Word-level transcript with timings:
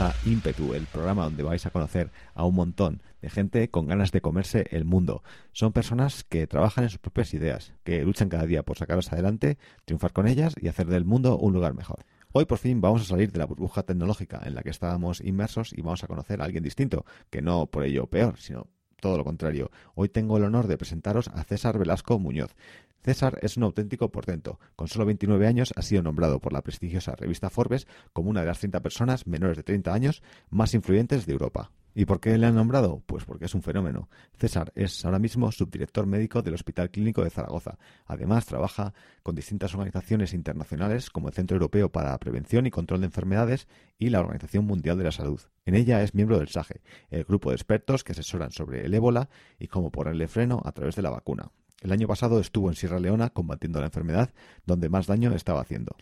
A 0.00 0.14
Ímpetu, 0.24 0.72
el 0.72 0.86
programa 0.86 1.24
donde 1.24 1.42
vais 1.42 1.66
a 1.66 1.70
conocer 1.70 2.10
a 2.34 2.46
un 2.46 2.54
montón 2.54 3.02
de 3.20 3.28
gente 3.28 3.68
con 3.70 3.86
ganas 3.86 4.12
de 4.12 4.22
comerse 4.22 4.64
el 4.70 4.86
mundo. 4.86 5.22
Son 5.52 5.72
personas 5.72 6.24
que 6.24 6.46
trabajan 6.46 6.84
en 6.84 6.90
sus 6.90 7.00
propias 7.00 7.34
ideas, 7.34 7.74
que 7.84 8.02
luchan 8.02 8.30
cada 8.30 8.46
día 8.46 8.62
por 8.62 8.78
sacarlas 8.78 9.12
adelante, 9.12 9.58
triunfar 9.84 10.14
con 10.14 10.26
ellas 10.26 10.54
y 10.58 10.68
hacer 10.68 10.86
del 10.86 11.04
mundo 11.04 11.36
un 11.36 11.52
lugar 11.52 11.74
mejor. 11.74 12.06
Hoy 12.32 12.46
por 12.46 12.56
fin 12.56 12.80
vamos 12.80 13.02
a 13.02 13.04
salir 13.04 13.30
de 13.30 13.40
la 13.40 13.44
burbuja 13.44 13.82
tecnológica 13.82 14.40
en 14.46 14.54
la 14.54 14.62
que 14.62 14.70
estábamos 14.70 15.20
inmersos 15.20 15.74
y 15.76 15.82
vamos 15.82 16.02
a 16.02 16.06
conocer 16.06 16.40
a 16.40 16.44
alguien 16.44 16.64
distinto, 16.64 17.04
que 17.28 17.42
no 17.42 17.66
por 17.66 17.84
ello 17.84 18.06
peor, 18.06 18.38
sino 18.38 18.68
todo 19.00 19.18
lo 19.18 19.24
contrario. 19.24 19.70
Hoy 19.94 20.08
tengo 20.08 20.38
el 20.38 20.44
honor 20.44 20.66
de 20.66 20.78
presentaros 20.78 21.28
a 21.28 21.44
César 21.44 21.78
Velasco 21.78 22.18
Muñoz. 22.18 22.54
César 23.02 23.38
es 23.42 23.56
un 23.56 23.62
auténtico 23.62 24.10
portento. 24.10 24.58
Con 24.76 24.88
solo 24.88 25.06
29 25.06 25.46
años 25.46 25.72
ha 25.76 25.82
sido 25.82 26.02
nombrado 26.02 26.40
por 26.40 26.52
la 26.52 26.62
prestigiosa 26.62 27.16
revista 27.16 27.50
Forbes 27.50 27.86
como 28.12 28.30
una 28.30 28.40
de 28.40 28.46
las 28.46 28.58
30 28.58 28.80
personas 28.80 29.26
menores 29.26 29.56
de 29.56 29.62
30 29.62 29.92
años 29.92 30.22
más 30.50 30.74
influyentes 30.74 31.26
de 31.26 31.32
Europa. 31.32 31.70
¿Y 31.92 32.04
por 32.04 32.20
qué 32.20 32.38
le 32.38 32.46
han 32.46 32.54
nombrado? 32.54 33.02
Pues 33.06 33.24
porque 33.24 33.46
es 33.46 33.54
un 33.54 33.62
fenómeno. 33.62 34.08
César 34.38 34.72
es 34.76 35.04
ahora 35.04 35.18
mismo 35.18 35.50
subdirector 35.50 36.06
médico 36.06 36.40
del 36.40 36.54
Hospital 36.54 36.90
Clínico 36.90 37.24
de 37.24 37.30
Zaragoza. 37.30 37.78
Además, 38.06 38.46
trabaja 38.46 38.94
con 39.24 39.34
distintas 39.34 39.74
organizaciones 39.74 40.32
internacionales 40.32 41.10
como 41.10 41.28
el 41.28 41.34
Centro 41.34 41.56
Europeo 41.56 41.90
para 41.90 42.10
la 42.10 42.18
Prevención 42.18 42.66
y 42.66 42.70
Control 42.70 43.00
de 43.00 43.06
Enfermedades 43.06 43.66
y 43.98 44.10
la 44.10 44.20
Organización 44.20 44.66
Mundial 44.66 44.98
de 44.98 45.04
la 45.04 45.12
Salud. 45.12 45.40
En 45.66 45.74
ella 45.74 46.02
es 46.02 46.14
miembro 46.14 46.38
del 46.38 46.48
SAGE, 46.48 46.80
el 47.10 47.24
grupo 47.24 47.50
de 47.50 47.56
expertos 47.56 48.04
que 48.04 48.12
asesoran 48.12 48.52
sobre 48.52 48.86
el 48.86 48.94
ébola 48.94 49.28
y 49.58 49.66
cómo 49.66 49.90
ponerle 49.90 50.28
freno 50.28 50.62
a 50.64 50.72
través 50.72 50.94
de 50.94 51.02
la 51.02 51.10
vacuna. 51.10 51.50
El 51.80 51.92
año 51.92 52.06
pasado 52.06 52.40
estuvo 52.40 52.68
en 52.68 52.76
Sierra 52.76 53.00
Leona 53.00 53.30
combatiendo 53.30 53.80
la 53.80 53.86
enfermedad, 53.86 54.30
donde 54.66 54.88
más 54.88 55.06
daño 55.06 55.34
estaba 55.34 55.62
haciendo. 55.62 55.96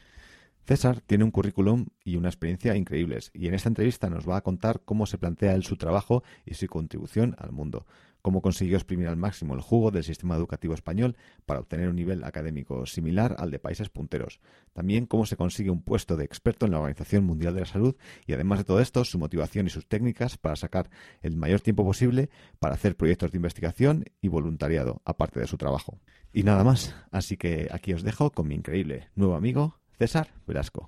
César 0.66 1.00
tiene 1.00 1.24
un 1.24 1.30
currículum 1.30 1.86
y 2.04 2.16
una 2.16 2.28
experiencia 2.28 2.76
increíbles 2.76 3.30
y 3.32 3.46
en 3.46 3.54
esta 3.54 3.70
entrevista 3.70 4.10
nos 4.10 4.28
va 4.28 4.36
a 4.36 4.42
contar 4.42 4.82
cómo 4.84 5.06
se 5.06 5.16
plantea 5.16 5.54
él 5.54 5.64
su 5.64 5.76
trabajo 5.76 6.22
y 6.44 6.54
su 6.54 6.66
contribución 6.66 7.36
al 7.38 7.52
mundo, 7.52 7.86
cómo 8.22 8.42
consiguió 8.42 8.76
exprimir 8.76 9.08
al 9.08 9.16
máximo 9.16 9.54
el 9.54 9.60
jugo 9.60 9.90
del 9.90 10.04
sistema 10.04 10.36
educativo 10.36 10.74
español 10.74 11.16
para 11.46 11.60
obtener 11.60 11.88
un 11.88 11.96
nivel 11.96 12.24
académico 12.24 12.86
similar 12.86 13.36
al 13.38 13.50
de 13.50 13.58
países 13.58 13.88
punteros, 13.88 14.40
también 14.72 15.06
cómo 15.06 15.26
se 15.26 15.36
consigue 15.36 15.70
un 15.70 15.82
puesto 15.82 16.16
de 16.16 16.24
experto 16.24 16.66
en 16.66 16.72
la 16.72 16.78
Organización 16.78 17.24
Mundial 17.24 17.54
de 17.54 17.60
la 17.60 17.66
Salud 17.66 17.96
y 18.26 18.32
además 18.32 18.58
de 18.58 18.64
todo 18.64 18.80
esto 18.80 19.04
su 19.04 19.18
motivación 19.18 19.66
y 19.66 19.70
sus 19.70 19.86
técnicas 19.86 20.36
para 20.36 20.56
sacar 20.56 20.90
el 21.22 21.36
mayor 21.36 21.60
tiempo 21.60 21.84
posible 21.84 22.30
para 22.58 22.74
hacer 22.74 22.96
proyectos 22.96 23.32
de 23.32 23.38
investigación 23.38 24.04
y 24.20 24.28
voluntariado, 24.28 25.02
aparte 25.04 25.40
de 25.40 25.46
su 25.46 25.56
trabajo. 25.56 25.98
Y 26.32 26.42
nada 26.42 26.64
más, 26.64 26.94
así 27.10 27.36
que 27.36 27.68
aquí 27.72 27.92
os 27.92 28.02
dejo 28.02 28.30
con 28.30 28.48
mi 28.48 28.54
increíble 28.54 29.08
nuevo 29.14 29.34
amigo 29.34 29.78
César 29.98 30.28
Velasco. 30.46 30.84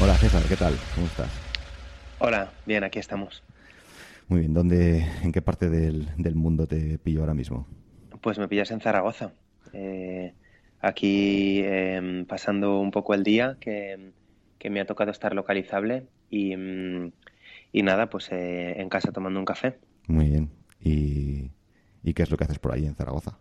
Hola 0.00 0.16
César, 0.16 0.42
¿qué 0.48 0.56
tal? 0.56 0.76
¿Cómo 0.94 1.06
estás? 1.06 1.30
Hola, 2.18 2.52
bien, 2.66 2.84
aquí 2.84 2.98
estamos. 2.98 3.42
Muy 4.28 4.40
bien, 4.40 4.54
¿dónde, 4.54 5.06
en 5.22 5.32
qué 5.32 5.42
parte 5.42 5.68
del, 5.68 6.08
del 6.16 6.34
mundo 6.34 6.66
te 6.66 6.98
pillo 6.98 7.20
ahora 7.20 7.34
mismo? 7.34 7.66
Pues 8.20 8.38
me 8.38 8.48
pillas 8.48 8.70
en 8.70 8.80
Zaragoza. 8.80 9.32
Eh, 9.72 10.32
aquí 10.80 11.60
eh, 11.62 12.24
pasando 12.26 12.80
un 12.80 12.90
poco 12.90 13.14
el 13.14 13.22
día, 13.22 13.56
que, 13.60 14.12
que, 14.58 14.70
me 14.70 14.80
ha 14.80 14.86
tocado 14.86 15.10
estar 15.10 15.34
localizable 15.34 16.06
y, 16.30 16.54
y 17.72 17.82
nada, 17.82 18.08
pues 18.08 18.30
eh, 18.32 18.80
en 18.80 18.88
casa 18.88 19.12
tomando 19.12 19.38
un 19.38 19.44
café. 19.44 19.78
Muy 20.06 20.28
bien. 20.28 20.50
¿Y, 20.80 21.50
¿Y 22.02 22.14
qué 22.14 22.22
es 22.22 22.30
lo 22.30 22.36
que 22.36 22.44
haces 22.44 22.58
por 22.58 22.72
ahí 22.72 22.86
en 22.86 22.94
Zaragoza? 22.94 23.38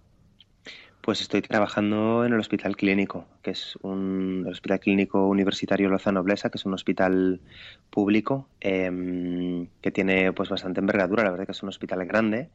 Pues 1.04 1.20
estoy 1.20 1.42
trabajando 1.42 2.24
en 2.24 2.32
el 2.32 2.40
Hospital 2.40 2.78
Clínico, 2.78 3.26
que 3.42 3.52
es 3.52 3.78
un 3.82 4.44
el 4.46 4.54
Hospital 4.54 4.80
Clínico 4.80 5.28
Universitario 5.28 5.90
Lozano 5.90 6.24
Blesa, 6.24 6.50
que 6.50 6.58
es 6.58 6.66
un 6.66 6.74
hospital 6.74 7.42
público 7.90 8.48
eh, 8.62 9.68
que 9.82 9.92
tiene 9.92 10.32
pues 10.32 10.48
bastante 10.48 10.80
envergadura, 10.80 11.26
la 11.26 11.32
verdad 11.32 11.46
que 11.46 11.52
es 11.52 11.62
un 11.62 11.68
hospital 11.68 12.06
grande 12.06 12.52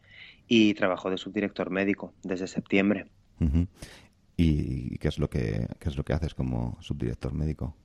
y 0.47 0.73
trabajo 0.73 1.11
de 1.11 1.19
subdirector 1.19 1.69
médico 1.69 2.15
desde 2.23 2.47
septiembre. 2.47 3.05
Uh 3.39 3.45
-huh. 3.45 3.67
¿Y 4.39 4.97
qué 4.97 5.09
es 5.09 5.19
lo 5.19 5.29
que 5.29 5.67
qué 5.79 5.91
es 5.91 5.99
lo 5.99 6.05
que 6.05 6.15
haces 6.15 6.33
como 6.33 6.79
subdirector 6.81 7.35
médico? 7.35 7.77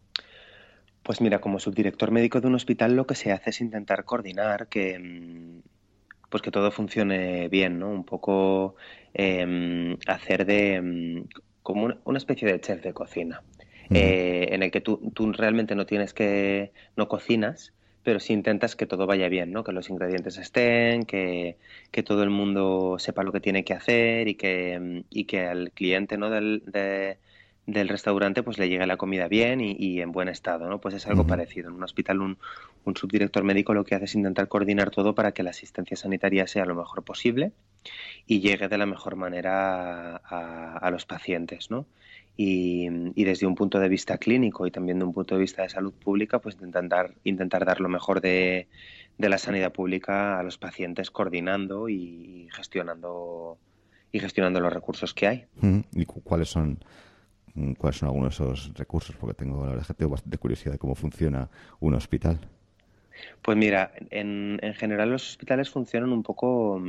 Pues 1.03 1.19
mira, 1.19 1.41
como 1.41 1.59
subdirector 1.59 2.11
médico 2.11 2.39
de 2.39 2.47
un 2.47 2.55
hospital 2.55 2.95
lo 2.95 3.05
que 3.05 3.15
se 3.15 3.33
hace 3.33 3.49
es 3.49 3.59
intentar 3.59 4.05
coordinar 4.05 4.69
que 4.69 5.61
pues 6.33 6.41
que 6.41 6.49
todo 6.49 6.71
funcione 6.71 7.47
bien, 7.47 7.77
¿no? 7.77 7.91
Un 7.91 8.05
poco 8.05 8.75
eh, 9.13 9.95
hacer 10.07 10.47
de 10.47 11.25
como 11.61 11.93
una 12.05 12.17
especie 12.17 12.51
de 12.51 12.59
chef 12.59 12.81
de 12.81 12.91
cocina, 12.91 13.43
uh 13.43 13.93
-huh. 13.93 13.97
eh, 13.97 14.47
en 14.51 14.63
el 14.63 14.71
que 14.71 14.81
tú, 14.81 15.11
tú, 15.13 15.31
realmente 15.31 15.75
no 15.75 15.85
tienes 15.85 16.11
que, 16.11 16.71
no 16.95 17.07
cocinas, 17.07 17.71
pero 18.01 18.19
sí 18.19 18.33
intentas 18.33 18.75
que 18.75 18.87
todo 18.87 19.05
vaya 19.05 19.29
bien, 19.29 19.51
¿no? 19.51 19.63
Que 19.63 19.73
los 19.73 19.91
ingredientes 19.91 20.39
estén, 20.39 21.03
que, 21.03 21.57
que 21.91 22.01
todo 22.01 22.23
el 22.23 22.31
mundo 22.31 22.95
sepa 22.97 23.21
lo 23.21 23.31
que 23.31 23.39
tiene 23.39 23.63
que 23.63 23.75
hacer 23.75 24.27
y 24.27 24.33
que, 24.33 25.03
y 25.11 25.25
que 25.25 25.41
al 25.41 25.69
cliente, 25.71 26.17
¿no? 26.17 26.31
Del, 26.31 26.63
de, 26.65 27.17
del 27.65 27.87
restaurante 27.87 28.43
pues 28.43 28.57
le 28.57 28.67
llegue 28.67 28.85
la 28.85 28.97
comida 28.97 29.27
bien 29.27 29.61
y, 29.61 29.75
y, 29.79 30.01
en 30.01 30.11
buen 30.11 30.27
estado, 30.27 30.67
¿no? 30.67 30.79
Pues 30.81 30.95
es 30.95 31.07
algo 31.07 31.21
uh 31.21 31.25
-huh. 31.25 31.29
parecido. 31.29 31.69
En 31.69 31.75
un 31.75 31.83
hospital 31.83 32.21
un, 32.21 32.37
un, 32.83 32.95
subdirector 32.97 33.43
médico 33.43 33.73
lo 33.73 33.85
que 33.85 33.95
hace 33.95 34.05
es 34.05 34.15
intentar 34.15 34.47
coordinar 34.49 34.89
todo 34.91 35.15
para 35.15 35.31
que 35.31 35.43
la 35.43 35.51
asistencia 35.51 35.95
sanitaria 35.95 36.45
sea 36.47 36.65
lo 36.65 36.75
mejor 36.75 37.03
posible 37.03 37.53
y 38.27 38.41
llegue 38.41 38.67
de 38.67 38.77
la 38.77 38.85
mejor 38.85 39.15
manera 39.15 40.15
a, 40.17 40.21
a, 40.25 40.77
a 40.77 40.91
los 40.91 41.05
pacientes, 41.05 41.71
¿no? 41.71 41.85
Y, 42.35 42.89
y, 43.15 43.23
desde 43.25 43.45
un 43.45 43.55
punto 43.55 43.79
de 43.79 43.87
vista 43.87 44.17
clínico 44.17 44.65
y 44.67 44.71
también 44.71 44.97
de 44.99 45.05
un 45.05 45.13
punto 45.13 45.35
de 45.35 45.41
vista 45.41 45.61
de 45.61 45.69
salud 45.69 45.93
pública, 45.93 46.39
pues 46.39 46.55
intentar 46.55 46.89
dar, 46.89 47.13
intentar 47.23 47.63
dar 47.63 47.79
lo 47.79 47.89
mejor 47.89 48.21
de, 48.21 48.67
de 49.19 49.29
la 49.29 49.37
sanidad 49.37 49.71
pública 49.71 50.39
a 50.39 50.43
los 50.43 50.57
pacientes 50.57 51.11
coordinando 51.11 51.87
y 51.89 52.49
gestionando 52.51 53.57
y 54.11 54.19
gestionando 54.19 54.59
los 54.59 54.73
recursos 54.73 55.13
que 55.13 55.27
hay. 55.27 55.45
Uh 55.61 55.65
-huh. 55.65 55.85
¿Y 55.93 56.05
cuáles 56.05 56.49
son 56.49 56.79
cuáles 57.77 57.97
son 57.97 58.07
algunos 58.07 58.37
de 58.37 58.45
esos 58.45 58.73
recursos, 58.75 59.15
porque 59.15 59.35
tengo 59.35 59.65
la 59.65 59.71
verdad 59.71 59.87
que 59.87 59.93
tengo 59.93 60.11
bastante 60.11 60.37
curiosidad 60.37 60.73
de 60.73 60.79
cómo 60.79 60.95
funciona 60.95 61.49
un 61.79 61.93
hospital. 61.93 62.39
Pues 63.41 63.57
mira, 63.57 63.93
en, 64.09 64.59
en 64.61 64.73
general 64.73 65.11
los 65.11 65.29
hospitales 65.29 65.69
funcionan 65.69 66.11
un 66.11 66.23
poco 66.23 66.81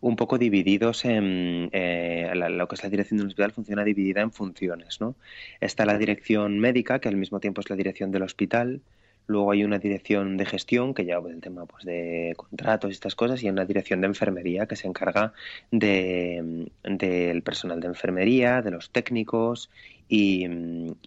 un 0.00 0.16
poco 0.16 0.38
divididos 0.38 1.04
en 1.04 1.68
eh, 1.72 2.30
la, 2.34 2.48
lo 2.48 2.68
que 2.68 2.76
es 2.76 2.82
la 2.82 2.90
dirección 2.90 3.18
de 3.18 3.22
un 3.24 3.28
hospital 3.28 3.52
funciona 3.52 3.84
dividida 3.84 4.20
en 4.20 4.30
funciones, 4.30 5.00
¿no? 5.00 5.16
Está 5.60 5.84
la 5.84 5.98
dirección 5.98 6.58
médica, 6.58 7.00
que 7.00 7.08
al 7.08 7.16
mismo 7.16 7.40
tiempo 7.40 7.60
es 7.60 7.70
la 7.70 7.76
dirección 7.76 8.10
del 8.10 8.22
hospital, 8.22 8.82
luego 9.26 9.52
hay 9.52 9.64
una 9.64 9.78
dirección 9.78 10.36
de 10.36 10.44
gestión 10.46 10.94
que 10.94 11.04
lleva 11.04 11.30
el 11.30 11.40
tema 11.40 11.66
pues, 11.66 11.84
de 11.84 12.34
contratos 12.36 12.90
y 12.90 12.92
estas 12.92 13.14
cosas 13.14 13.42
y 13.42 13.48
una 13.48 13.64
dirección 13.64 14.00
de 14.00 14.08
enfermería 14.08 14.66
que 14.66 14.76
se 14.76 14.86
encarga 14.86 15.32
de, 15.70 16.68
del 16.82 17.42
personal 17.42 17.80
de 17.80 17.88
enfermería, 17.88 18.62
de 18.62 18.70
los 18.70 18.90
técnicos 18.90 19.70
y, 20.08 20.46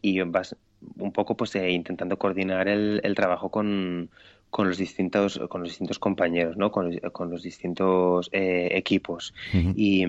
y 0.01 0.21
vas 0.21 0.55
un 0.97 1.11
poco 1.11 1.35
pues 1.35 1.55
eh, 1.55 1.71
intentando 1.71 2.17
coordinar 2.17 2.67
el, 2.67 3.01
el 3.03 3.15
trabajo 3.15 3.49
con, 3.49 4.09
con 4.49 4.67
los 4.67 4.77
distintos 4.77 5.39
con 5.49 5.61
los 5.61 5.69
distintos 5.69 5.99
compañeros 5.99 6.55
no 6.55 6.71
con, 6.71 6.97
con 7.11 7.29
los 7.29 7.43
distintos 7.43 8.29
eh, 8.31 8.69
equipos 8.71 9.33
uh 9.53 9.57
-huh. 9.57 9.73
y, 9.75 10.05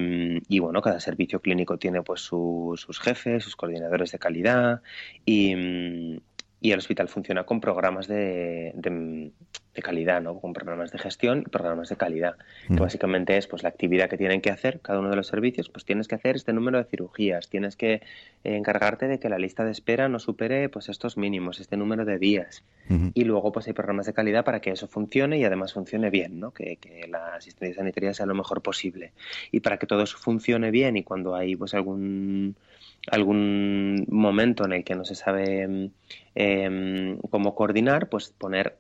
y, 0.55 0.59
bueno 0.59 0.81
cada 0.83 1.01
servicio 1.01 1.41
clínico 1.41 1.79
tiene 1.79 2.03
pues 2.03 2.21
su, 2.21 2.75
sus 2.77 3.01
jefes 3.01 3.45
sus 3.45 3.57
coordinadores 3.57 4.13
de 4.13 4.19
calidad 4.19 4.83
y 5.25 6.21
y 6.61 6.73
el 6.73 6.79
hospital 6.79 7.09
funciona 7.09 7.45
con 7.45 7.61
programas 7.61 8.09
de, 8.09 8.73
calidad, 9.81 10.21
¿no? 10.21 10.41
Con 10.41 10.53
programas 10.53 10.91
de 10.91 10.99
gestión 10.99 11.45
y 11.47 11.51
programas 11.51 11.89
de 11.89 11.97
calidad. 11.97 12.35
Que 12.67 12.81
básicamente 12.81 13.37
es 13.37 13.47
pues 13.47 13.63
la 13.63 13.69
actividad 13.69 14.11
que 14.11 14.17
tienen 14.17 14.41
que 14.41 14.51
hacer 14.51 14.81
cada 14.81 14.99
uno 14.99 15.09
de 15.09 15.15
los 15.15 15.29
servicios, 15.29 15.69
pues 15.69 15.85
tienes 15.85 16.09
que 16.09 16.17
hacer 16.17 16.35
este 16.35 16.53
número 16.53 16.79
de 16.79 16.85
cirugías, 16.85 17.49
tienes 17.49 17.77
que 17.77 17.93
eh, 17.93 18.01
encargarte 18.43 19.07
de 19.07 19.21
que 19.21 19.29
la 19.29 19.39
lista 19.39 19.65
de 19.65 19.71
espera 19.71 20.09
no 20.09 20.19
supere 20.19 20.69
pues 20.69 20.89
estos 20.89 21.17
mínimos, 21.17 21.61
este 21.61 21.77
número 21.77 22.05
de 22.05 22.19
días. 22.19 22.65
Y 23.13 23.25
luego 23.25 23.53
pues 23.53 23.67
hay 23.67 23.75
programas 23.75 24.07
de 24.07 24.15
calidad 24.15 24.45
para 24.45 24.61
que 24.61 24.71
eso 24.71 24.89
funcione 24.89 25.39
y 25.39 25.45
además 25.45 25.75
funcione 25.75 26.09
bien, 26.09 26.41
¿no? 26.41 26.53
Que, 26.53 26.77
que 26.77 27.07
la 27.07 27.35
asistencia 27.35 27.77
sanitaria 27.77 28.15
sea 28.15 28.27
lo 28.27 28.35
mejor 28.35 28.63
posible. 28.63 29.13
Y 29.53 29.61
para 29.61 29.77
que 29.77 29.87
todo 29.87 30.03
eso 30.03 30.17
funcione 30.17 30.71
bien 30.71 30.97
y 30.97 31.05
cuando 31.05 31.37
hay 31.37 31.55
pues 31.55 31.75
algún 31.75 32.57
algún 33.11 34.05
momento 34.09 34.65
en 34.65 34.73
el 34.73 34.85
que 34.85 34.95
no 34.95 35.05
se 35.05 35.15
sabe 35.15 35.91
em, 36.35 37.19
cómo 37.31 37.55
coordinar, 37.55 38.09
pues 38.09 38.31
poner 38.31 38.79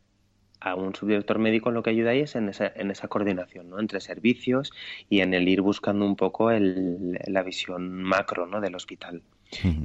a 0.61 0.75
un 0.75 0.95
subdirector 0.95 1.39
médico 1.39 1.71
lo 1.71 1.83
que 1.83 1.91
ayuda 1.91 2.11
ahí 2.11 2.21
es 2.21 2.35
en 2.35 2.49
esa, 2.49 2.73
en 2.75 2.91
esa 2.91 3.09
coordinación 3.09 3.71
¿no? 3.71 3.79
entre 3.79 4.01
servicios 4.01 4.73
y 5.09 5.21
en 5.21 5.35
el 5.35 5.49
ir 5.49 5.61
buscando 5.61 6.05
un 6.05 6.17
poco 6.17 6.51
el, 6.51 7.19
la 7.27 7.43
visión 7.43 8.03
macro 8.03 8.47
¿no? 8.47 8.61
del 8.61 8.75
hospital. 8.75 9.23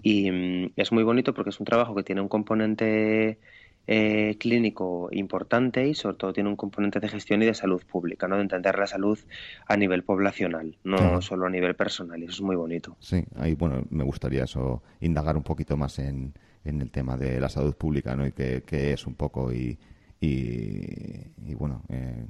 Y 0.02 0.30
mm, 0.30 0.72
es 0.76 0.92
muy 0.92 1.04
bonito 1.04 1.34
porque 1.34 1.52
es 1.52 1.60
un 1.60 1.66
trabajo 1.66 1.96
que 1.96 2.04
tiene 2.04 2.22
un 2.22 2.28
componente 2.28 3.40
eh, 3.86 4.38
clínico 4.40 5.10
importante 5.12 5.86
y 5.88 5.94
sobre 5.94 6.16
todo 6.16 6.34
tiene 6.34 6.50
un 6.50 6.56
componente 6.56 7.00
de 7.02 7.10
gestión 7.10 7.42
y 7.44 7.46
de 7.46 7.54
salud 7.54 7.84
pública, 7.84 8.28
¿no? 8.28 8.38
de 8.38 8.44
entender 8.44 8.78
la 8.80 8.88
salud 8.88 9.20
a 9.68 9.76
nivel 9.76 10.04
poblacional, 10.04 10.78
no 10.84 11.22
solo 11.22 11.48
a 11.48 11.50
nivel 11.50 11.76
personal, 11.76 12.22
y 12.22 12.26
eso 12.26 12.34
es 12.34 12.42
muy 12.42 12.56
bonito. 12.56 12.96
Sí, 13.00 13.24
ahí 13.36 13.56
bueno, 13.56 13.84
me 13.90 14.04
gustaría 14.04 14.46
eso, 14.46 14.82
indagar 15.02 15.36
un 15.36 15.44
poquito 15.44 15.76
más 15.76 16.00
en, 16.00 16.34
en 16.64 16.82
el 16.82 16.92
tema 16.92 17.18
de 17.18 17.40
la 17.40 17.50
salud 17.50 17.76
pública 17.76 18.16
¿no? 18.16 18.26
y 18.26 18.32
qué, 18.32 18.94
es 18.94 19.06
un 19.06 19.16
poco 19.16 19.52
y, 19.52 19.78
y, 20.22 21.54
bueno, 21.56 21.82
eh, 21.90 22.26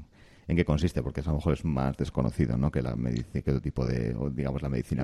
en 0.48 0.56
qué 0.56 0.66
consiste, 0.66 1.04
porque 1.04 1.22
a 1.22 1.26
lo 1.26 1.36
mejor 1.36 1.54
es 1.54 1.64
más 1.64 1.96
desconocido 1.98 2.58
¿no? 2.58 2.72
que 2.72 2.82
la 2.82 2.96
medicina, 2.96 3.42
que 3.44 3.52
otro 3.52 3.62
tipo 3.62 3.86
de, 3.86 4.16
digamos, 4.32 4.62
la 4.62 4.70
medicina 4.70 5.04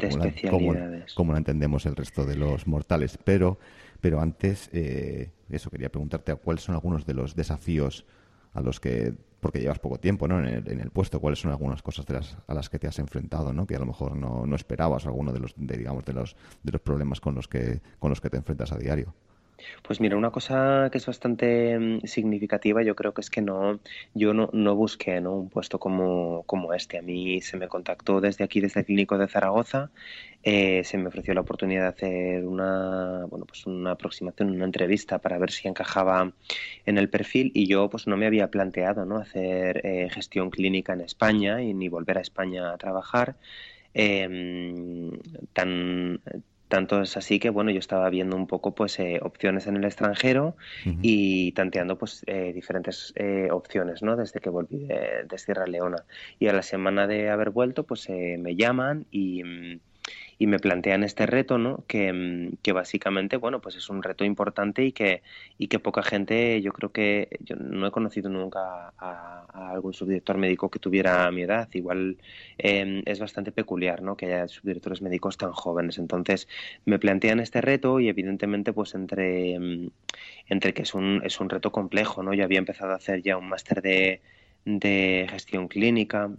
como 0.50 0.74
la, 0.74 1.06
como 1.16 1.32
la 1.32 1.38
entendemos 1.38 1.86
el 1.86 1.96
resto 1.96 2.26
de 2.26 2.36
los 2.36 2.66
mortales, 2.68 3.20
pero 3.24 3.60
pero 4.02 4.22
antes, 4.22 4.70
eh, 4.72 5.32
eso, 5.50 5.70
quería 5.70 5.90
preguntarte 5.90 6.34
cuáles 6.36 6.64
son 6.64 6.76
algunos 6.76 7.06
de 7.06 7.14
los 7.14 7.36
desafíos 7.36 8.06
a 8.54 8.62
los 8.62 8.80
que, 8.80 9.14
porque 9.40 9.60
llevas 9.60 9.80
poco 9.80 10.00
tiempo 10.00 10.28
¿no? 10.28 10.40
en, 10.40 10.68
el, 10.68 10.92
puesto, 10.92 11.20
cuáles 11.20 11.40
son 11.40 11.52
algunas 11.52 11.82
cosas 11.82 12.06
de 12.06 12.16
las, 12.16 12.38
a 12.48 12.54
las 12.54 12.70
que 12.70 12.80
te 12.80 12.88
has 12.88 13.00
enfrentado, 13.00 13.54
¿no? 13.54 13.68
que 13.68 13.76
a 13.76 13.80
lo 13.80 13.86
mejor 13.86 14.16
no, 14.16 14.46
no 14.46 14.56
esperabas, 14.56 15.06
alguno 15.06 15.32
de 15.32 15.40
los, 15.40 15.54
de, 15.56 15.78
digamos, 15.78 16.06
de 16.06 16.14
los, 16.14 16.36
de 16.64 16.72
los 16.72 16.82
problemas 16.82 17.20
con 17.20 17.36
los, 17.36 17.48
que, 17.48 17.82
con 18.00 18.10
los 18.10 18.22
que 18.22 18.30
te 18.30 18.38
enfrentas 18.38 18.72
a 18.72 18.78
diario. 18.78 19.14
Pues 19.84 20.00
mira, 20.02 20.18
una 20.18 20.32
cosa 20.32 20.90
que 20.92 20.98
es 20.98 21.06
bastante 21.06 21.78
mm, 21.78 22.02
significativa, 22.06 22.84
yo 22.84 22.96
creo 22.96 23.14
que 23.14 23.22
es 23.22 23.30
que 23.30 23.42
no, 23.42 23.80
yo 24.14 24.34
no, 24.34 24.50
no 24.54 24.76
busqué 24.76 25.22
¿no? 25.22 25.36
un 25.36 25.50
puesto 25.50 25.80
como, 25.80 26.44
como 26.46 26.74
este. 26.74 26.98
A 26.98 27.02
mí 27.02 27.42
se 27.42 27.58
me 27.58 27.68
contactó 27.68 28.22
desde 28.22 28.44
aquí, 28.44 28.62
desde 28.62 28.82
el 28.82 28.86
Clínico 28.86 29.18
de 29.18 29.28
Zaragoza, 29.28 29.92
eh, 30.44 30.84
se 30.86 30.98
me 30.98 31.08
ofreció 31.08 31.34
la 31.34 31.42
oportunidad 31.42 31.82
de 31.84 31.88
hacer 31.90 32.46
una, 32.46 33.26
bueno, 33.26 33.46
pues 33.46 33.66
una 33.66 33.92
aproximación, 33.92 34.52
una 34.52 34.66
entrevista 34.66 35.20
para 35.20 35.38
ver 35.38 35.52
si 35.52 35.68
encajaba 35.68 36.34
en 36.86 36.98
el 36.98 37.10
perfil 37.10 37.52
y 37.54 37.68
yo 37.68 37.90
pues 37.90 38.08
no 38.08 38.16
me 38.18 38.26
había 38.26 38.50
planteado 38.50 39.06
¿no? 39.06 39.18
hacer 39.18 39.82
eh, 39.86 40.10
gestión 40.12 40.50
clínica 40.50 40.94
en 40.94 41.02
España 41.02 41.62
y 41.62 41.74
ni 41.74 41.90
volver 41.90 42.18
a 42.18 42.22
España 42.22 42.72
a 42.72 42.78
trabajar. 42.78 43.36
Em, 43.94 45.12
tan 45.54 46.22
tanto 46.70 47.02
es 47.02 47.18
así 47.18 47.40
que, 47.40 47.50
bueno, 47.50 47.72
yo 47.72 47.80
estaba 47.80 48.10
viendo 48.10 48.36
un 48.38 48.48
poco, 48.48 48.74
pues, 48.74 49.00
eh, 49.00 49.20
opciones 49.22 49.68
en 49.68 49.76
el 49.76 49.84
extranjero 49.84 50.56
y 51.02 51.52
tanteando, 51.54 51.98
pues, 51.98 52.24
eh, 52.28 52.54
diferentes 52.54 53.12
eh, 53.16 53.50
opciones, 53.52 54.04
¿no? 54.04 54.16
Desde 54.16 54.40
que 54.40 54.50
volví 54.50 54.86
de, 54.86 55.26
de, 55.28 55.38
Sierra 55.38 55.66
Leona. 55.66 56.06
Y 56.38 56.48
a 56.48 56.54
la 56.54 56.62
semana 56.62 57.08
de 57.08 57.30
haber 57.30 57.50
vuelto, 57.50 57.86
pues, 57.86 58.08
me 58.10 58.56
llaman 58.56 59.08
y 59.12 59.44
mm, 59.44 59.80
y 60.42 60.48
me 60.48 60.58
plantean 60.58 61.04
este 61.04 61.26
reto, 61.26 61.58
¿no? 61.58 61.84
Que, 61.86 62.14
mm, 62.14 62.58
que, 62.64 62.72
básicamente, 62.72 63.36
bueno, 63.36 63.60
pues 63.60 63.76
es 63.76 63.90
un 63.90 64.02
reto 64.02 64.24
importante 64.24 64.86
y 64.86 64.94
que, 64.94 65.22
y 65.58 65.68
que 65.68 65.80
poca 65.80 66.02
gente, 66.02 66.62
yo 66.62 66.72
creo 66.72 66.92
que 66.94 67.38
yo 67.42 67.58
no 67.58 67.86
he 67.86 67.92
conocido 67.92 68.30
nunca 68.30 68.94
a, 68.98 69.46
algún 69.72 69.94
subdirector 69.94 70.38
médico 70.38 70.70
que 70.70 70.80
tuviera 70.80 71.30
mi 71.32 71.42
edad. 71.44 71.68
Igual 71.74 72.18
em, 72.58 73.04
es 73.06 73.20
bastante 73.20 73.52
peculiar, 73.52 74.02
¿no? 74.02 74.16
Que 74.16 74.28
haya 74.28 74.48
subdirectores 74.48 75.02
médicos 75.02 75.38
tan 75.38 75.52
jóvenes. 75.52 75.98
Entonces, 75.98 76.48
me 76.86 77.00
plantean 77.00 77.42
este 77.42 77.60
reto 77.62 78.00
y 78.00 78.08
evidentemente, 78.08 78.72
pues 78.72 78.96
entre, 78.96 79.60
mm, 79.60 79.90
entre 80.48 80.74
que 80.74 80.84
es 80.84 80.94
un, 80.94 81.22
es 81.26 81.40
un 81.42 81.50
reto 81.50 81.72
complejo, 81.74 82.24
¿no? 82.24 82.34
Yo 82.34 82.46
había 82.46 82.60
empezado 82.60 82.94
a 82.94 82.96
hacer 82.96 83.22
ya 83.22 83.38
un 83.38 83.50
máster 83.50 83.82
de, 83.82 84.22
de 84.66 85.28
gestión 85.30 85.68
clínica 85.68 86.30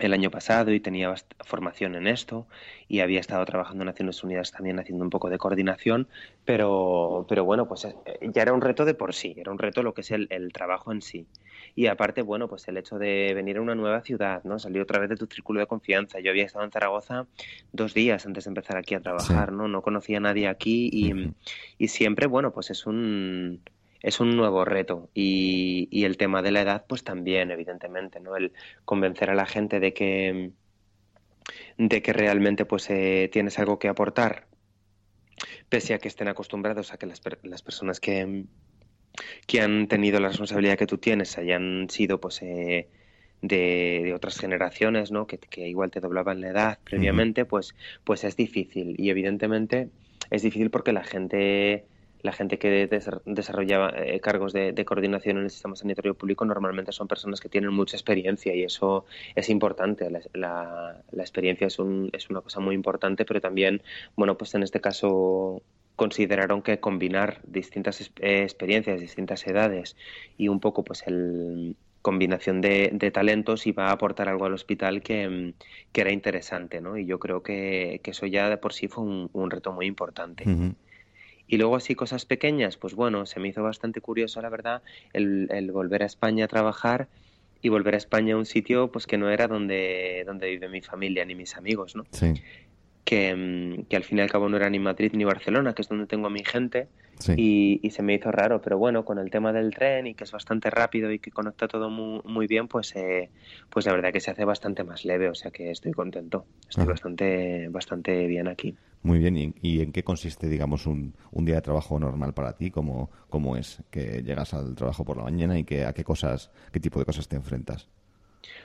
el 0.00 0.12
año 0.12 0.30
pasado 0.30 0.72
y 0.72 0.80
tenía 0.80 1.14
formación 1.44 1.94
en 1.94 2.06
esto 2.06 2.46
y 2.88 3.00
había 3.00 3.20
estado 3.20 3.44
trabajando 3.44 3.82
en 3.82 3.86
Naciones 3.86 4.22
Unidas 4.24 4.50
también 4.50 4.78
haciendo 4.78 5.04
un 5.04 5.10
poco 5.10 5.30
de 5.30 5.38
coordinación, 5.38 6.08
pero, 6.44 7.26
pero 7.28 7.44
bueno, 7.44 7.68
pues 7.68 7.84
eh, 7.84 7.94
ya 8.34 8.42
era 8.42 8.52
un 8.52 8.60
reto 8.60 8.84
de 8.84 8.94
por 8.94 9.14
sí, 9.14 9.34
era 9.36 9.52
un 9.52 9.58
reto 9.58 9.82
lo 9.82 9.94
que 9.94 10.00
es 10.00 10.10
el, 10.10 10.28
trabajo 10.52 10.90
en 10.90 11.02
sí. 11.02 11.26
Y 11.76 11.86
aparte, 11.86 12.22
bueno, 12.22 12.48
pues 12.48 12.66
el 12.68 12.78
hecho 12.78 12.98
de 12.98 13.32
venir 13.34 13.58
a 13.58 13.60
una 13.60 13.74
nueva 13.74 14.00
ciudad, 14.00 14.42
¿no? 14.44 14.58
Salir 14.58 14.82
otra 14.82 14.98
vez 14.98 15.08
de 15.08 15.16
tu 15.16 15.26
círculo 15.26 15.60
de 15.60 15.66
confianza. 15.66 16.18
Yo 16.18 16.30
había 16.30 16.44
estado 16.44 16.64
en 16.64 16.72
Zaragoza 16.72 17.26
dos 17.72 17.94
días 17.94 18.26
antes 18.26 18.44
de 18.44 18.48
empezar 18.48 18.76
aquí 18.76 18.94
a 18.94 19.00
trabajar, 19.00 19.52
¿no? 19.52 19.68
No 19.68 19.82
conocía 19.82 20.16
a 20.16 20.20
nadie 20.20 20.48
aquí 20.48 20.90
y, 20.92 21.32
y 21.78 21.88
siempre, 21.88 22.26
bueno, 22.26 22.52
pues 22.52 22.70
es 22.70 22.86
un 22.86 23.60
es 24.02 24.20
un 24.20 24.36
nuevo 24.36 24.64
reto. 24.64 25.10
Y, 25.14 25.88
y, 25.90 26.04
el 26.04 26.16
tema 26.16 26.42
de 26.42 26.50
la 26.52 26.62
edad 26.62 26.84
pues 26.88 27.04
también 27.04 27.50
evidentemente 27.50 28.20
no 28.20 28.36
el 28.36 28.52
convencer 28.84 29.30
a 29.30 29.34
la 29.34 29.46
gente 29.46 29.80
de 29.80 29.92
que 29.92 30.52
de 31.78 32.02
que 32.02 32.12
realmente 32.12 32.64
pues 32.64 32.88
eh, 32.90 33.28
tienes 33.32 33.58
algo 33.58 33.78
que 33.78 33.88
aportar 33.88 34.46
pese 35.68 35.94
a 35.94 35.98
que 35.98 36.08
estén 36.08 36.28
acostumbrados 36.28 36.92
a 36.92 36.98
que 36.98 37.06
las, 37.06 37.20
las 37.42 37.62
personas 37.62 38.00
que 38.00 38.44
que 39.46 39.60
han 39.60 39.88
tenido 39.88 40.20
la 40.20 40.28
responsabilidad 40.28 40.78
que 40.78 40.86
tú 40.86 40.98
tienes 40.98 41.36
hayan 41.38 41.88
sido 41.90 42.20
pues 42.20 42.42
eh, 42.42 42.88
de, 43.42 44.00
de, 44.04 44.14
otras 44.14 44.38
generaciones 44.38 45.10
no 45.10 45.26
que, 45.26 45.38
que, 45.38 45.66
igual 45.68 45.90
te 45.90 46.00
doblaban 46.00 46.40
la 46.40 46.48
edad 46.48 46.78
previamente 46.84 47.44
pues 47.44 47.74
pues 48.04 48.24
es 48.24 48.36
difícil. 48.36 48.94
Y 48.98 49.10
evidentemente 49.10 49.88
es 50.30 50.42
difícil 50.42 50.70
porque 50.70 50.92
la 50.92 51.04
gente 51.04 51.86
la 52.22 52.32
gente 52.32 52.58
que 52.58 52.88
desarrolla 53.24 53.88
eh, 53.96 54.20
cargos 54.20 54.52
de, 54.52 54.84
coordinación 54.84 55.38
en 55.38 55.44
el 55.44 55.50
sistema 55.50 55.76
sanitario 55.76 56.14
público 56.14 56.44
normalmente 56.44 56.92
son 56.92 57.08
personas 57.08 57.40
que 57.40 57.48
tienen 57.48 57.72
mucha 57.72 57.96
experiencia 57.96 58.54
y 58.54 58.62
eso 58.62 59.04
es 59.34 59.48
importante. 59.48 60.10
La, 60.34 61.02
experiencia 61.12 61.66
es, 61.66 61.78
un, 61.78 62.10
es 62.12 62.28
una 62.30 62.40
cosa 62.40 62.60
muy 62.60 62.74
importante, 62.74 63.24
pero 63.24 63.40
también, 63.40 63.82
bueno, 64.16 64.36
pues 64.36 64.54
en 64.54 64.62
este 64.62 64.80
caso 64.80 65.62
consideraron 65.96 66.62
que 66.62 66.80
combinar 66.80 67.40
distintas 67.44 68.00
eh, 68.20 68.42
experiencias, 68.42 69.00
distintas 69.00 69.46
edades 69.46 69.96
y 70.38 70.48
un 70.48 70.60
poco 70.60 70.82
pues 70.82 71.06
el 71.06 71.76
combinación 72.02 72.60
de, 72.60 73.10
talentos 73.12 73.66
iba 73.66 73.88
a 73.88 73.92
aportar 73.92 74.28
algo 74.28 74.46
al 74.46 74.54
hospital 74.54 75.02
que, 75.02 75.54
era 75.92 76.12
interesante, 76.12 76.80
¿no? 76.80 76.96
Y 76.96 77.04
yo 77.04 77.18
creo 77.18 77.42
que, 77.42 78.00
eso 78.02 78.26
ya 78.26 78.48
de 78.48 78.56
por 78.56 78.72
sí 78.72 78.88
fue 78.88 79.04
un, 79.04 79.50
reto 79.50 79.72
muy 79.72 79.86
importante. 79.86 80.44
Y 81.50 81.56
luego 81.56 81.74
así 81.74 81.96
cosas 81.96 82.26
pequeñas, 82.26 82.76
pues 82.76 82.94
bueno, 82.94 83.26
se 83.26 83.40
me 83.40 83.48
hizo 83.48 83.60
bastante 83.60 84.00
curioso, 84.00 84.40
la 84.40 84.48
verdad, 84.50 84.82
el, 85.12 85.48
volver 85.72 86.04
a 86.04 86.06
España 86.06 86.44
a 86.44 86.48
trabajar 86.48 87.08
y 87.60 87.68
volver 87.70 87.94
a 87.94 87.96
España 87.96 88.34
a 88.34 88.38
un 88.38 88.46
sitio 88.46 88.92
pues 88.92 89.08
que 89.08 89.18
no 89.18 89.28
era 89.28 89.48
donde, 89.48 90.22
donde 90.24 90.48
vive 90.48 90.68
mi 90.68 90.80
familia 90.80 91.24
ni 91.24 91.34
mis 91.34 91.56
amigos, 91.56 91.96
¿no? 91.96 92.04
Sí. 92.12 92.34
Que, 93.04 93.34
mm, 93.34 93.86
que, 93.86 93.96
al 93.96 94.04
fin 94.04 94.18
y 94.18 94.20
al 94.20 94.30
cabo 94.30 94.48
no 94.48 94.58
era 94.58 94.70
ni 94.70 94.78
Madrid 94.78 95.10
ni 95.12 95.24
Barcelona, 95.24 95.74
que 95.74 95.82
es 95.82 95.88
donde 95.88 96.06
tengo 96.06 96.28
a 96.28 96.30
mi 96.30 96.44
gente, 96.44 96.86
y, 97.36 97.90
se 97.90 98.02
me 98.04 98.14
hizo 98.14 98.30
raro, 98.30 98.60
pero 98.62 98.78
bueno, 98.78 99.04
con 99.04 99.18
el 99.18 99.28
tema 99.30 99.52
del 99.52 99.74
tren 99.74 100.06
y 100.06 100.14
que 100.14 100.22
es 100.22 100.30
bastante 100.30 100.70
rápido 100.70 101.10
y 101.10 101.18
que 101.18 101.32
conecta 101.32 101.66
todo 101.66 101.90
muy, 101.90 102.20
muy 102.24 102.46
bien, 102.46 102.68
pues, 102.68 102.94
eh, 102.94 103.28
pues 103.68 103.86
la 103.86 103.92
verdad 103.92 104.12
que 104.12 104.20
se 104.20 104.30
hace 104.30 104.44
bastante 104.44 104.84
más 104.84 105.04
leve, 105.04 105.28
o 105.28 105.34
sea 105.34 105.50
que 105.50 105.72
estoy 105.72 105.90
contento, 105.90 106.46
estoy 106.68 106.86
bastante, 106.86 107.68
bastante 107.70 108.26
bien 108.28 108.46
aquí. 108.46 108.76
Muy 109.02 109.18
bien, 109.18 109.54
¿Y, 109.62 109.80
en 109.80 109.92
qué 109.92 110.04
consiste, 110.04 110.46
digamos, 110.48 110.86
un, 110.86 111.14
un, 111.32 111.44
día 111.46 111.54
de 111.56 111.62
trabajo 111.62 111.98
normal 111.98 112.34
para 112.34 112.56
ti? 112.56 112.70
¿Cómo, 112.70 113.10
¿Cómo 113.30 113.56
es 113.56 113.82
que 113.90 114.22
llegas 114.22 114.52
al 114.52 114.74
trabajo 114.74 115.04
por 115.04 115.16
la 115.16 115.24
mañana 115.24 115.58
y 115.58 115.64
que, 115.64 115.86
a 115.86 115.94
qué 115.94 116.04
cosas, 116.04 116.50
qué 116.70 116.80
tipo 116.80 116.98
de 116.98 117.06
cosas 117.06 117.26
te 117.26 117.36
enfrentas? 117.36 117.88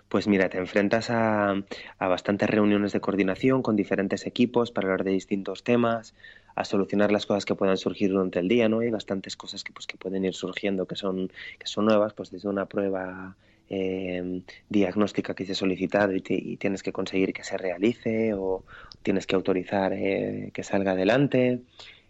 Pues 0.10 0.28
mira, 0.28 0.50
te 0.50 0.58
enfrentas 0.58 1.10
a, 1.10 1.52
a, 2.00 2.08
bastantes 2.08 2.50
reuniones 2.50 2.92
de 2.92 3.00
coordinación 3.00 3.62
con 3.62 3.78
diferentes 3.78 4.26
equipos 4.26 4.72
para 4.72 4.88
hablar 4.88 5.06
de 5.06 5.12
distintos 5.12 5.64
temas, 5.64 6.14
a 6.56 6.66
solucionar 6.66 7.12
las 7.12 7.26
cosas 7.26 7.46
que 7.46 7.56
puedan 7.56 7.78
surgir 7.78 8.12
durante 8.12 8.40
el 8.40 8.50
día, 8.50 8.68
¿no? 8.68 8.80
Hay 8.80 8.92
bastantes 8.92 9.38
cosas 9.38 9.64
que, 9.64 9.72
pues, 9.72 9.88
que 9.88 9.98
pueden 9.98 10.26
ir 10.26 10.34
surgiendo 10.34 10.86
que 10.86 10.96
son, 10.96 11.30
que 11.60 11.68
son 11.68 11.86
nuevas, 11.86 12.14
pues 12.14 12.30
desde 12.30 12.50
una 12.50 12.66
prueba 12.66 13.36
eh, 13.70 14.42
diagnóstica 14.70 15.34
que 15.34 15.46
se 15.46 15.54
ha 15.54 15.56
solicitado 15.56 16.14
y, 16.14 16.22
tienes 16.58 16.84
que 16.84 16.92
conseguir 16.92 17.34
que 17.34 17.44
se 17.44 17.58
realice 17.58 18.34
o 18.34 18.64
tienes 19.04 19.26
que 19.28 19.36
autorizar 19.36 19.94
eh, 19.94 20.52
que 20.54 20.64
salga 20.64 20.92
adelante. 20.92 21.62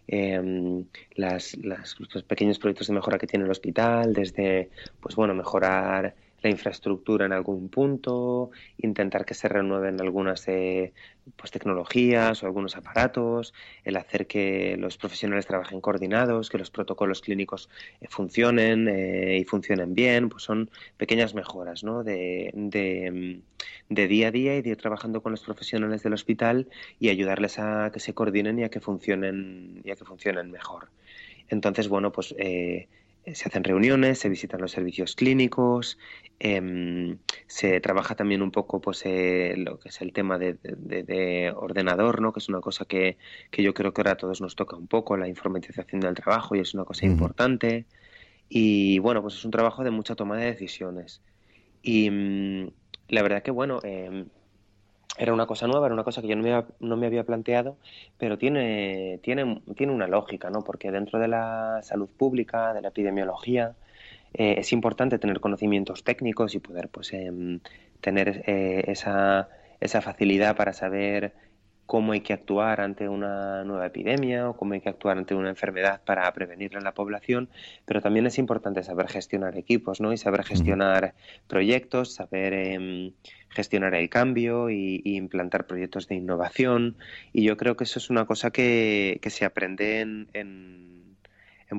em, 0.08 0.86
las, 1.16 1.58
los 1.58 2.24
pequeños 2.28 2.60
proyectos 2.60 2.88
de 2.88 2.94
mejora 2.94 3.18
que 3.18 3.26
tiene 3.28 3.46
el 3.46 3.52
hospital, 3.52 4.14
desde, 4.14 4.70
pues 5.00 5.16
bueno, 5.16 5.34
mejorar 5.34 6.14
la 6.42 6.50
infraestructura 6.50 7.26
en 7.26 7.34
algún 7.34 7.70
punto, 7.70 8.52
intentar 8.78 9.26
que 9.26 9.34
se 9.34 9.48
renueven 9.48 10.00
algunas 10.00 10.48
eh, 10.48 10.94
pues, 11.36 11.52
tecnologías 11.52 12.44
o 12.44 12.46
algunos 12.46 12.76
aparatos, 12.76 13.54
el 13.84 13.98
hacer 13.98 14.28
que 14.28 14.78
los 14.78 14.98
profesionales 14.98 15.48
trabajen 15.48 15.82
coordinados, 15.82 16.50
que 16.50 16.58
los 16.58 16.70
protocolos 16.70 17.22
clínicos 17.22 17.70
eh, 18.00 18.08
funcionen 18.10 18.88
eh, 18.88 19.38
y 19.40 19.44
funcionen 19.46 19.96
bien, 19.96 20.30
pues 20.30 20.44
son 20.44 20.70
pequeñas 20.98 21.34
mejoras 21.34 21.82
de, 22.06 22.52
de, 22.54 24.08
día 24.08 24.28
a 24.28 24.32
día 24.32 24.56
y 24.56 24.62
de 24.62 24.70
ir 24.70 24.78
trabajando 24.78 25.22
con 25.22 25.32
los 25.32 25.42
profesionales 25.42 26.04
del 26.04 26.14
hospital 26.14 26.70
y 27.00 27.10
ayudarles 27.10 27.58
a 27.60 27.90
que 27.92 28.00
se 28.00 28.14
coordinen 28.14 28.60
y 28.60 28.64
a 28.64 28.70
que 28.70 28.80
funcionen, 28.80 29.82
y 29.84 29.92
a 29.92 29.96
que 29.96 30.06
funcionen 30.06 30.52
mejor. 30.52 30.90
Entonces, 31.50 31.88
bueno, 31.90 32.12
pues 32.12 32.36
se 33.34 33.50
hacen 33.50 33.64
reuniones, 33.64 34.20
se 34.20 34.30
visitan 34.30 34.62
los 34.62 34.72
servicios 34.72 35.16
clínicos, 35.16 35.98
em, 36.40 37.18
se 37.48 37.80
trabaja 37.82 38.16
también 38.16 38.42
un 38.42 38.52
poco 38.52 38.82
pues 38.82 39.02
eh, 39.06 39.56
lo 39.58 39.80
que 39.80 39.90
es 39.90 40.02
el 40.02 40.14
tema 40.14 40.38
de, 40.38 41.54
ordenador, 41.56 42.22
¿no? 42.22 42.34
que 42.34 42.40
es 42.40 42.50
una 42.50 42.62
cosa 42.62 42.86
que, 42.86 43.18
que, 43.52 43.64
yo 43.64 43.74
creo 43.74 43.94
que 43.94 44.02
ahora 44.02 44.12
a 44.12 44.18
todos 44.18 44.42
nos 44.42 44.56
toca 44.56 44.76
un 44.76 44.88
poco, 44.88 45.18
la 45.18 45.28
informatización 45.28 46.02
del 46.02 46.16
trabajo 46.16 46.56
y 46.56 46.60
es 46.60 46.74
una 46.74 46.86
cosa 46.86 47.06
importante. 47.06 47.86
Y 48.50 49.00
bueno, 49.00 49.22
pues 49.22 49.36
es 49.36 49.46
un 49.46 49.52
trabajo 49.52 49.84
de 49.84 49.92
mucha 49.92 50.16
toma 50.16 50.38
de 50.38 50.46
decisiones. 50.46 51.22
Y 51.82 52.10
mm, 52.10 52.70
la 53.10 53.22
verdad 53.24 53.44
que 53.44 53.52
bueno, 53.52 53.80
em, 53.84 54.28
era 55.18 55.34
una 55.34 55.46
cosa 55.46 55.68
nueva, 55.68 55.86
era 55.88 55.94
una 55.94 56.04
cosa 56.04 56.22
que 56.22 56.28
yo 56.28 56.36
no 56.36 56.44
me, 56.44 56.54
había, 56.54 56.68
no 56.80 56.98
me 56.98 57.08
había 57.08 57.24
planteado, 57.24 57.78
pero 58.18 58.38
tiene, 58.38 59.20
tiene, 59.24 59.62
tiene 59.76 59.94
una 59.94 60.08
lógica, 60.08 60.50
¿no? 60.50 60.64
Porque 60.64 60.92
dentro 60.92 61.20
de 61.20 61.28
la 61.28 61.80
salud 61.84 62.10
pública, 62.10 62.74
de 62.74 62.82
la 62.82 62.90
epidemiología, 62.90 63.76
eh, 64.34 64.56
es 64.58 64.74
importante 64.74 65.18
tener 65.18 65.40
conocimientos 65.40 66.04
técnicos 66.04 66.56
y 66.56 66.60
poder 66.60 66.90
pues 66.90 67.14
em, 67.14 67.62
tener 68.02 68.44
eh, 68.48 68.84
esa, 68.88 69.50
esa 69.80 70.02
facilidad 70.02 70.56
para 70.58 70.74
saber 70.74 71.34
cómo 71.86 72.14
hay 72.14 72.22
que 72.22 72.34
actuar 72.34 72.82
ante 72.82 73.08
una 73.10 73.64
nueva 73.64 73.86
epidemia 73.86 74.50
o 74.50 74.58
cómo 74.58 74.74
hay 74.74 74.82
que 74.82 74.90
actuar 74.90 75.18
ante 75.18 75.36
una 75.36 75.50
enfermedad 75.50 76.02
para 76.04 76.32
prevenirla 76.34 76.80
en 76.80 76.84
la 76.84 76.94
población, 76.94 77.50
pero 77.86 78.02
también 78.02 78.26
es 78.26 78.38
importante 78.40 78.84
saber 78.84 79.08
gestionar 79.08 79.58
equipos, 79.58 80.02
¿no? 80.02 80.12
Y 80.12 80.18
saber 80.18 80.44
gestionar 80.44 81.14
proyectos, 81.48 82.14
saber 82.14 82.54
em, 82.54 83.14
gestionar 83.50 83.94
el 83.96 84.10
cambio 84.10 84.70
y, 84.70 85.02
implantar 85.06 85.68
proyectos 85.68 86.08
de 86.08 86.16
innovación. 86.16 86.98
Y 87.32 87.44
yo 87.44 87.58
creo 87.58 87.76
que 87.76 87.84
eso 87.86 88.00
es 88.00 88.10
una 88.10 88.26
cosa 88.26 88.52
que, 88.52 89.20
que 89.22 89.30
se 89.30 89.46
aprende 89.46 90.02
en 90.02 90.28
en 90.34 91.05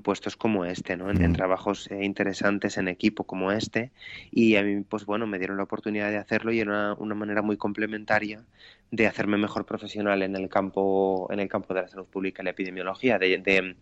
puestos 0.02 0.36
como 0.36 0.64
este, 0.64 0.96
¿no? 0.96 1.10
En, 1.10 1.32
trabajos 1.32 1.90
eh, 1.90 2.04
interesantes 2.04 2.76
en 2.76 2.88
equipo 2.88 3.24
como 3.24 3.52
este 3.52 3.90
y 4.30 4.56
a 4.56 4.62
mí 4.62 4.82
pues 4.82 5.06
bueno 5.06 5.26
me 5.26 5.38
dieron 5.38 5.56
la 5.56 5.62
oportunidad 5.62 6.10
de 6.10 6.16
hacerlo 6.16 6.52
y 6.52 6.60
era 6.60 6.94
una, 6.94 7.14
manera 7.14 7.42
muy 7.42 7.56
complementaria 7.56 8.44
de 8.90 9.06
hacerme 9.06 9.36
mejor 9.36 9.64
profesional 9.64 10.22
en 10.22 10.36
el 10.36 10.48
campo 10.48 11.28
en 11.30 11.40
el 11.40 11.48
campo 11.48 11.72
de 11.74 11.82
la 11.82 11.88
salud 11.88 12.06
pública 12.06 12.42
y 12.42 12.44
la 12.44 12.50
epidemiología 12.50 13.18
de, 13.18 13.76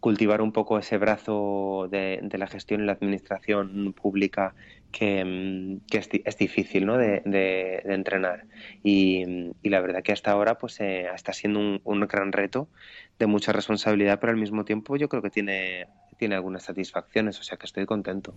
cultivar 0.00 0.42
un 0.42 0.52
poco 0.52 0.78
ese 0.78 0.98
brazo 0.98 1.88
de, 1.90 2.20
la 2.32 2.46
gestión 2.46 2.82
y 2.82 2.86
la 2.86 2.92
administración 2.92 3.92
pública 3.92 4.54
que, 4.92 5.24
mm, 5.24 5.80
es, 5.90 6.38
difícil 6.38 6.86
¿no? 6.86 6.96
de, 6.96 7.82
entrenar. 7.84 8.44
Y, 8.82 9.24
la 9.62 9.80
verdad 9.80 10.02
que 10.02 10.12
hasta 10.12 10.30
ahora 10.30 10.58
pues 10.58 10.80
eh, 10.80 11.06
está 11.14 11.32
siendo 11.32 11.60
un, 11.60 11.80
un, 11.84 12.00
gran 12.00 12.32
reto 12.32 12.68
de 13.18 13.26
mucha 13.26 13.52
responsabilidad, 13.52 14.18
pero 14.20 14.32
al 14.32 14.38
mismo 14.38 14.64
tiempo 14.64 14.96
yo 14.96 15.08
creo 15.08 15.22
que 15.22 15.30
tiene, 15.30 15.86
tiene 16.18 16.34
algunas 16.34 16.64
satisfacciones, 16.64 17.38
o 17.40 17.42
sea 17.42 17.56
que 17.56 17.66
estoy 17.66 17.86
contento. 17.86 18.34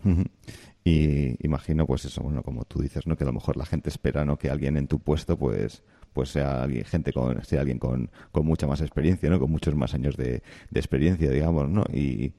Y 0.83 1.45
imagino, 1.45 1.85
pues 1.85 2.05
eso, 2.05 2.21
bueno, 2.21 2.43
como 2.43 2.65
tú 2.65 2.81
dices, 2.81 3.05
¿no? 3.05 3.17
Que 3.17 3.23
a 3.23 3.27
lo 3.27 3.33
mejor 3.33 3.57
la 3.57 3.65
gente 3.65 3.89
espera, 3.89 4.25
¿no? 4.25 4.37
Que 4.37 4.49
alguien 4.49 4.77
en 4.77 4.87
tu 4.87 4.99
puesto, 4.99 5.37
pues 5.37 5.83
pues 6.13 6.29
sea 6.29 6.63
alguien, 6.63 6.83
gente 6.85 7.13
con, 7.13 7.43
sea 7.45 7.61
alguien 7.61 7.77
con, 7.77 8.09
con 8.31 8.45
mucha 8.45 8.67
más 8.67 8.81
experiencia, 8.81 9.29
¿no? 9.29 9.39
Con 9.39 9.51
muchos 9.51 9.75
más 9.75 9.93
años 9.93 10.17
de, 10.17 10.41
de 10.69 10.79
experiencia, 10.79 11.29
digamos, 11.29 11.69
¿no? 11.69 11.83
Y, 11.93 12.33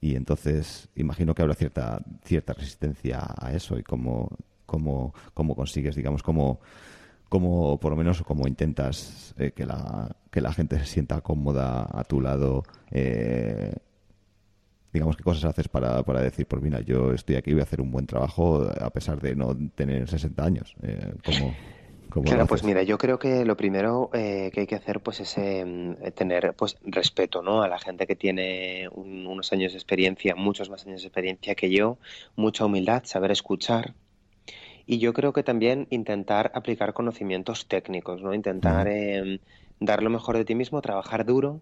y 0.00 0.16
entonces 0.16 0.88
imagino 0.96 1.34
que 1.34 1.42
habrá 1.42 1.54
cierta, 1.54 2.02
cierta 2.24 2.52
resistencia 2.52 3.20
a 3.38 3.52
eso 3.52 3.78
y 3.78 3.82
cómo, 3.84 4.36
cómo, 4.66 5.14
cómo 5.32 5.54
consigues, 5.54 5.94
digamos, 5.94 6.22
cómo 6.22 6.60
cómo, 7.32 7.80
por 7.80 7.92
lo 7.92 7.96
menos, 7.96 8.22
cómo 8.24 8.46
intentas 8.46 9.34
eh, 9.38 9.52
que, 9.56 9.64
la, 9.64 10.14
que 10.30 10.42
la 10.42 10.52
gente 10.52 10.78
se 10.78 10.84
sienta 10.84 11.22
cómoda 11.22 11.88
a 11.90 12.04
tu 12.04 12.20
lado. 12.20 12.62
Eh, 12.90 13.72
digamos, 14.92 15.16
qué 15.16 15.22
cosas 15.22 15.46
haces 15.46 15.66
para, 15.66 16.02
para 16.02 16.20
decir, 16.20 16.44
pues 16.44 16.60
mira, 16.60 16.82
yo 16.82 17.14
estoy 17.14 17.36
aquí, 17.36 17.52
voy 17.52 17.60
a 17.60 17.62
hacer 17.62 17.80
un 17.80 17.90
buen 17.90 18.06
trabajo 18.06 18.68
a 18.78 18.90
pesar 18.90 19.18
de 19.22 19.34
no 19.34 19.56
tener 19.74 20.10
60 20.10 20.44
años. 20.44 20.76
Eh, 20.82 21.14
claro, 22.10 22.46
pues 22.46 22.64
mira, 22.64 22.82
yo 22.82 22.98
creo 22.98 23.18
que 23.18 23.46
lo 23.46 23.56
primero 23.56 24.10
eh, 24.12 24.50
que 24.52 24.60
hay 24.60 24.66
que 24.66 24.74
hacer 24.74 25.00
pues 25.00 25.20
es 25.20 25.38
em, 25.38 25.96
tener 26.14 26.52
pues 26.52 26.76
respeto, 26.84 27.40
¿no? 27.40 27.62
A 27.62 27.68
la 27.68 27.78
gente 27.78 28.06
que 28.06 28.14
tiene 28.14 28.90
unos 28.92 29.50
años 29.54 29.72
de 29.72 29.78
experiencia, 29.78 30.34
muchos 30.34 30.68
más 30.68 30.86
años 30.86 31.00
de 31.00 31.08
experiencia 31.08 31.54
que 31.54 31.70
yo, 31.70 31.96
mucha 32.36 32.66
humildad, 32.66 33.04
saber 33.06 33.30
escuchar, 33.30 33.94
y 34.86 34.98
yo 34.98 35.12
creo 35.12 35.32
que 35.32 35.42
también 35.42 35.86
intentar 35.90 36.50
aplicar 36.54 36.92
conocimientos 36.92 37.66
técnicos, 37.66 38.22
¿no? 38.22 38.34
Intentar 38.34 38.88
em, 38.88 39.38
dar 39.80 40.02
lo 40.02 40.10
mejor 40.10 40.36
de 40.36 40.44
ti 40.44 40.54
mismo, 40.54 40.80
trabajar 40.82 41.24
duro 41.24 41.60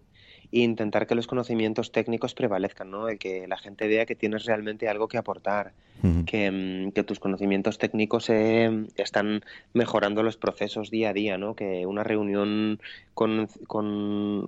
e 0.51 0.59
intentar 0.59 1.07
que 1.07 1.15
los 1.15 1.27
conocimientos 1.27 1.91
técnicos 1.91 2.33
prevalezcan, 2.33 2.91
¿no? 2.91 3.07
que 3.17 3.47
la 3.47 3.57
gente 3.57 3.87
vea 3.87 4.05
que 4.05 4.15
tienes 4.15 4.45
realmente 4.45 4.89
algo 4.89 5.07
que 5.07 5.17
aportar, 5.17 5.71
em, 6.03 6.91
que, 6.91 7.03
tus 7.03 7.19
conocimientos 7.19 7.77
técnicos 7.77 8.29
em, 8.29 8.87
están 8.97 9.43
mejorando 9.73 10.23
los 10.23 10.35
procesos 10.35 10.89
día 10.91 11.09
a 11.09 11.13
día, 11.13 11.37
¿no? 11.37 11.55
Que 11.55 11.85
una 11.85 12.03
reunión 12.03 12.79
con, 13.13 13.47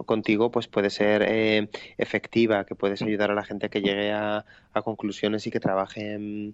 contigo 0.05 0.51
pues 0.51 0.67
puede 0.67 0.89
ser 0.89 1.23
eh, 1.27 1.69
efectiva, 1.97 2.65
que 2.65 2.75
puedes 2.75 3.01
ayudar 3.01 3.31
a 3.31 3.35
la 3.35 3.43
gente 3.43 3.67
a 3.67 3.69
que 3.69 3.81
llegue 3.81 4.11
a, 4.11 4.45
a 4.73 4.81
conclusiones 4.81 5.47
y 5.47 5.51
que 5.51 5.59
trabaje 5.59 6.53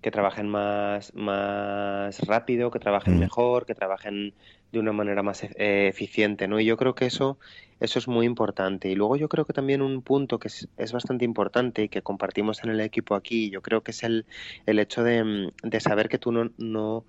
que 0.00 0.10
trabajen 0.10 0.48
más, 0.48 1.14
más 1.14 2.20
rápido, 2.20 2.70
que 2.70 2.78
trabajen 2.78 3.18
mejor, 3.18 3.66
que 3.66 3.74
trabajen 3.74 4.34
de 4.72 4.78
una 4.78 4.92
manera 4.92 5.22
más 5.22 5.42
e, 5.42 5.88
eficiente, 5.88 6.48
¿no? 6.48 6.60
Y 6.60 6.64
yo 6.64 6.76
creo 6.76 6.94
que 6.94 7.06
eso, 7.06 7.38
eso 7.80 7.98
es 7.98 8.08
muy 8.08 8.26
importante. 8.26 8.88
Y 8.88 8.94
luego 8.94 9.16
yo 9.16 9.28
creo 9.28 9.44
que 9.44 9.52
también 9.52 9.82
un 9.82 10.02
punto 10.02 10.38
que 10.38 10.48
es, 10.48 10.92
bastante 10.92 11.24
importante 11.24 11.84
y 11.84 11.88
que 11.88 12.02
compartimos 12.02 12.62
en 12.62 12.70
el 12.70 12.80
equipo 12.80 13.14
aquí, 13.14 13.50
yo 13.50 13.62
creo 13.62 13.82
que 13.82 13.92
es 13.92 14.02
el, 14.02 14.26
el 14.66 14.78
hecho 14.78 15.02
de, 15.02 15.52
de 15.62 15.80
saber 15.80 16.08
que 16.08 16.18
tú 16.18 16.32
no, 16.32 16.50
no 16.58 17.04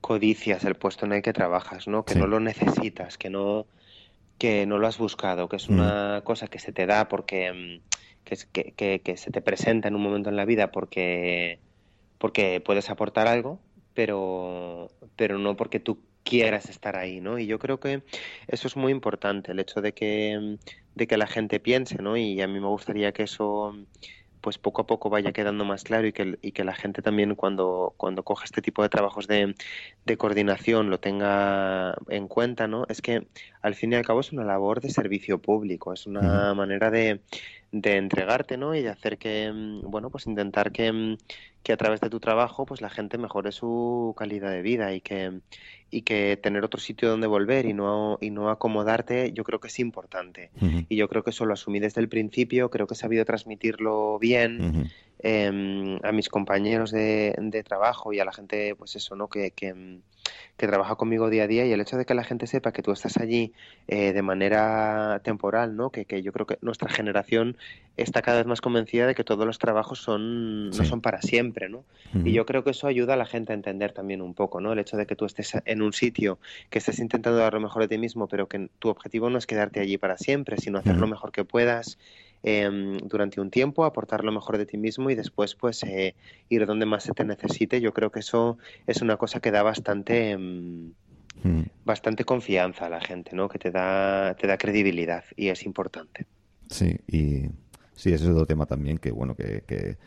codicias 0.00 0.64
el 0.64 0.74
puesto 0.74 1.06
en 1.06 1.12
el 1.12 1.22
que 1.22 1.32
trabajas, 1.32 1.88
¿no? 1.88 2.04
Que 2.04 2.14
no 2.14 2.26
lo 2.26 2.40
necesitas, 2.40 3.18
que 3.18 3.30
no, 3.30 3.66
que 4.38 4.66
no 4.66 4.78
lo 4.78 4.86
has 4.86 4.98
buscado, 4.98 5.48
que 5.48 5.56
es 5.56 5.68
una 5.68 6.20
cosa 6.24 6.48
que 6.48 6.58
se 6.58 6.72
te 6.72 6.86
da 6.86 7.08
porque 7.08 7.80
que, 8.24 8.72
que, 8.76 9.00
que 9.00 9.16
se 9.16 9.30
te 9.30 9.40
presenta 9.40 9.88
en 9.88 9.94
un 9.94 10.02
momento 10.02 10.30
en 10.30 10.36
la 10.36 10.44
vida 10.44 10.70
porque 10.70 11.58
porque 12.22 12.62
puedes 12.64 12.88
aportar 12.88 13.26
algo, 13.26 13.58
pero, 13.94 14.92
pero 15.16 15.38
no 15.38 15.56
porque 15.56 15.80
tú 15.80 15.98
quieras 16.22 16.70
estar 16.70 16.96
ahí, 16.96 17.20
¿no? 17.20 17.36
Y 17.40 17.46
yo 17.48 17.58
creo 17.58 17.80
que 17.80 18.04
eso 18.46 18.68
es 18.68 18.76
muy 18.76 18.92
importante, 18.92 19.50
el 19.50 19.58
hecho 19.58 19.80
de 19.80 19.92
que, 19.92 20.56
de 20.94 21.06
que 21.08 21.16
la 21.16 21.26
gente 21.26 21.58
piense, 21.58 22.00
¿no? 22.00 22.16
Y 22.16 22.40
a 22.40 22.46
mí 22.46 22.60
me 22.60 22.68
gustaría 22.68 23.10
que 23.10 23.24
eso 23.24 23.74
pues 24.40 24.58
poco 24.58 24.82
a 24.82 24.86
poco 24.86 25.10
vaya 25.10 25.32
quedando 25.32 25.64
más 25.64 25.82
claro 25.82 26.06
y 26.06 26.12
que, 26.12 26.38
y 26.42 26.52
que 26.52 26.62
la 26.62 26.74
gente 26.74 27.02
también 27.02 27.34
cuando, 27.34 27.94
cuando 27.96 28.22
coja 28.22 28.44
este 28.44 28.62
tipo 28.62 28.82
de 28.84 28.88
trabajos 28.88 29.26
de, 29.26 29.56
de, 30.04 30.16
coordinación 30.16 30.90
lo 30.90 31.00
tenga 31.00 31.96
en 32.08 32.28
cuenta, 32.28 32.68
¿no? 32.68 32.84
Es 32.88 33.02
que 33.02 33.26
al 33.62 33.74
fin 33.74 33.92
y 33.92 33.96
al 33.96 34.04
cabo 34.04 34.20
es 34.20 34.32
una 34.32 34.44
labor 34.44 34.80
de 34.80 34.90
servicio 34.90 35.38
público, 35.38 35.92
es 35.92 36.06
una 36.06 36.54
manera 36.54 36.90
de, 36.90 37.20
de 37.72 37.96
entregarte, 37.96 38.58
¿no? 38.58 38.74
Y 38.74 38.82
de 38.82 38.90
hacer 38.90 39.16
que, 39.18 39.50
mm, 39.50 39.90
bueno, 39.90 40.10
pues 40.10 40.26
intentar 40.26 40.70
que, 40.72 40.92
mm, 40.92 41.16
que, 41.62 41.72
a 41.72 41.76
través 41.76 42.00
de 42.00 42.10
tu 42.10 42.20
trabajo, 42.20 42.66
pues 42.66 42.82
la 42.82 42.90
gente 42.90 43.16
mejore 43.16 43.50
su 43.50 44.14
calidad 44.16 44.50
de 44.50 44.60
vida 44.60 44.94
y 44.94 45.00
que, 45.00 45.40
y 45.90 46.02
que 46.02 46.36
tener 46.36 46.64
otro 46.64 46.78
sitio 46.78 47.08
donde 47.08 47.26
volver 47.26 47.64
y 47.64 47.72
no, 47.72 48.18
y 48.20 48.30
no 48.30 48.50
acomodarte, 48.50 49.32
yo 49.32 49.42
creo 49.42 49.58
que 49.58 49.68
es 49.68 49.78
importante. 49.78 50.50
Y 50.88 50.96
yo 50.96 51.08
creo 51.08 51.24
que 51.24 51.30
eso 51.30 51.46
lo 51.46 51.54
asumí 51.54 51.80
desde 51.80 52.00
el 52.02 52.08
principio, 52.08 52.70
creo 52.70 52.86
que 52.86 52.94
he 52.94 52.96
sabido 52.96 53.24
transmitirlo 53.24 54.18
bien 54.18 54.90
em, 55.22 55.98
a 56.02 56.12
mis 56.12 56.28
compañeros 56.28 56.90
de, 56.90 57.34
de, 57.38 57.62
trabajo 57.62 58.12
y 58.12 58.20
a 58.20 58.24
la 58.24 58.32
gente, 58.32 58.74
pues 58.74 58.96
eso, 58.96 59.16
¿no? 59.16 59.28
Que, 59.28 59.52
que, 59.52 60.00
que 60.56 60.66
trabaja 60.66 60.96
conmigo 60.96 61.30
día 61.30 61.44
a 61.44 61.46
día 61.46 61.66
y 61.66 61.72
el 61.72 61.80
hecho 61.80 61.96
de 61.96 62.04
que 62.04 62.14
la 62.14 62.24
gente 62.24 62.46
sepa 62.46 62.72
que 62.72 62.82
tú 62.82 62.92
estás 62.92 63.16
allí 63.16 63.52
eh, 63.88 64.12
de 64.12 64.22
manera 64.22 65.20
temporal, 65.24 65.76
¿no? 65.76 65.90
Que, 65.90 66.04
que, 66.04 66.22
yo 66.22 66.32
creo 66.32 66.46
que 66.46 66.58
nuestra 66.60 66.88
generación 66.88 67.56
está 67.96 68.22
cada 68.22 68.38
vez 68.38 68.46
más 68.46 68.60
convencida 68.60 69.06
de 69.06 69.14
que 69.14 69.24
todos 69.24 69.46
los 69.46 69.58
trabajos 69.58 70.00
son 70.00 70.70
no 70.70 70.84
son 70.84 71.00
para 71.00 71.22
siempre, 71.22 71.68
¿no? 71.68 71.84
Y 72.24 72.32
yo 72.32 72.44
creo 72.46 72.62
que 72.64 72.70
eso 72.70 72.86
ayuda 72.86 73.14
a 73.14 73.16
la 73.16 73.26
gente 73.26 73.52
a 73.52 73.54
entender 73.54 73.92
también 73.92 74.20
un 74.20 74.34
poco, 74.34 74.60
¿no? 74.60 74.72
El 74.72 74.78
hecho 74.78 74.96
de 74.96 75.06
que 75.06 75.16
tú 75.16 75.24
estés 75.24 75.54
en 75.64 75.82
un 75.82 75.92
sitio, 75.92 76.38
que 76.70 76.78
estés 76.78 76.98
intentando 76.98 77.38
dar 77.38 77.54
lo 77.54 77.60
mejor 77.60 77.82
de 77.82 77.88
ti 77.88 77.98
mismo, 77.98 78.28
pero 78.28 78.48
que 78.48 78.68
tu 78.78 78.88
objetivo 78.88 79.30
no 79.30 79.38
es 79.38 79.46
quedarte 79.46 79.80
allí 79.80 79.98
para 79.98 80.18
siempre, 80.18 80.56
sino 80.58 80.78
hacer 80.78 80.96
lo 80.96 81.06
mejor 81.06 81.32
que 81.32 81.44
puedas 81.44 81.98
Em, 82.44 82.98
durante 82.98 83.40
un 83.40 83.50
tiempo, 83.50 83.84
aportar 83.84 84.24
lo 84.24 84.32
mejor 84.32 84.58
de 84.58 84.66
ti 84.66 84.76
mismo 84.76 85.10
y 85.10 85.14
después 85.14 85.54
pues 85.54 85.84
eh, 85.84 86.16
ir 86.48 86.66
donde 86.66 86.86
más 86.86 87.04
se 87.04 87.12
te 87.12 87.24
necesite. 87.24 87.80
Yo 87.80 87.92
creo 87.92 88.10
que 88.10 88.18
eso 88.18 88.58
es 88.86 89.00
una 89.00 89.16
cosa 89.16 89.40
que 89.40 89.50
da 89.50 89.62
bastante... 89.62 90.32
Em, 90.32 90.92
mm. 91.44 91.62
bastante 91.84 92.24
confianza 92.24 92.86
a 92.86 92.88
la 92.88 93.00
gente, 93.00 93.36
¿no? 93.36 93.48
Que 93.48 93.58
te 93.60 93.70
da, 93.70 94.34
te 94.34 94.48
da 94.48 94.58
credibilidad 94.58 95.24
y 95.36 95.48
es 95.48 95.64
importante. 95.64 96.26
Sí, 96.68 96.96
y 97.06 97.48
sí, 97.94 98.12
ese 98.12 98.24
es 98.24 98.30
otro 98.30 98.46
tema 98.46 98.66
también 98.66 98.98
que, 98.98 99.12
bueno, 99.12 99.36
que, 99.36 99.62
que, 99.64 99.98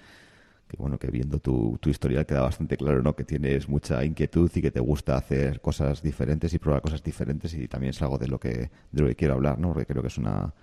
bueno, 0.78 0.98
que 0.98 1.10
viendo 1.10 1.40
tu, 1.40 1.78
tu 1.80 1.90
historial 1.90 2.26
queda 2.26 2.42
bastante 2.42 2.76
claro, 2.76 3.02
¿no? 3.02 3.16
Que 3.16 3.24
tienes 3.24 3.70
mucha 3.70 4.04
inquietud 4.04 4.52
y 4.54 4.62
que 4.62 4.72
te 4.72 4.82
gusta 4.82 5.16
hacer 5.16 5.62
cosas 5.62 6.02
diferentes 6.02 6.54
y 6.54 6.60
probar 6.60 6.82
cosas 6.82 7.02
diferentes 7.02 7.54
y 7.54 7.70
también 7.70 7.92
es 7.92 8.02
algo 8.02 8.18
de 8.18 8.28
lo 8.28 8.40
que, 8.42 8.72
de 8.92 9.02
lo 9.02 9.08
que 9.08 9.16
quiero 9.16 9.36
hablar, 9.36 9.58
¿no? 9.58 9.70
Porque 9.70 9.86
creo 9.86 10.02
que 10.02 10.10
es 10.10 10.18
una, 10.18 10.54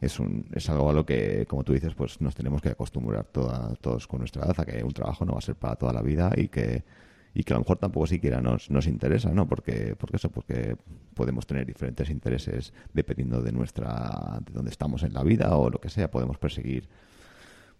es, 0.00 0.18
un, 0.20 0.46
es 0.52 0.68
algo 0.68 0.90
a 0.90 0.92
lo 0.92 1.06
que, 1.06 1.46
como 1.46 1.64
tú 1.64 1.72
dices, 1.72 1.94
pues 1.94 2.20
nos 2.20 2.34
tenemos 2.34 2.60
que 2.60 2.70
acostumbrar 2.70 3.26
todos 3.26 4.06
con 4.06 4.20
nuestra 4.20 4.44
edad 4.44 4.54
a 4.58 4.64
que 4.64 4.82
un 4.82 4.92
trabajo 4.92 5.24
no 5.24 5.32
va 5.32 5.38
a 5.38 5.42
ser 5.42 5.56
para 5.56 5.76
toda 5.76 5.92
la 5.92 6.02
vida 6.02 6.32
y 6.36 6.48
que, 6.48 6.84
y 7.34 7.42
que 7.42 7.52
a 7.52 7.56
lo 7.56 7.60
mejor 7.60 7.78
tampoco 7.78 8.06
siquiera 8.06 8.40
nos, 8.40 8.70
nos 8.70 8.86
interesa, 8.86 9.32
¿no? 9.32 9.48
Porque, 9.48 9.96
porque 9.98 10.16
eso, 10.16 10.30
porque 10.30 10.76
podemos 11.14 11.46
tener 11.46 11.66
diferentes 11.66 12.10
intereses 12.10 12.72
dependiendo 12.92 13.42
de 13.42 13.52
nuestra, 13.52 14.40
de 14.44 14.52
dónde 14.52 14.70
estamos 14.70 15.02
en 15.02 15.14
la 15.14 15.22
vida 15.22 15.56
o 15.56 15.70
lo 15.70 15.80
que 15.80 15.88
sea, 15.88 16.10
podemos 16.10 16.38
perseguir 16.38 16.88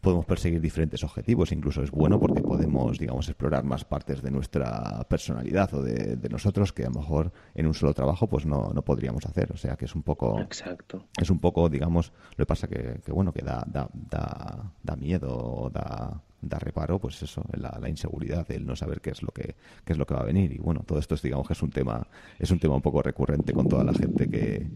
podemos 0.04 0.25
perseguir 0.25 0.61
diferentes 0.61 1.02
objetivos. 1.02 1.50
Incluso 1.50 1.82
es 1.82 1.90
bueno 1.90 2.20
porque 2.20 2.42
podemos, 2.42 2.99
digamos, 2.99 3.28
explorar 3.28 3.64
más 3.64 3.84
partes 3.84 4.23
de 4.23 4.30
nuestra 4.30 5.04
personalidad 5.08 5.75
o 5.75 5.82
de, 5.82 6.16
nosotros 6.30 6.73
que 6.73 6.84
a 6.84 6.90
lo 6.90 7.00
mejor 7.00 7.32
en 7.54 7.66
un 7.66 7.75
solo 7.75 7.94
trabajo 7.94 8.28
pues 8.28 8.46
no, 8.46 8.70
no, 8.73 8.82
podríamos 8.82 9.26
hacer. 9.26 9.50
O 9.52 9.56
sea 9.56 9.76
que 9.76 9.87
es 9.87 9.94
un 9.96 10.02
poco... 10.02 10.38
Exacto. 10.40 11.06
Es 11.20 11.30
un 11.30 11.40
poco, 11.40 11.68
digamos, 11.68 12.12
lo 12.37 12.44
que 12.44 12.46
pasa 12.46 12.68
que, 12.68 13.00
que 13.04 13.12
bueno, 13.12 13.32
que 13.32 13.42
da, 13.42 13.64
da, 13.66 13.88
da, 13.92 14.73
da 14.82 14.96
miedo, 14.96 15.70
da 15.73 16.20
da 16.48 16.58
reparo, 16.58 16.98
pues 16.98 17.22
eso, 17.22 17.42
la, 17.52 17.76
la, 17.80 17.88
inseguridad, 17.88 18.50
el 18.50 18.66
no 18.66 18.76
saber 18.76 19.00
qué 19.00 19.10
es 19.10 19.22
lo 19.22 19.28
que 19.28 19.56
qué 19.84 19.92
es 19.92 19.98
lo 19.98 20.06
que 20.06 20.14
va 20.14 20.20
a 20.20 20.24
venir 20.24 20.52
y 20.52 20.58
bueno, 20.58 20.82
todo 20.86 20.98
esto 20.98 21.14
es 21.14 21.22
digamos 21.22 21.46
que 21.46 21.52
es 21.52 21.62
un 21.62 21.70
tema 21.70 22.06
es 22.38 22.50
un 22.50 22.58
tema 22.58 22.74
un 22.74 22.82
poco 22.82 23.02
recurrente 23.02 23.52
con 23.52 23.68
toda 23.68 23.84
la 23.84 23.92
gente 23.92 24.28
que, 24.28 24.66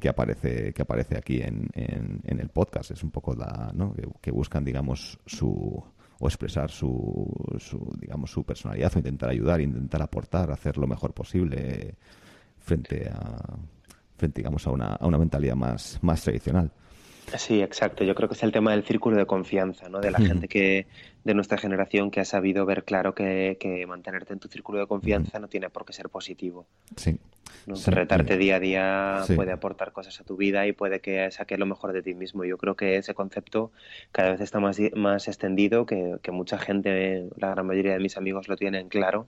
que 0.00 0.08
aparece 0.08 0.72
que 0.72 0.82
aparece 0.82 1.16
aquí 1.16 1.40
en, 1.40 1.68
en, 1.74 2.40
el 2.40 2.48
podcast, 2.48 2.90
es 2.90 3.02
un 3.02 3.10
poco 3.10 3.34
la, 3.34 3.70
¿no? 3.74 3.94
que, 4.20 4.30
buscan 4.30 4.64
digamos 4.64 5.18
su 5.26 5.82
o 6.18 6.26
expresar 6.28 6.70
su, 6.70 7.30
su 7.58 7.96
digamos 7.98 8.30
su 8.30 8.44
personalidad 8.44 8.92
o 8.94 8.98
intentar 8.98 9.30
ayudar, 9.30 9.60
intentar 9.60 10.02
aportar, 10.02 10.50
hacer 10.50 10.78
lo 10.78 10.86
mejor 10.86 11.12
posible 11.12 11.96
frente 12.58 13.08
a 13.08 13.56
frente 14.16 14.40
digamos 14.40 14.66
a 14.66 14.70
una, 14.70 14.94
a 14.94 15.06
una 15.06 15.18
mentalidad 15.18 15.56
más 15.56 15.98
más 16.02 16.22
tradicional. 16.22 16.70
Sí, 17.36 17.60
exacto. 17.60 18.04
Yo 18.04 18.14
creo 18.14 18.28
que 18.28 18.34
es 18.34 18.42
el 18.42 18.52
tema 18.52 18.72
del 18.72 18.84
círculo 18.84 19.16
de 19.16 19.26
confianza, 19.26 19.88
¿no? 19.88 20.00
De 20.00 20.10
la 20.10 20.18
gente 20.18 20.46
que 20.46 20.86
de 21.24 21.34
nuestra 21.34 21.58
generación 21.58 22.10
que 22.10 22.20
ha 22.20 22.24
sabido 22.24 22.66
ver 22.66 22.84
claro 22.84 23.14
que, 23.14 23.56
que 23.58 23.86
mantenerte 23.86 24.32
en 24.32 24.38
tu 24.38 24.48
círculo 24.48 24.78
de 24.78 24.86
confianza 24.86 25.38
no 25.38 25.48
tiene 25.48 25.70
por 25.70 25.84
qué 25.84 25.92
ser 25.92 26.08
positivo. 26.10 26.66
Sí. 26.96 27.18
Retarte 27.86 28.36
día 28.36 28.56
a 28.56 28.60
día 28.60 29.24
puede 29.34 29.50
aportar 29.50 29.92
cosas 29.92 30.20
a 30.20 30.24
tu 30.24 30.36
vida 30.36 30.66
y 30.66 30.72
puede 30.72 31.00
que 31.00 31.30
saque 31.30 31.56
lo 31.56 31.64
mejor 31.64 31.94
de 31.94 32.02
ti 32.02 32.14
mismo. 32.14 32.44
Yo 32.44 32.58
creo 32.58 32.76
que 32.76 32.96
ese 32.96 33.14
concepto 33.14 33.72
cada 34.12 34.32
vez 34.32 34.42
está 34.42 34.60
más, 34.60 34.78
más 34.94 35.28
extendido, 35.28 35.86
que, 35.86 36.18
que 36.22 36.30
mucha 36.30 36.58
gente, 36.58 37.26
la 37.36 37.50
gran 37.50 37.66
mayoría 37.66 37.94
de 37.94 38.00
mis 38.00 38.18
amigos 38.18 38.48
lo 38.48 38.56
tienen 38.56 38.88
claro 38.90 39.26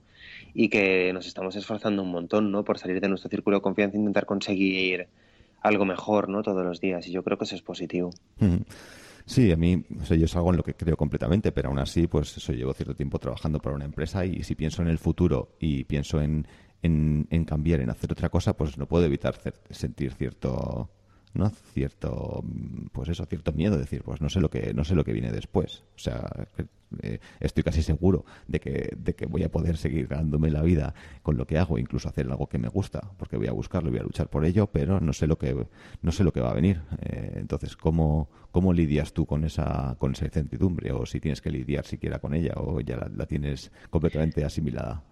y 0.53 0.69
que 0.69 1.13
nos 1.15 1.27
estamos 1.27 1.57
esforzando 1.57 2.03
un 2.03 2.11
montón, 2.11 2.53
¿no? 2.53 2.63
Por 2.63 2.79
salir 2.79 3.01
de 3.01 3.09
nuestro 3.09 3.31
círculo 3.31 3.57
de 3.57 3.63
confianza 3.63 3.97
e 3.97 4.01
intentar 4.01 4.27
conseguir 4.27 5.09
algo 5.63 5.87
mejor, 5.87 6.29
¿no? 6.29 6.43
Todos 6.43 6.65
los 6.65 6.81
días. 6.81 7.07
Y 7.09 7.13
yo 7.13 7.23
creo 7.23 7.39
que 7.39 7.45
eso 7.45 7.55
es 7.55 7.63
positivo. 7.63 8.11
Sí, 9.27 9.51
a 9.51 9.57
mí, 9.57 9.85
o 10.09 10.15
yo 10.15 10.25
es 10.25 10.37
algo 10.37 10.51
en 10.51 10.57
lo 10.57 10.63
que 10.63 10.75
creo 10.75 10.97
completamente, 10.97 11.51
pero 11.51 11.69
aún 11.69 11.81
así, 11.81 12.07
pues 12.07 12.37
eso, 12.37 12.53
llevo 12.53 12.73
cierto 12.75 12.95
tiempo 12.95 13.19
trabajando 13.19 13.61
para 13.61 13.75
una 13.75 13.85
empresa 13.85 14.25
y 14.25 14.45
si 14.45 14.55
pienso 14.55 14.83
en 14.83 14.89
el 14.89 14.99
futuro 14.99 15.57
y 15.59 15.83
pienso 15.85 16.21
en, 16.23 16.47
en, 16.83 17.27
en 17.31 17.45
cambiar, 17.45 17.81
en 17.81 17.91
hacer 17.91 18.13
otra 18.13 18.29
cosa, 18.29 18.57
pues 18.57 18.79
no 18.79 18.87
puedo 18.87 19.05
evitar 19.05 19.37
sentir 19.71 20.13
cierto, 20.13 20.91
¿no? 21.37 21.51
cierto 21.51 22.45
pues 22.93 23.09
eso 23.09 23.25
cierto 23.27 23.53
miedo 23.53 23.79
decir 23.79 24.03
pues 24.03 24.21
no 24.21 24.29
sé 24.29 24.41
lo 24.41 24.51
que 24.51 24.75
no 24.75 24.85
sé 24.85 24.95
lo 24.95 25.05
que 25.05 25.13
viene 25.13 25.31
después. 25.33 25.85
O 25.97 25.99
sea 25.99 26.49
eh, 27.03 27.19
estoy 27.41 27.65
casi 27.65 27.83
seguro 27.83 28.25
de 28.47 28.61
que 28.61 28.97
de 28.97 29.15
que 29.15 29.27
voy 29.27 29.43
a 29.43 29.51
poder 29.51 29.77
seguir 29.77 30.07
ganándome 30.07 30.51
la 30.51 30.63
vida 30.63 30.95
con 31.23 31.37
lo 31.37 31.47
que 31.47 31.59
hago 31.59 31.79
incluso 31.79 32.09
hacer 32.09 32.27
algo 32.27 32.47
que 32.47 32.59
me 32.59 32.69
gusta 32.69 33.11
porque 33.19 33.37
voy 33.37 33.49
a 33.49 33.53
buscarlo 33.53 33.91
voy 33.91 33.99
a 33.99 34.05
luchar 34.05 34.29
por 34.29 34.45
ello 34.45 34.69
pero 34.69 35.01
no 35.01 35.13
sé 35.13 35.27
lo 35.27 35.37
que 35.37 35.67
no 36.03 36.13
sé 36.13 36.25
lo 36.25 36.33
que 36.33 36.41
va 36.41 36.51
a 36.51 36.55
venir. 36.55 36.83
Eh, 37.01 37.33
entonces 37.37 37.77
cómo 37.77 38.29
cómo 38.51 38.73
lidias 38.73 39.13
tú 39.13 39.27
con 39.27 39.45
esa 39.45 39.97
con 39.99 40.13
esa 40.13 40.27
incertidumbre 40.27 40.93
o 40.93 41.07
si 41.07 41.21
tienes 41.21 41.41
que 41.41 41.51
lidiar 41.51 41.85
siquiera 41.85 42.19
con 42.19 42.35
ella 42.35 42.55
o 42.57 42.81
ya 42.81 43.09
la 43.15 43.27
tienes 43.27 43.73
completamente 43.91 44.45
asimilada 44.45 45.03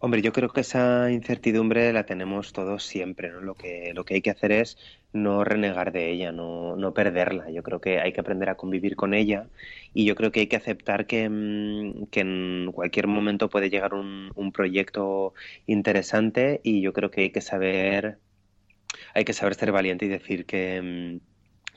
Hombre, 0.00 0.22
yo 0.22 0.32
creo 0.32 0.48
que 0.50 0.60
esa 0.60 1.10
incertidumbre 1.10 1.92
la 1.92 2.06
tenemos 2.06 2.52
todos 2.52 2.84
siempre, 2.84 3.30
¿no? 3.30 3.40
Lo 3.40 3.54
que, 3.56 3.92
lo 3.94 4.04
que 4.04 4.14
hay 4.14 4.22
que 4.22 4.30
hacer 4.30 4.52
es 4.52 4.78
no 5.12 5.42
renegar 5.42 5.90
de 5.90 6.10
ella, 6.12 6.30
no, 6.30 6.76
no 6.76 6.94
perderla. 6.94 7.50
Yo 7.50 7.64
creo 7.64 7.80
que 7.80 7.98
hay 8.00 8.12
que 8.12 8.20
aprender 8.20 8.48
a 8.48 8.56
convivir 8.56 8.94
con 8.94 9.12
ella 9.12 9.48
y 9.92 10.04
yo 10.04 10.14
creo 10.14 10.30
que 10.30 10.40
hay 10.40 10.46
que 10.46 10.56
aceptar 10.56 11.06
que, 11.06 11.28
mm, 11.28 12.06
que 12.12 12.20
en 12.20 12.70
cualquier 12.72 13.08
momento 13.08 13.48
puede 13.48 13.70
llegar 13.70 13.92
un, 13.94 14.30
un 14.36 14.52
proyecto 14.52 15.34
interesante 15.66 16.60
y 16.62 16.80
yo 16.80 16.92
creo 16.92 17.10
que 17.10 17.22
hay 17.22 17.30
que 17.30 17.40
saber, 17.40 18.18
hay 19.14 19.24
que 19.24 19.32
saber 19.32 19.54
ser 19.54 19.72
valiente 19.72 20.06
y 20.06 20.08
decir 20.08 20.46
que 20.46 20.80
mm, 20.82 21.20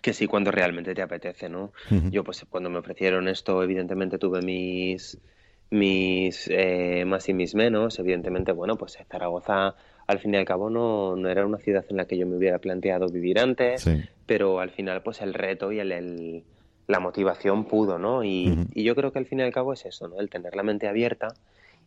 que 0.02 0.14
sí 0.14 0.28
cuando 0.28 0.52
realmente 0.52 0.96
te 0.96 1.02
apetece, 1.04 1.48
¿no? 1.50 1.74
Yo 2.12 2.24
pues 2.24 2.46
cuando 2.50 2.70
me 2.70 2.80
ofrecieron 2.80 3.28
esto, 3.28 3.62
evidentemente 3.64 4.18
tuve 4.18 4.42
mis 4.42 5.20
mis 5.72 6.48
eh, 6.50 7.04
más 7.06 7.28
y 7.28 7.34
mis 7.34 7.56
menos. 7.56 7.98
Evidentemente, 7.98 8.52
bueno, 8.52 8.78
pues 8.78 8.98
Zaragoza 9.10 9.76
al 10.06 10.20
fin 10.20 10.34
y 10.34 10.38
al 10.38 10.46
cabo 10.46 10.70
no, 10.70 11.16
no 11.16 11.30
era 11.30 11.46
una 11.46 11.58
ciudad 11.58 11.86
en 11.90 11.98
la 11.98 12.06
que 12.06 12.18
yo 12.18 12.28
me 12.28 12.36
hubiera 12.36 12.60
planteado 12.60 13.08
vivir 13.08 13.40
antes, 13.40 13.90
pero 14.26 14.60
al 14.60 14.70
final 14.70 15.02
pues 15.02 15.22
el 15.22 15.34
reto 15.34 15.72
y 15.72 15.80
el, 15.80 16.44
la 16.88 17.00
motivación 17.00 17.66
pudo, 17.66 17.98
¿no? 17.98 18.24
Y, 18.24 18.68
y, 18.74 18.84
yo 18.84 18.94
creo 18.96 19.14
que 19.14 19.20
al 19.20 19.26
fin 19.26 19.40
y 19.40 19.44
al 19.44 19.54
cabo 19.54 19.74
es 19.74 19.86
eso, 19.86 20.08
¿no? 20.10 20.20
El 20.20 20.30
tener 20.30 20.56
la 20.56 20.64
mente 20.64 20.88
abierta 20.88 21.30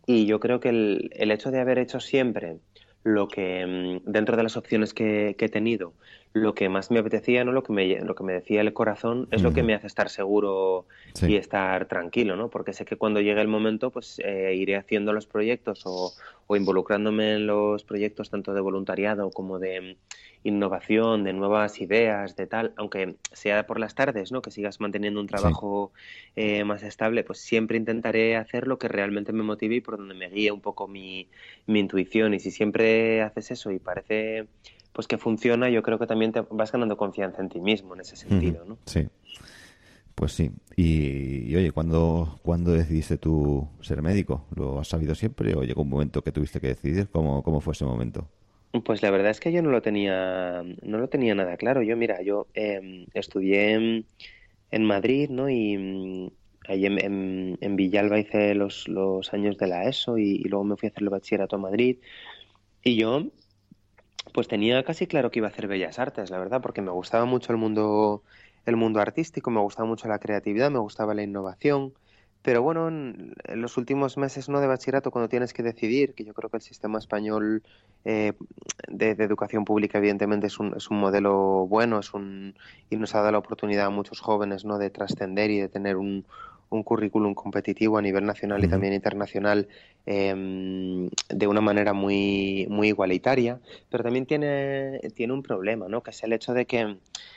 y 0.06 0.26
yo 0.26 0.40
creo 0.40 0.60
que 0.60 0.70
el, 0.70 1.10
el 1.14 1.30
hecho 1.30 1.50
de 1.50 1.60
haber 1.60 1.78
hecho 1.78 2.00
siempre 2.00 2.56
lo 3.02 3.28
que 3.28 3.66
mm, 3.66 4.10
dentro 4.10 4.36
de 4.36 4.42
las 4.42 4.56
opciones 4.56 4.94
que, 4.94 5.34
que, 5.38 5.44
he 5.46 5.48
tenido, 5.50 5.92
lo 6.34 6.52
que 6.52 6.68
más 6.68 6.90
me 6.90 6.98
apetecía, 6.98 7.44
¿no? 7.44 7.52
Lo 7.52 7.62
que 7.62 7.72
me, 7.72 8.00
lo 8.00 8.16
que 8.16 8.24
me 8.24 8.32
decía 8.32 8.60
el 8.60 8.72
corazón 8.72 9.28
es 9.30 9.40
lo 9.40 9.52
que 9.52 9.62
me 9.62 9.72
hace 9.72 9.86
estar 9.86 10.10
seguro 10.10 10.84
y 11.22 11.36
estar 11.36 11.86
tranquilo, 11.86 12.34
¿no? 12.34 12.50
Porque 12.50 12.72
sé 12.72 12.84
que 12.84 12.96
cuando 12.96 13.20
llegue 13.20 13.40
el 13.40 13.46
momento, 13.46 13.92
pues 13.92 14.18
eh, 14.18 14.52
iré 14.56 14.74
haciendo 14.74 15.12
los 15.12 15.26
proyectos 15.26 15.82
o, 15.86 16.12
o, 16.48 16.56
involucrándome 16.56 17.34
en 17.34 17.46
los 17.46 17.84
proyectos 17.84 18.30
tanto 18.30 18.52
de 18.52 18.60
voluntariado 18.60 19.30
como 19.30 19.60
de 19.60 19.96
innovación, 20.42 21.22
de 21.22 21.32
nuevas 21.34 21.80
ideas, 21.80 22.34
de 22.34 22.48
tal, 22.48 22.72
aunque 22.76 23.14
sea 23.30 23.64
por 23.64 23.78
las 23.78 23.94
tardes, 23.94 24.32
¿no? 24.32 24.42
Que 24.42 24.50
sigas 24.50 24.80
manteniendo 24.80 25.20
un 25.20 25.28
trabajo 25.28 25.92
eh, 26.34 26.64
más 26.64 26.82
estable, 26.82 27.22
pues 27.22 27.38
siempre 27.38 27.76
intentaré 27.76 28.34
hacer 28.34 28.66
lo 28.66 28.76
que 28.76 28.88
realmente 28.88 29.32
me 29.32 29.44
motive 29.44 29.76
y 29.76 29.80
por 29.80 29.98
donde 29.98 30.14
me 30.14 30.28
guíe 30.30 30.50
un 30.50 30.60
poco 30.60 30.88
mi, 30.88 31.28
mi 31.66 31.78
intuición. 31.78 32.34
Y 32.34 32.40
si 32.40 32.50
siempre 32.50 33.22
haces 33.22 33.52
eso 33.52 33.70
y 33.70 33.78
parece 33.78 34.48
pues 34.94 35.08
que 35.08 35.18
funciona, 35.18 35.68
yo 35.68 35.82
creo 35.82 35.98
que 35.98 36.06
también 36.06 36.32
te 36.32 36.40
vas 36.50 36.72
ganando 36.72 36.96
confianza 36.96 37.42
en 37.42 37.48
ti 37.48 37.60
mismo 37.60 37.94
en 37.94 38.00
ese 38.00 38.16
sentido, 38.16 38.64
¿no? 38.64 38.78
Sí. 38.86 39.06
Pues 40.14 40.32
sí. 40.32 40.52
Y, 40.76 41.50
y 41.50 41.56
oye, 41.56 41.72
¿cuándo, 41.72 42.38
¿cuándo, 42.42 42.72
decidiste 42.72 43.18
tú 43.18 43.68
ser 43.80 44.00
médico? 44.00 44.46
¿Lo 44.54 44.78
has 44.78 44.86
sabido 44.86 45.16
siempre 45.16 45.54
o 45.56 45.64
llegó 45.64 45.82
un 45.82 45.88
momento 45.88 46.22
que 46.22 46.30
tuviste 46.30 46.60
que 46.60 46.68
decidir? 46.68 47.08
¿Cómo, 47.10 47.42
cómo 47.42 47.60
fue 47.60 47.72
ese 47.72 47.84
momento? 47.84 48.28
Pues 48.84 49.02
la 49.02 49.10
verdad 49.10 49.30
es 49.30 49.40
que 49.40 49.50
yo 49.50 49.62
no 49.62 49.70
lo 49.70 49.82
tenía, 49.82 50.62
no 50.82 50.98
lo 50.98 51.08
tenía 51.08 51.34
nada 51.34 51.56
claro. 51.56 51.82
Yo, 51.82 51.96
mira, 51.96 52.22
yo 52.22 52.46
em, 52.54 53.06
estudié 53.14 54.04
en, 54.70 54.84
Madrid, 54.84 55.28
¿no? 55.28 55.48
Y 55.48 55.76
mm, 55.76 56.30
ahí 56.68 56.86
en, 56.86 57.58
en, 57.60 57.76
Villalba 57.76 58.18
hice 58.20 58.54
los, 58.54 58.86
los, 58.86 59.32
años 59.32 59.58
de 59.58 59.66
la 59.66 59.84
ESO 59.88 60.18
y, 60.18 60.38
luego 60.44 60.64
me 60.64 60.76
fui 60.76 60.88
a 60.88 60.90
hacer 60.90 61.02
el 61.02 61.10
bachillerato 61.10 61.56
a 61.56 61.60
Madrid. 61.60 61.98
Y 62.82 62.96
yo, 62.96 63.30
pues 64.32 64.48
tenía 64.48 64.82
casi 64.84 65.06
claro 65.06 65.30
que 65.30 65.38
iba 65.40 65.48
a 65.48 65.50
hacer 65.50 65.66
Bellas 65.68 65.98
Artes, 65.98 66.30
la 66.30 66.38
verdad, 66.38 66.60
porque 66.60 66.82
me 66.82 66.90
gustaba 66.90 67.24
mucho 67.24 67.52
el 67.52 67.58
mundo, 67.58 68.22
el 68.66 68.76
mundo 68.76 69.00
artístico, 69.00 69.50
me 69.50 69.60
gustaba 69.60 69.88
mucho 69.88 70.08
la 70.08 70.18
creatividad, 70.18 70.70
me 70.70 70.78
gustaba 70.78 71.14
la 71.14 71.22
innovación 71.22 71.94
Pero 72.42 72.62
bueno, 72.62 72.88
en, 72.88 73.34
los 73.56 73.76
últimos 73.76 74.18
meses 74.18 74.48
no 74.48 74.60
de 74.60 74.66
bachillerato, 74.66 75.10
cuando 75.10 75.28
tienes 75.28 75.52
que 75.52 75.62
decidir, 75.62 76.14
que 76.14 76.24
yo 76.24 76.34
creo 76.34 76.50
que 76.50 76.58
el 76.58 76.62
sistema 76.62 76.98
español 76.98 77.62
eh, 78.04 78.34
de, 78.88 79.10
educación 79.12 79.64
pública 79.64 79.98
evidentemente 79.98 80.48
es 80.48 80.58
un, 80.58 80.74
es 80.76 80.90
un 80.90 80.98
modelo 81.00 81.66
bueno 81.66 82.00
es 82.00 82.12
un, 82.14 82.54
y 82.90 82.96
nos 82.96 83.14
ha 83.14 83.20
dado 83.20 83.32
la 83.32 83.38
oportunidad 83.38 83.86
a 83.86 83.90
muchos 83.90 84.20
jóvenes 84.20 84.64
¿no? 84.64 84.78
de 84.78 84.90
trascender 84.90 85.50
y 85.50 85.60
de 85.60 85.68
tener 85.68 85.96
un, 85.96 86.26
un 86.74 86.82
currículum 86.82 87.34
competitivo 87.34 87.98
a 87.98 88.02
nivel 88.02 88.24
nacional 88.24 88.64
y 88.64 88.68
también 88.68 88.92
internacional 88.92 89.68
em, 90.06 91.08
de 91.28 91.46
una 91.46 91.60
manera 91.60 91.92
muy, 91.92 92.66
muy 92.68 92.88
igualitaria, 92.88 93.58
pero 93.90 94.04
también 94.04 94.26
tiene, 94.26 95.00
tiene 95.14 95.32
un 95.32 95.42
problema, 95.42 95.88
¿no? 95.88 96.02
que 96.02 96.10
es 96.10 96.22
el 96.22 96.32
hecho 96.32 96.52
de 96.54 96.66
que 96.66 96.96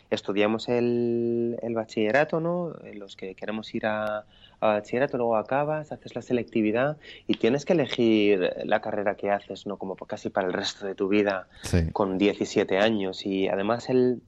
estudiamos 0.09 0.69
el, 0.69 1.57
el 1.61 1.73
bachillerato, 1.73 2.39
¿no? 2.39 2.73
los 2.93 3.15
que 3.15 3.35
queremos 3.35 3.73
ir 3.73 3.85
a, 3.85 4.25
bachillerato, 4.59 5.17
luego 5.17 5.37
acabas, 5.37 5.91
haces 5.91 6.15
la 6.15 6.21
selectividad 6.21 6.97
y 7.27 7.35
tienes 7.35 7.63
que 7.63 7.73
elegir 7.73 8.53
la 8.65 8.81
carrera 8.81 9.15
que 9.15 9.29
haces, 9.29 9.67
¿no? 9.67 9.77
como 9.77 9.95
casi 9.95 10.29
para 10.29 10.47
el 10.47 10.53
resto 10.53 10.85
de 10.85 10.95
tu 10.95 11.07
vida 11.07 11.47
con 11.93 12.17
17 12.17 12.77
años 12.77 13.25
y 13.25 13.47
además 13.47 13.89
el, 13.89 14.21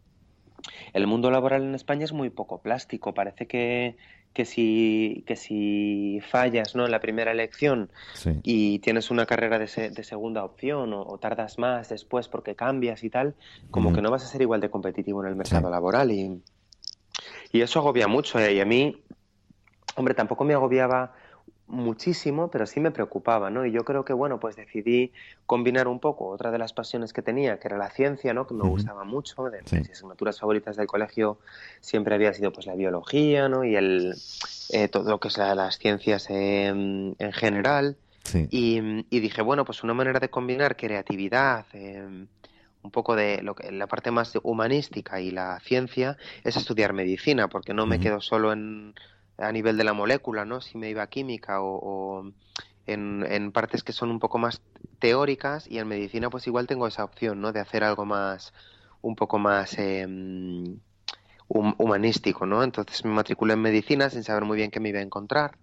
el 0.93 1.07
mundo 1.07 1.31
laboral 1.31 1.63
en 1.63 1.75
España 1.75 2.05
es 2.05 2.13
muy 2.13 2.29
poco 2.29 2.61
plástico. 2.61 3.13
Parece 3.13 3.47
que, 3.47 3.95
que 4.39 4.45
si, 4.45 5.25
que 5.28 5.36
si 5.36 6.21
fallas 6.21 6.73
¿no? 6.73 6.86
en 6.86 6.91
la 6.91 7.02
primera 7.02 7.34
elección 7.34 7.91
y 8.41 8.80
tienes 8.80 9.12
una 9.12 9.25
carrera 9.25 9.60
de, 9.60 9.89
de 9.89 10.04
segunda 10.06 10.45
opción 10.45 10.93
o, 10.93 11.17
tardas 11.17 11.60
más 11.60 11.89
después 11.89 12.30
porque 12.30 12.56
cambias 12.56 13.04
y 13.04 13.10
tal, 13.10 13.36
como 13.69 13.91
que 13.91 14.02
no 14.02 14.10
vas 14.10 14.23
a 14.23 14.28
ser 14.28 14.41
igual 14.41 14.62
de 14.62 14.69
competitivo 14.69 15.21
en 15.21 15.28
el 15.28 15.36
mercado 15.36 15.69
laboral. 15.69 16.12
Y, 16.12 16.41
y 17.52 17.60
eso 17.60 17.80
agobia 17.80 18.08
mucho. 18.08 18.39
¿eh? 18.39 18.54
Y 18.54 18.62
a 18.62 18.65
mí, 18.65 19.04
hombre, 19.97 20.13
tampoco 20.13 20.45
me 20.45 20.54
agobiaba 20.54 21.15
muchísimo, 21.69 22.49
pero 22.49 22.65
sí 22.65 22.79
me 22.79 22.91
preocupaba, 22.91 23.49
¿no? 23.49 23.65
Y 23.65 23.71
yo 23.71 23.86
creo 23.86 24.03
que, 24.03 24.13
bueno, 24.13 24.39
pues 24.39 24.55
decidí 24.55 25.12
combinar 25.45 25.88
un 25.88 25.99
poco 25.99 26.27
otra 26.27 26.51
de 26.51 26.58
las 26.58 26.73
pasiones 26.73 27.13
que 27.13 27.21
tenía, 27.21 27.60
que 27.60 27.67
era 27.67 27.77
la 27.77 27.89
ciencia, 27.89 28.34
¿no? 28.34 28.45
Que 28.45 28.53
me 28.53 28.67
gustaba 28.67 29.03
mucho, 29.03 29.45
de 29.45 29.62
mis 29.62 29.89
asignaturas 29.89 30.39
favoritas 30.39 30.75
del 30.75 30.88
colegio 30.88 31.39
siempre 31.79 32.15
había 32.15 32.34
sido 32.34 32.51
pues 32.51 32.65
la 32.65 32.75
biología, 32.75 33.47
¿no? 33.47 33.63
Y 33.63 33.75
el, 33.75 34.15
eh, 34.69 34.88
todo 34.89 35.10
lo 35.10 35.19
que 35.19 35.29
es 35.29 35.38
las 35.38 35.77
ciencias 35.77 36.29
en 36.29 37.15
general. 37.34 37.97
Y, 38.49 39.19
dije, 39.19 39.41
bueno, 39.41 39.65
pues 39.65 39.84
una 39.84 39.93
manera 39.93 40.19
de 40.19 40.29
combinar 40.29 40.75
creatividad, 40.75 41.65
em, 41.73 42.27
un 42.82 42.91
poco 42.91 43.15
de 43.15 43.41
lo 43.41 43.55
que 43.55 43.71
la 43.71 43.88
parte 43.88 44.12
más 44.12 44.34
humanística 44.43 45.19
y 45.19 45.32
la 45.32 45.60
ciencia 45.62 46.17
es 46.43 46.55
estudiar 46.55 46.93
medicina, 46.93 47.47
porque 47.49 47.73
no 47.73 47.86
me 47.86 47.99
quedo 47.99 48.21
solo 48.21 48.53
en 48.53 48.93
a 49.39 49.52
nivel 49.52 49.78
de 49.78 49.84
la 49.84 49.93
molécula, 49.93 50.45
¿no? 50.45 50.62
Si 50.62 50.78
me 50.78 50.89
iba 50.89 51.04
a 51.04 51.08
química 51.08 51.62
o, 51.62 52.32
en, 52.86 53.52
partes 53.52 53.84
que 53.84 53.93
son 53.93 54.10
un 54.10 54.19
poco 54.19 54.38
más 54.38 54.62
teóricas 54.99 55.67
y 55.69 55.78
en 55.78 55.88
medicina 55.88 56.30
pues 56.30 56.47
igual 56.47 56.67
tengo 56.67 56.88
esa 56.88 57.04
opción, 57.04 57.41
¿no? 57.41 57.52
De 57.52 57.60
hacer 57.60 57.84
algo 57.84 58.06
más, 58.06 58.54
un 59.02 59.15
poco 59.15 59.39
más 59.39 59.78
em, 59.78 60.80
humanístico, 61.47 62.45
¿no? 62.45 62.63
Entonces 62.63 63.04
me 63.06 63.12
matriculé 63.12 63.54
en 63.54 63.62
medicina 63.62 64.10
sin 64.10 64.23
saber 64.23 64.43
muy 64.43 64.58
bien 64.58 64.71
qué 64.71 64.80
me 64.80 64.89
iba 64.89 64.99
a 64.99 65.04
encontrar. 65.04 65.58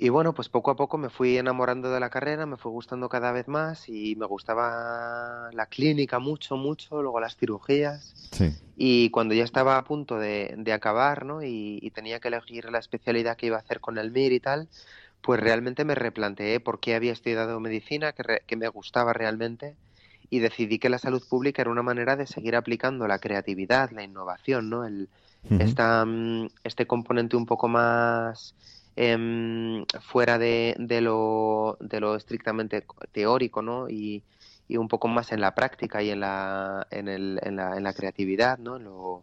Y 0.00 0.10
bueno, 0.10 0.32
pues 0.32 0.48
poco 0.48 0.70
a 0.70 0.76
poco 0.76 0.96
me 0.96 1.10
fui 1.10 1.38
enamorando 1.38 1.90
de 1.90 1.98
la 1.98 2.08
carrera, 2.08 2.46
me 2.46 2.56
fue 2.56 2.70
gustando 2.70 3.08
cada 3.08 3.32
vez 3.32 3.48
más 3.48 3.88
y 3.88 4.14
me 4.14 4.26
gustaba 4.26 5.50
la 5.52 5.66
clínica 5.66 6.20
mucho, 6.20 6.56
mucho, 6.56 7.02
luego 7.02 7.18
las 7.18 7.36
cirugías. 7.36 8.14
Y 8.76 9.10
cuando 9.10 9.34
ya 9.34 9.42
estaba 9.42 9.76
a 9.76 9.82
punto 9.82 10.16
de, 10.16 10.72
acabar, 10.72 11.24
¿no? 11.24 11.42
Y, 11.42 11.90
tenía 11.96 12.20
que 12.20 12.28
elegir 12.28 12.70
la 12.70 12.78
especialidad 12.78 13.36
que 13.36 13.46
iba 13.46 13.56
a 13.56 13.58
hacer 13.58 13.80
con 13.80 13.98
el 13.98 14.12
MIR 14.12 14.34
y 14.34 14.38
tal, 14.38 14.68
pues 15.20 15.40
realmente 15.40 15.84
me 15.84 15.96
replanteé 15.96 16.60
por 16.60 16.78
qué 16.78 16.94
había 16.94 17.10
estudiado 17.10 17.58
medicina, 17.58 18.12
que, 18.12 18.56
me 18.56 18.68
gustaba 18.68 19.12
realmente, 19.12 19.74
y 20.30 20.38
decidí 20.38 20.78
que 20.78 20.90
la 20.90 20.98
salud 20.98 21.24
pública 21.28 21.62
era 21.62 21.72
una 21.72 21.82
manera 21.82 22.14
de 22.14 22.28
seguir 22.28 22.54
aplicando 22.54 23.08
la 23.08 23.18
creatividad, 23.18 23.90
la 23.90 24.04
innovación, 24.04 24.70
¿no? 24.70 24.84
El, 24.84 25.08
mm, 25.50 26.46
este 26.62 26.86
componente 26.86 27.34
un 27.34 27.46
poco 27.46 27.66
más 27.66 28.54
Em, 29.00 29.84
fuera 30.00 30.38
de, 30.38 30.74
de, 30.76 31.00
lo, 31.00 31.76
de 31.78 32.00
lo 32.00 32.16
estrictamente 32.16 32.84
teórico, 33.12 33.62
¿no? 33.62 33.88
Y, 33.88 34.24
y, 34.66 34.76
un 34.76 34.88
poco 34.88 35.06
más 35.06 35.30
en 35.30 35.40
la 35.40 35.54
práctica 35.54 36.02
y 36.02 36.10
en 36.10 36.18
la, 36.18 36.84
en, 36.90 37.06
el, 37.06 37.38
en 37.44 37.54
la, 37.54 37.76
en 37.76 37.84
la 37.84 37.92
creatividad, 37.92 38.58
¿no? 38.58 38.76
En 38.76 38.82
lo, 38.82 39.22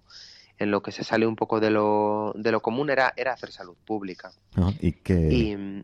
en 0.60 0.72
lo 0.72 0.82
que 0.82 0.94
se 0.94 1.04
sale 1.04 1.28
un 1.28 1.36
poco 1.36 1.60
de 1.60 1.72
lo, 1.72 2.32
de 2.38 2.54
lo 2.54 2.62
común 2.62 2.90
era, 2.90 3.14
era 3.18 3.34
hacer 3.34 3.52
salud 3.52 3.76
pública. 3.86 4.32
¿Y, 4.80 4.94
qué... 4.94 5.76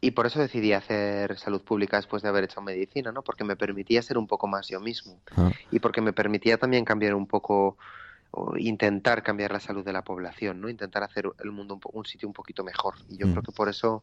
y, 0.00 0.10
por 0.12 0.26
eso 0.26 0.38
decidí 0.38 0.72
hacer 0.72 1.36
salud 1.36 1.62
pública 1.62 1.96
después 1.96 2.22
de 2.22 2.28
haber 2.28 2.44
hecho 2.44 2.60
medicina, 2.60 3.10
¿no? 3.10 3.22
Porque 3.22 3.42
me 3.42 3.56
permitía 3.56 4.00
ser 4.02 4.16
un 4.16 4.28
poco 4.28 4.46
más 4.46 4.68
yo 4.68 4.78
mismo. 4.78 5.18
Y 5.72 5.80
porque 5.80 6.00
me 6.00 6.12
permitía 6.12 6.56
también 6.56 6.84
cambiar 6.84 7.16
un 7.16 7.26
poco 7.26 7.78
o 8.32 8.56
intentar 8.56 9.22
cambiar 9.22 9.52
la 9.52 9.60
salud 9.60 9.84
de 9.84 9.92
la 9.92 10.02
población, 10.02 10.60
¿no? 10.60 10.68
Intentar 10.68 11.02
hacer 11.02 11.24
el 11.42 11.50
mundo 11.50 11.80
un, 11.92 12.04
sitio 12.04 12.28
un 12.28 12.34
poquito 12.34 12.62
mejor. 12.62 12.94
Y 13.08 13.16
yo 13.16 13.26
mm. 13.26 13.30
creo 13.32 13.42
que 13.42 13.52
por 13.52 13.68
eso 13.68 14.02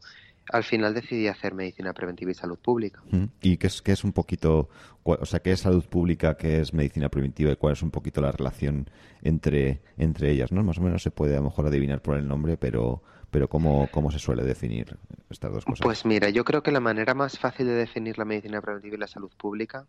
al 0.52 0.64
final 0.64 0.94
decidí 0.94 1.28
hacer 1.28 1.54
medicina 1.54 1.92
preventiva 1.92 2.30
y 2.30 2.34
salud 2.34 2.58
pública. 2.58 3.02
Mm. 3.10 3.24
¿Y 3.42 3.56
qué 3.56 3.66
es, 3.66 3.80
qué 3.80 3.92
es 3.92 4.04
un 4.04 4.12
poquito, 4.12 4.68
o 5.02 5.26
sea, 5.26 5.40
qué 5.40 5.52
es 5.52 5.60
salud 5.60 5.84
pública, 5.84 6.36
qué 6.36 6.60
es 6.60 6.74
medicina 6.74 7.08
preventiva 7.08 7.52
y 7.52 7.56
cuál 7.56 7.72
es 7.72 7.82
un 7.82 7.90
poquito 7.90 8.20
la 8.20 8.32
relación 8.32 8.90
entre, 9.22 9.80
entre 9.96 10.30
ellas, 10.30 10.52
¿no? 10.52 10.62
Más 10.62 10.78
o 10.78 10.82
menos 10.82 11.02
se 11.02 11.10
puede 11.10 11.34
a 11.34 11.38
lo 11.38 11.44
mejor 11.44 11.66
adivinar 11.66 12.02
por 12.02 12.16
el 12.16 12.28
nombre, 12.28 12.56
pero 12.56 13.02
pero 13.30 13.48
¿cómo, 13.48 13.88
¿cómo 13.90 14.10
se 14.10 14.18
suele 14.18 14.42
definir 14.42 14.96
estas 15.28 15.52
dos 15.52 15.64
cosas? 15.64 15.84
Pues 15.84 16.06
mira, 16.06 16.30
yo 16.30 16.44
creo 16.44 16.62
que 16.62 16.72
la 16.72 16.80
manera 16.80 17.14
más 17.14 17.38
fácil 17.38 17.66
de 17.66 17.74
definir 17.74 18.16
la 18.16 18.24
medicina 18.24 18.60
preventiva 18.62 18.96
y 18.96 18.98
la 18.98 19.06
salud 19.06 19.30
pública 19.36 19.86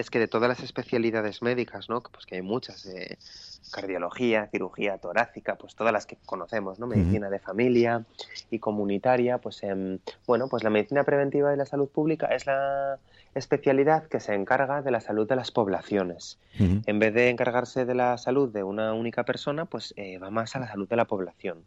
es 0.00 0.10
que 0.10 0.18
de 0.18 0.28
todas 0.28 0.48
las 0.48 0.60
especialidades 0.60 1.42
médicas, 1.42 1.88
¿no? 1.88 2.02
Pues 2.02 2.26
que 2.26 2.36
hay 2.36 2.42
muchas, 2.42 2.86
eh, 2.86 3.18
cardiología, 3.70 4.48
cirugía 4.50 4.98
torácica, 4.98 5.56
pues 5.56 5.74
todas 5.74 5.92
las 5.92 6.06
que 6.06 6.16
conocemos, 6.26 6.78
¿no? 6.78 6.86
Medicina 6.86 7.30
de 7.30 7.38
familia 7.38 8.04
y 8.50 8.58
comunitaria, 8.58 9.38
pues 9.38 9.62
em, 9.62 9.98
bueno, 10.26 10.48
pues 10.48 10.64
la 10.64 10.70
medicina 10.70 11.04
preventiva 11.04 11.52
y 11.54 11.56
la 11.56 11.66
salud 11.66 11.88
pública 11.88 12.26
es 12.28 12.46
la 12.46 12.98
especialidad 13.34 14.04
que 14.08 14.18
se 14.18 14.34
encarga 14.34 14.82
de 14.82 14.90
la 14.90 15.00
salud 15.00 15.28
de 15.28 15.36
las 15.36 15.50
poblaciones. 15.52 16.38
En 16.58 16.98
vez 16.98 17.14
de 17.14 17.28
encargarse 17.28 17.84
de 17.84 17.94
la 17.94 18.18
salud 18.18 18.52
de 18.52 18.64
una 18.64 18.92
única 18.92 19.24
persona, 19.24 19.66
pues 19.66 19.94
eh, 19.96 20.18
va 20.18 20.30
más 20.30 20.56
a 20.56 20.58
la 20.58 20.66
salud 20.66 20.88
de 20.88 20.96
la 20.96 21.04
población 21.04 21.62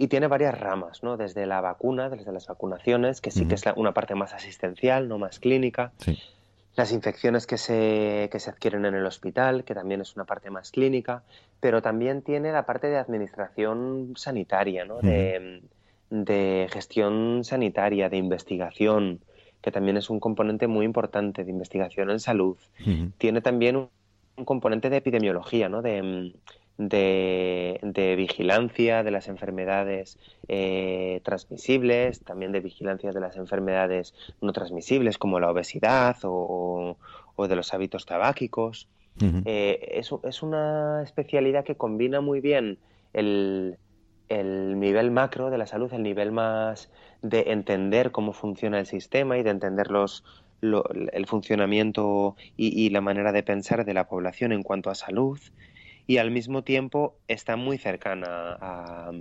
y 0.00 0.06
tiene 0.06 0.28
varias 0.28 0.58
ramas, 0.58 1.02
¿no? 1.02 1.16
Desde 1.16 1.44
la 1.44 1.60
vacuna, 1.60 2.08
desde 2.08 2.32
las 2.32 2.46
vacunaciones, 2.46 3.20
que 3.20 3.32
sí 3.32 3.46
que 3.48 3.56
es 3.56 3.64
una 3.74 3.92
parte 3.92 4.14
más 4.14 4.32
asistencial, 4.32 5.08
no 5.08 5.18
más 5.18 5.40
clínica. 5.40 5.90
Las 6.78 6.92
infecciones 6.92 7.48
que 7.48 7.58
se, 7.58 8.28
que 8.30 8.38
se 8.38 8.50
adquieren 8.50 8.84
en 8.84 8.94
el 8.94 9.04
hospital, 9.04 9.64
que 9.64 9.74
también 9.74 10.00
es 10.00 10.14
una 10.14 10.26
parte 10.26 10.48
más 10.48 10.70
clínica, 10.70 11.24
pero 11.58 11.82
también 11.82 12.22
tiene 12.22 12.52
la 12.52 12.66
parte 12.66 12.86
de 12.86 12.98
administración 12.98 14.12
sanitaria, 14.14 14.84
¿no? 14.84 15.00
de, 15.00 16.68
gestión 16.70 17.42
sanitaria, 17.42 18.08
de 18.08 18.18
investigación, 18.18 19.18
que 19.60 19.72
también 19.72 19.96
es 19.96 20.08
un 20.08 20.20
componente 20.20 20.68
muy 20.68 20.86
importante 20.86 21.42
de 21.42 21.50
investigación 21.50 22.10
en 22.10 22.20
salud. 22.20 22.56
Tiene 23.18 23.40
también 23.40 23.74
un, 23.74 23.88
un, 24.36 24.44
componente 24.44 24.88
de 24.88 24.98
epidemiología, 24.98 25.68
¿no? 25.68 25.82
De, 25.82 26.32
de, 26.78 28.14
vigilancia 28.16 29.02
de 29.02 29.10
las 29.10 29.28
enfermedades 29.28 30.18
eh, 30.46 31.20
transmisibles, 31.24 32.20
también 32.20 32.52
de 32.52 32.60
vigilancia 32.60 33.10
de 33.10 33.20
las 33.20 33.36
enfermedades 33.36 34.14
no 34.40 34.52
transmisibles 34.52 35.18
como 35.18 35.40
la 35.40 35.50
obesidad 35.50 36.16
o, 36.22 36.96
de 37.36 37.56
los 37.56 37.74
hábitos 37.74 38.06
tabáquicos. 38.06 38.88
Eh, 39.44 39.94
es, 39.94 40.10
es, 40.22 40.42
una 40.44 41.02
especialidad 41.02 41.64
que 41.64 41.74
combina 41.74 42.20
muy 42.20 42.40
bien 42.40 42.78
el, 43.12 43.76
el 44.28 44.78
nivel 44.78 45.10
macro 45.10 45.50
de 45.50 45.58
la 45.58 45.66
salud, 45.66 45.92
el 45.92 46.04
nivel 46.04 46.30
más 46.30 46.88
de 47.22 47.50
entender 47.52 48.12
cómo 48.12 48.32
funciona 48.32 48.78
el 48.78 48.86
sistema 48.86 49.36
y 49.36 49.42
de 49.42 49.50
entender 49.50 49.90
los, 49.90 50.22
el 50.62 51.26
funcionamiento 51.26 52.36
y, 52.56 52.80
y, 52.80 52.90
la 52.90 53.00
manera 53.00 53.32
de 53.32 53.42
pensar 53.42 53.84
de 53.84 53.94
la 53.94 54.06
población 54.06 54.52
en 54.52 54.62
cuanto 54.62 54.88
a 54.88 54.94
salud 54.94 55.40
y 56.08 56.16
al 56.16 56.30
mismo 56.30 56.64
tiempo 56.64 57.18
está 57.28 57.56
muy 57.56 57.76
cercana 57.76 58.56
a, 58.58 59.12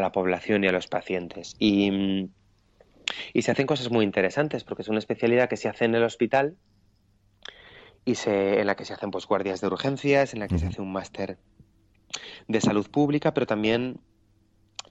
la 0.00 0.10
población 0.10 0.64
y 0.64 0.66
a 0.66 0.72
los 0.72 0.88
pacientes. 0.88 1.54
Y, 1.60 2.28
se 3.40 3.50
hacen 3.50 3.66
cosas 3.66 3.92
muy 3.92 4.04
interesantes 4.04 4.64
porque 4.64 4.82
es 4.82 4.88
una 4.88 4.98
especialidad 4.98 5.48
que 5.48 5.56
se 5.56 5.68
hace 5.68 5.84
en 5.84 5.94
el 5.94 6.02
hospital 6.02 6.56
y 8.04 8.16
se, 8.16 8.60
en 8.60 8.66
la 8.66 8.74
que 8.74 8.84
se 8.84 8.92
hacen 8.92 9.12
pues, 9.12 9.26
guardias 9.26 9.60
de 9.60 9.68
urgencias, 9.68 10.34
en 10.34 10.40
la 10.40 10.48
que 10.48 10.58
se 10.58 10.66
hace 10.66 10.82
un 10.82 10.92
máster 10.92 11.38
de 12.48 12.60
salud 12.60 12.90
pública, 12.90 13.32
pero 13.32 13.46
también 13.46 14.00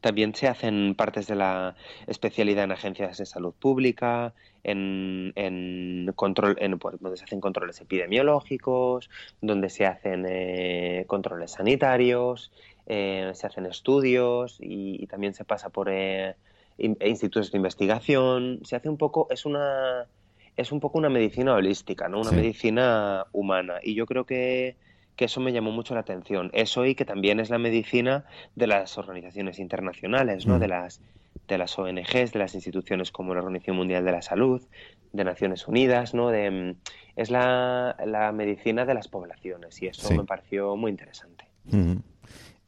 también 0.03 0.35
se 0.35 0.49
hacen 0.49 0.95
partes 0.95 1.27
de 1.27 1.35
la 1.35 1.75
especialidad 2.07 2.65
en 2.65 2.73
agencias 2.73 3.17
de 3.17 3.25
salud 3.25 3.53
pública, 3.57 4.33
en, 4.65 5.31
en 5.35 6.11
control, 6.13 6.57
en, 6.59 6.77
pues, 6.77 6.99
donde 6.99 7.15
se 7.15 7.23
hacen 7.23 7.39
controles 7.39 7.79
epidemiológicos, 7.79 9.09
donde 9.39 9.69
se 9.69 9.85
hacen 9.85 10.25
eh, 10.27 11.05
controles 11.07 11.51
sanitarios, 11.51 12.51
eh, 12.85 13.31
se 13.33 13.47
hacen 13.47 13.65
estudios 13.65 14.57
y, 14.59 15.07
también 15.07 15.33
se 15.33 15.45
pasa 15.45 15.69
por 15.69 15.87
eh, 15.89 16.35
institutos 16.77 17.49
de 17.53 17.57
investigación. 17.57 18.59
Se 18.65 18.75
hace 18.75 18.89
un 18.89 18.97
poco, 18.97 19.27
es 19.29 19.45
una, 19.45 20.05
es 20.57 20.73
un 20.73 20.81
poco 20.81 20.97
una 20.97 21.09
medicina 21.09 21.53
holística, 21.53 22.09
¿no? 22.09 22.19
Una 22.19 22.31
medicina 22.31 23.25
humana. 23.31 23.75
Y 23.81 23.95
yo 23.95 24.05
creo 24.05 24.25
que, 24.25 24.75
que 25.15 25.26
eso 25.26 25.39
me 25.39 25.52
llamó 25.52 25.71
mucho 25.71 25.93
la 25.93 26.02
atención. 26.02 26.49
Eso 26.54 26.86
y 26.86 26.95
que 26.95 27.06
también 27.06 27.39
es 27.39 27.49
la 27.49 27.58
medicina 27.58 28.26
de 28.56 28.67
las 28.67 28.97
organizaciones 28.97 29.60
internacionales, 29.60 30.45
¿no? 30.45 30.58
Mm. 30.58 30.60
De 30.60 30.67
las 30.67 31.02
de 31.47 31.58
las 31.58 31.78
ONGs, 31.78 32.32
de 32.32 32.39
las 32.39 32.56
instituciones 32.56 33.12
como 33.12 33.34
la 33.34 33.41
Organización 33.41 33.76
Mundial 33.76 34.06
de 34.06 34.12
la 34.12 34.21
Salud, 34.21 34.62
de 35.12 35.23
Naciones 35.23 35.67
Unidas, 35.67 36.13
¿no? 36.13 36.30
De, 36.30 36.49
mm, 36.49 36.76
es 37.15 37.32
la, 37.32 37.95
la 38.06 38.32
medicina 38.32 38.86
de 38.86 38.93
las 38.93 39.08
poblaciones 39.08 39.82
y 39.82 39.88
eso 39.88 40.12
me 40.13 40.23
pareció 40.23 40.76
muy 40.76 40.91
interesante. 40.91 41.45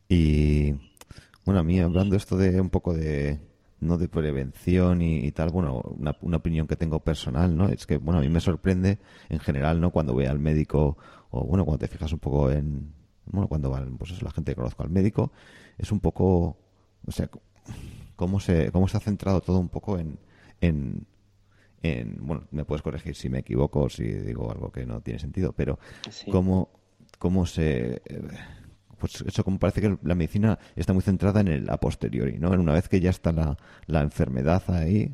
Y 0.07 0.73
bueno, 1.45 1.59
a 1.59 1.63
mí 1.63 1.79
hablando 1.79 2.15
esto 2.15 2.37
de 2.37 2.59
un 2.59 2.69
poco 2.69 2.93
de 2.93 3.39
no 3.79 3.97
de 3.97 4.07
prevención 4.07 5.01
y, 5.01 5.31
tal, 5.31 5.49
bueno, 5.49 5.81
una, 5.97 6.15
una, 6.21 6.37
opinión 6.37 6.65
que 6.65 6.75
tengo 6.75 6.99
personal, 6.99 7.55
¿no? 7.55 7.67
Es 7.69 7.85
que, 7.85 7.97
bueno, 7.97 8.19
a 8.19 8.21
mí 8.21 8.29
me 8.29 8.39
sorprende 8.39 8.99
en 9.29 9.39
general, 9.39 9.79
¿no? 9.79 9.91
Cuando 9.91 10.13
voy 10.13 10.25
al 10.25 10.39
médico 10.39 10.97
o, 11.35 11.45
bueno, 11.45 11.65
cuando 11.65 11.79
te 11.79 11.87
fijas 11.87 12.11
un 12.13 12.19
poco 12.19 12.49
en, 12.49 12.93
bueno, 13.25 13.47
cuando 13.47 13.69
van, 13.69 13.97
pues 13.97 14.21
la 14.21 14.31
gente 14.31 14.51
que 14.51 14.55
conozco 14.55 14.83
al 14.83 14.89
médico, 14.89 15.31
es 15.77 15.91
un 15.91 15.99
poco, 15.99 16.57
o 17.05 17.11
sea, 17.11 17.29
cómo 18.15 18.39
se, 18.39 18.71
cómo 18.71 18.87
se 18.87 18.97
ha 18.97 19.01
centrado 19.01 19.41
todo 19.41 19.59
un 19.59 19.69
poco 19.69 19.99
en, 19.99 20.17
en, 20.61 21.05
en 21.83 22.17
bueno, 22.21 22.47
me 22.51 22.63
puedes 22.63 22.81
corregir 22.81 23.15
si 23.15 23.29
me 23.29 23.39
equivoco 23.39 23.81
o 23.81 23.89
si 23.89 24.03
digo 24.03 24.49
algo 24.49 24.71
que 24.71 24.85
no 24.85 25.01
tiene 25.01 25.19
sentido, 25.19 25.51
pero 25.51 25.77
cómo, 26.31 26.69
cómo 27.19 27.45
se... 27.45 28.01
Pues 28.97 29.21
eso 29.21 29.43
como 29.43 29.59
parece 29.59 29.81
que 29.81 29.97
la 30.03 30.15
medicina 30.15 30.57
está 30.73 30.93
muy 30.93 31.01
centrada 31.01 31.41
en 31.41 31.49
el 31.49 31.69
a 31.69 31.77
posteriori, 31.77 32.39
¿no? 32.39 32.53
En 32.53 32.61
una 32.61 32.71
vez 32.71 32.87
que 32.87 33.01
ya 33.01 33.09
está 33.09 33.33
la, 33.33 33.57
la 33.87 34.01
enfermedad 34.01 34.63
ahí, 34.69 35.13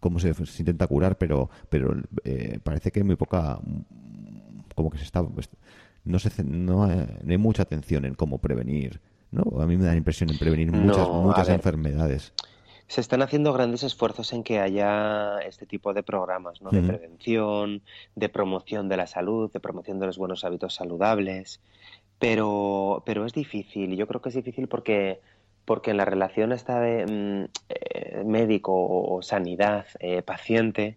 cómo 0.00 0.18
se, 0.18 0.34
intenta 0.58 0.86
curar, 0.86 1.18
pero 1.18 1.50
pero 1.68 1.94
eh, 2.24 2.58
parece 2.62 2.90
que 2.90 3.00
hay 3.00 3.04
muy 3.04 3.16
poca 3.16 3.60
como 4.80 4.90
que 4.90 4.98
se 4.98 5.04
está 5.04 5.24
no 6.04 6.18
se 6.18 6.44
no 6.44 6.84
hay 6.84 7.38
mucha 7.38 7.62
atención 7.62 8.04
en 8.04 8.14
cómo 8.14 8.38
prevenir 8.38 9.00
¿no? 9.30 9.60
A 9.60 9.66
mí 9.66 9.76
me 9.76 9.84
da 9.84 9.90
la 9.90 9.96
impresión 9.96 10.30
en 10.30 10.38
prevenir 10.38 10.72
muchas, 10.72 11.08
muchas 11.08 11.48
enfermedades. 11.48 12.32
Se 12.88 13.00
están 13.00 13.22
haciendo 13.22 13.52
grandes 13.52 13.84
esfuerzos 13.84 14.32
en 14.32 14.42
que 14.42 14.58
haya 14.58 15.38
este 15.46 15.64
tipo 15.64 15.94
de 15.94 16.02
programas, 16.02 16.60
¿no? 16.60 16.70
De 16.70 16.82
prevención, 16.82 17.82
de 18.16 18.28
promoción 18.28 18.88
de 18.88 18.96
la 18.96 19.06
salud, 19.06 19.50
de 19.52 19.60
promoción 19.60 20.00
de 20.00 20.06
los 20.06 20.18
buenos 20.18 20.44
hábitos 20.44 20.74
saludables, 20.74 21.60
pero, 22.18 23.04
pero 23.06 23.24
es 23.24 23.32
difícil. 23.32 23.96
Yo 23.96 24.08
creo 24.08 24.20
que 24.20 24.30
es 24.30 24.34
difícil 24.34 24.66
porque 24.66 25.20
porque 25.64 25.92
en 25.92 25.98
la 25.98 26.04
relación 26.04 26.50
esta 26.50 26.80
de 26.80 27.06
mm, 27.06 27.44
eh, 27.68 28.24
médico 28.24 28.72
o 28.74 29.22
sanidad 29.22 29.86
eh, 30.00 30.20
paciente 30.22 30.96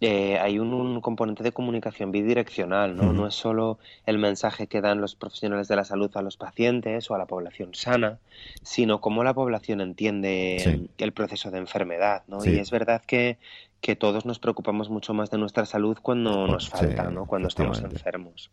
eh, 0.00 0.38
hay 0.38 0.58
un, 0.58 1.00
componente 1.00 1.42
de 1.42 1.52
comunicación 1.52 2.10
bidireccional, 2.10 2.96
¿no? 2.96 3.12
No 3.12 3.26
es 3.26 3.34
solo 3.34 3.78
el 4.06 4.18
mensaje 4.18 4.66
que 4.66 4.80
dan 4.80 5.00
los 5.00 5.14
profesionales 5.14 5.68
de 5.68 5.76
la 5.76 5.84
salud 5.84 6.10
a 6.16 6.22
los 6.22 6.36
pacientes 6.36 7.10
o 7.10 7.14
a 7.14 7.18
la 7.18 7.26
población 7.26 7.74
sana, 7.74 8.18
sino 8.62 9.00
cómo 9.00 9.22
la 9.22 9.34
población 9.34 9.80
entiende 9.80 10.88
el 10.98 11.12
proceso 11.12 11.50
de 11.50 11.58
enfermedad, 11.58 12.22
¿no? 12.26 12.44
Y 12.44 12.58
es 12.58 12.70
verdad 12.70 13.02
que, 13.06 13.38
que 13.84 13.96
todos 13.96 14.24
nos 14.24 14.38
preocupamos 14.38 14.88
mucho 14.88 15.12
más 15.12 15.30
de 15.30 15.36
nuestra 15.36 15.66
salud 15.66 15.98
cuando 16.00 16.46
nos 16.46 16.70
falta, 16.70 17.10
¿no? 17.10 17.26
cuando 17.26 17.48
estamos 17.48 17.82
enfermos. 17.82 18.50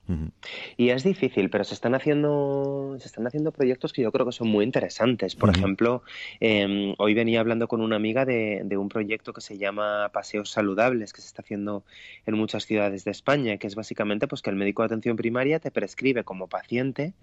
Y 0.75 0.89
es 0.89 1.05
difícil, 1.05 1.49
pero 1.49 1.63
se 1.63 1.73
están 1.73 1.95
haciendo 1.95 2.97
se 2.99 3.07
están 3.07 3.25
haciendo 3.27 3.53
proyectos 3.53 3.93
que 3.93 4.01
yo 4.01 4.11
creo 4.11 4.25
que 4.25 4.33
son 4.33 4.49
muy 4.49 4.65
interesantes. 4.65 5.37
Por 5.37 5.49
ejemplo, 5.49 6.03
em, 6.41 6.95
hoy 6.97 7.13
venía 7.13 7.39
hablando 7.39 7.69
con 7.69 7.79
una 7.79 7.95
amiga 7.95 8.25
de, 8.25 8.77
un 8.77 8.89
proyecto 8.89 9.31
que 9.31 9.39
se 9.39 9.57
llama 9.57 10.09
Paseos 10.11 10.49
Saludables, 10.49 11.13
que 11.13 11.21
se 11.21 11.27
está 11.27 11.43
haciendo 11.43 11.85
en 12.25 12.35
muchas 12.35 12.65
ciudades 12.65 13.05
de 13.05 13.11
España, 13.11 13.55
que 13.55 13.67
es 13.67 13.75
básicamente 13.75 14.27
pues 14.27 14.41
que 14.41 14.49
el 14.49 14.57
médico 14.57 14.81
de 14.81 14.87
atención 14.87 15.15
primaria 15.15 15.61
te 15.61 15.71
prescribe 15.71 16.25
como 16.25 16.47
paciente 16.47 17.13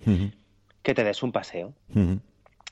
que 0.83 0.95
te 0.95 1.05
des 1.05 1.23
un 1.23 1.33
paseo 1.33 1.75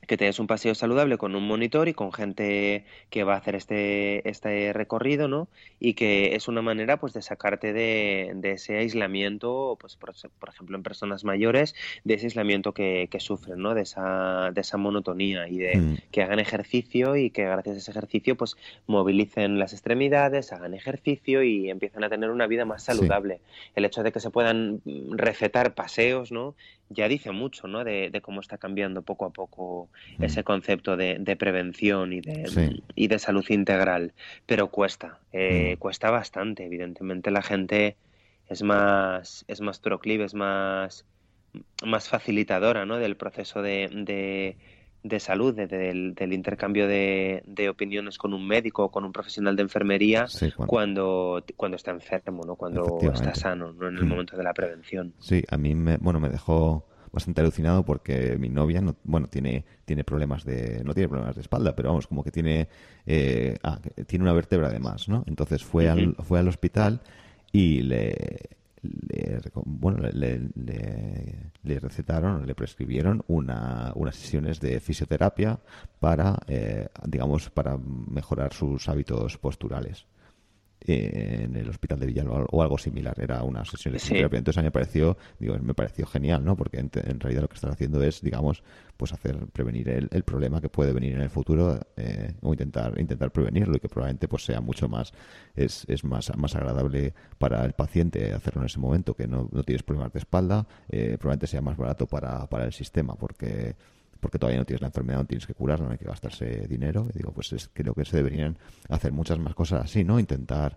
que 0.07 0.17
te 0.17 0.25
des 0.25 0.39
un 0.39 0.47
paseo 0.47 0.75
saludable 0.75 1.19
con 1.19 1.35
un 1.35 1.47
monitor 1.47 1.89
y 1.89 1.95
con 1.95 2.13
gente 2.13 2.85
que 3.11 3.25
va 3.25 3.35
a 3.35 3.39
hacer 3.39 3.57
este, 3.57 4.29
este 4.29 4.73
recorrido, 4.73 5.27
¿no? 5.27 5.49
Y 5.81 5.95
que 5.95 6.35
es 6.37 6.49
una 6.49 6.63
manera, 6.63 6.99
pues, 6.99 7.13
de 7.13 7.23
sacarte 7.23 7.73
de, 7.73 8.33
de 8.35 8.53
ese 8.53 8.79
aislamiento, 8.79 9.77
pues, 9.81 9.97
por, 9.97 10.11
ejemplo, 10.49 10.77
en 10.77 10.83
personas 10.83 11.25
mayores, 11.25 11.75
de 12.05 12.15
ese 12.15 12.27
aislamiento 12.27 12.73
que, 12.73 13.09
que 13.11 13.21
sufren, 13.21 13.61
¿no? 13.61 13.75
De 13.75 13.83
esa, 13.83 14.51
de 14.53 14.61
esa 14.61 14.77
monotonía 14.77 15.49
y 15.49 15.59
de 15.59 15.77
mm. 15.77 15.97
que 16.13 16.23
hagan 16.23 16.39
ejercicio 16.39 17.17
y 17.17 17.31
que 17.31 17.45
gracias 17.45 17.77
a 17.77 17.79
ese 17.79 17.91
ejercicio, 17.91 18.37
pues, 18.37 18.57
movilicen 18.87 19.59
las 19.59 19.73
extremidades, 19.73 20.53
hagan 20.53 20.75
ejercicio 20.75 21.43
y 21.43 21.69
empiezan 21.69 22.05
a 22.05 22.09
tener 22.09 22.31
una 22.31 22.47
vida 22.47 22.65
más 22.65 22.85
saludable. 22.85 23.41
El 23.75 23.85
hecho 23.85 24.03
de 24.03 24.13
que 24.13 24.21
se 24.21 24.31
puedan 24.31 24.81
recetar 25.11 25.75
paseos, 25.75 26.31
¿no? 26.31 26.55
Ya 26.89 27.09
dice 27.09 27.33
mucho, 27.33 27.67
¿no? 27.67 27.85
De, 27.85 28.11
de 28.11 28.21
cómo 28.21 28.41
está 28.41 28.59
cambiando 28.59 29.03
poco 29.03 29.25
a 29.25 29.31
poco 29.31 29.89
Mm. 30.19 30.25
ese 30.25 30.45
concepto 30.45 30.97
de, 30.97 31.37
prevención 31.39 32.13
y 32.13 32.21
de, 32.21 32.81
y 32.95 33.09
de 33.09 33.19
salud 33.19 33.45
integral, 33.49 34.13
pero 34.47 34.69
cuesta, 34.69 35.19
eh, 35.33 35.75
mm. 35.75 35.79
cuesta 35.79 36.11
bastante. 36.11 36.65
Evidentemente 36.65 37.31
la 37.31 37.43
gente 37.43 37.97
es 38.49 38.63
más, 38.63 39.45
es 39.49 39.61
más 39.61 39.79
proclive, 39.79 40.25
es 40.25 40.35
más, 40.35 41.05
más 41.85 42.09
facilitadora 42.09 42.87
¿no? 42.87 42.99
del 42.99 43.17
proceso 43.17 43.63
de, 43.63 43.89
de, 43.93 44.57
salud, 45.21 45.55
del, 45.55 46.15
del, 46.15 46.33
intercambio 46.33 46.87
de, 46.87 47.43
opiniones 47.71 48.19
con 48.19 48.35
un 48.35 48.47
médico 48.47 48.85
o 48.85 48.91
con 48.91 49.05
un 49.05 49.13
profesional 49.13 49.57
de 49.57 49.63
enfermería 49.63 50.27
cuando... 50.67 51.43
cuando, 51.57 51.77
está 51.77 51.91
enfermo, 51.91 52.45
¿no? 52.45 52.57
cuando 52.57 52.99
está 53.13 53.35
sano, 53.35 53.73
¿no? 53.73 53.89
en 53.89 53.97
el 53.97 54.05
mm. 54.05 54.09
momento 54.09 54.37
de 54.37 54.45
la 54.45 54.53
prevención. 54.53 55.15
Sí, 55.21 55.43
a 55.49 55.57
mí 55.57 55.75
me, 55.75 55.97
bueno, 55.97 56.21
me 56.21 56.29
dejó 56.29 56.87
bastante 57.13 57.41
alucinado 57.41 57.83
porque 57.85 58.37
mi 58.39 58.49
novia, 58.49 58.81
no, 58.81 58.97
bueno, 59.05 59.27
tiene, 59.29 59.65
tiene 59.85 60.05
problemas 60.05 60.45
de, 60.45 60.83
no 60.85 60.93
tiene 60.93 61.09
problemas 61.09 61.35
de 61.35 61.41
espalda, 61.41 61.75
pero 61.75 61.89
vamos, 61.89 62.07
como 62.07 62.23
que 62.23 62.31
tiene, 62.31 62.69
eh, 63.07 63.57
ah, 63.63 63.81
tiene 64.07 64.23
una 64.25 64.35
vértebra 64.35 64.69
de 64.69 64.79
más, 64.79 65.09
¿no? 65.09 65.25
Entonces 65.27 65.65
fue, 65.65 65.89
al, 65.89 66.15
fue 66.17 66.39
al 66.39 66.49
hospital 66.49 67.01
y 67.53 67.81
le, 67.83 68.56
bueno, 69.65 69.99
le, 70.13 70.51
le, 70.55 71.81
recetaron, 71.81 72.47
le 72.47 72.55
prescribieron 72.55 73.23
una, 73.29 73.93
unas 73.95 74.17
sesiones 74.17 74.61
de 74.61 74.81
fisioterapia 74.81 75.61
para, 76.01 76.39
eh, 76.49 76.89
digamos, 77.07 77.51
para 77.51 77.79
mejorar 77.79 78.53
sus 78.53 78.89
hábitos 78.89 79.39
posturales 79.39 80.07
en 80.89 81.57
el 81.57 81.69
hospital 81.69 81.99
de 82.01 82.07
Villalba 82.07 82.47
o 82.51 82.63
algo 82.63 82.79
similar. 82.79 83.15
Era 83.19 83.43
una 83.43 83.65
sesión 83.65 83.93
de 83.93 83.99
fisioterapia. 83.99 84.39
Entonces 84.39 84.59
a 84.59 84.63
mí 84.63 84.67
me 84.67 84.73
pareció, 84.73 85.17
digo, 85.39 85.59
me 85.59 85.75
pareció 85.75 86.07
genial, 86.07 86.45
¿no? 86.45 86.57
Porque 86.57 86.79
en, 86.79 86.91
realidad 87.21 87.43
lo 87.43 87.49
que 87.49 87.55
están 87.55 87.71
haciendo 87.71 88.03
es, 88.03 88.21
digamos, 88.21 88.63
pues 88.97 89.13
hacer 89.13 89.37
prevenir 89.53 89.89
el, 89.89 90.09
el 90.11 90.23
problema 90.23 90.61
que 90.61 90.69
puede 90.69 90.93
venir 90.93 91.15
en 91.15 91.21
el 91.21 91.31
futuro 91.31 91.81
eh, 91.97 92.35
o 92.43 92.53
intentar 92.53 92.99
intentar 92.99 93.31
prevenirlo 93.31 93.77
y 93.77 93.81
que 93.81 93.89
probablemente 93.89 94.27
pues 94.27 94.45
sea 94.45 94.61
mucho 94.61 94.89
más 94.89 95.13
es, 95.55 95.85
es 95.89 96.03
más 96.03 96.35
más 96.37 96.55
agradable 96.55 97.13
para 97.39 97.65
el 97.65 97.75
paciente 97.75 98.33
hacerlo 98.33 98.63
en 98.63 98.67
ese 98.67 98.79
momento 98.79 99.15
que 99.15 99.27
no, 99.27 99.49
no 99.53 99.63
tienes 99.65 99.83
problemas 99.83 100.13
de 100.15 100.21
espalda 100.21 100.67
eh, 100.89 101.19
probablemente 101.19 101.47
sea 101.47 101.61
más 101.61 101.77
barato 101.77 102.07
para, 102.07 102.47
para 102.47 102.65
el 102.65 102.73
sistema 102.73 103.17
porque 103.17 103.77
porque 104.27 104.41
todavía 104.41 104.59
no 104.59 104.65
tienes 104.65 104.81
la 104.81 104.89
enfermedad, 104.89 105.21
no 105.21 105.25
tienes 105.25 105.47
que 105.47 105.55
curar, 105.55 105.81
no 105.81 105.89
hay 105.89 105.99
que 105.99 106.05
gastarse 106.05 106.67
dinero. 106.67 107.07
Y 107.15 107.19
digo, 107.19 107.31
pues 107.31 107.53
es, 107.53 107.71
creo 107.73 107.95
que 107.95 108.05
se 108.05 108.17
deberían 108.17 108.59
hacer 108.89 109.13
muchas 109.13 109.39
más 109.39 109.55
cosas 109.55 109.85
así, 109.85 110.03
¿no? 110.03 110.19
Intentar 110.19 110.77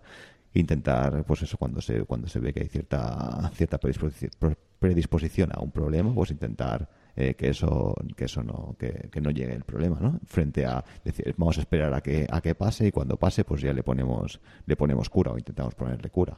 intentar 0.54 1.24
pues 1.24 1.42
eso 1.42 1.56
cuando 1.56 1.80
se 1.80 2.04
cuando 2.04 2.28
se 2.28 2.38
ve 2.38 2.52
que 2.52 2.60
hay 2.60 2.68
cierta 2.68 3.50
cierta 3.54 3.78
predisposición 4.78 5.50
a 5.52 5.60
un 5.60 5.72
problema 5.72 6.12
pues 6.12 6.30
intentar 6.32 6.88
eh, 7.14 7.34
que 7.34 7.50
eso 7.50 7.94
que 8.16 8.24
eso 8.24 8.42
no 8.42 8.76
que, 8.78 9.08
que, 9.12 9.20
no 9.20 9.30
llegue 9.30 9.54
el 9.54 9.62
problema 9.62 9.98
no 10.00 10.18
frente 10.26 10.66
a 10.66 10.84
decir 11.04 11.34
vamos 11.36 11.58
a 11.58 11.60
esperar 11.60 11.94
a 11.94 12.00
que 12.00 12.26
a 12.28 12.40
que 12.40 12.56
pase 12.56 12.88
y 12.88 12.90
cuando 12.90 13.16
pase 13.16 13.44
pues 13.44 13.62
ya 13.62 13.72
le 13.72 13.84
ponemos 13.84 14.40
le 14.66 14.74
ponemos 14.74 15.08
cura 15.08 15.30
o 15.30 15.38
intentamos 15.38 15.76
ponerle 15.76 16.10
cura 16.10 16.36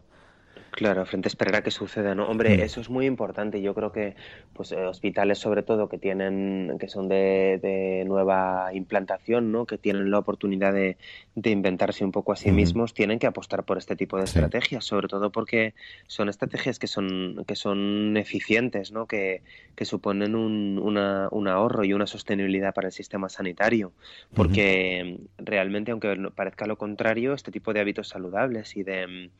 Claro, 0.72 1.04
frente 1.04 1.26
a 1.26 1.28
esperar 1.28 1.56
a 1.56 1.62
que 1.62 1.70
suceda, 1.70 2.14
¿no? 2.14 2.26
Hombre, 2.26 2.56
mm. 2.56 2.60
eso 2.60 2.80
es 2.80 2.88
muy 2.88 3.04
importante. 3.04 3.60
Yo 3.60 3.74
creo 3.74 3.92
que 3.92 4.16
pues 4.54 4.72
eh, 4.72 4.76
hospitales 4.86 5.38
sobre 5.38 5.62
todo 5.62 5.90
que 5.90 5.98
tienen, 5.98 6.78
que 6.80 6.88
son 6.88 7.08
de, 7.10 8.02
nueva 8.06 8.70
implantación, 8.72 9.52
¿no? 9.52 9.66
Que 9.66 9.76
tienen 9.76 10.10
la 10.10 10.18
oportunidad 10.18 10.72
de, 10.72 10.96
inventarse 11.34 12.06
un 12.06 12.10
poco 12.10 12.32
a 12.32 12.36
sí 12.36 12.52
mismos, 12.52 12.94
tienen 12.94 13.18
que 13.18 13.26
apostar 13.26 13.64
por 13.64 13.76
este 13.76 13.96
tipo 13.96 14.16
de 14.16 14.24
estrategias, 14.24 14.86
sobre 14.86 15.08
todo 15.08 15.30
porque 15.30 15.74
son 16.06 16.30
estrategias 16.30 16.78
que 16.78 16.86
son, 16.86 17.44
que 17.46 17.54
son 17.54 18.16
eficientes, 18.16 18.92
¿no? 18.92 19.06
Que, 19.06 19.42
que 19.76 19.84
suponen 19.84 20.34
un, 20.34 20.80
un 20.82 21.48
ahorro 21.48 21.84
y 21.84 21.92
una 21.92 22.06
sostenibilidad 22.06 22.72
para 22.72 22.88
el 22.88 22.92
sistema 22.92 23.28
sanitario. 23.28 23.92
Porque 24.34 25.18
realmente, 25.36 25.90
aunque 25.90 26.16
parezca 26.34 26.66
lo 26.66 26.78
contrario, 26.78 27.34
este 27.34 27.50
tipo 27.50 27.74
de 27.74 27.80
hábitos 27.80 28.08
saludables 28.08 28.74
y 28.74 28.82
de, 28.84 29.30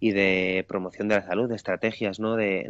y 0.00 0.10
de 0.10 0.64
promoción 0.80 1.08
de 1.08 1.16
la 1.16 1.26
salud, 1.26 1.46
de 1.46 1.56
estrategias 1.56 2.20
¿no? 2.20 2.36
de, 2.36 2.66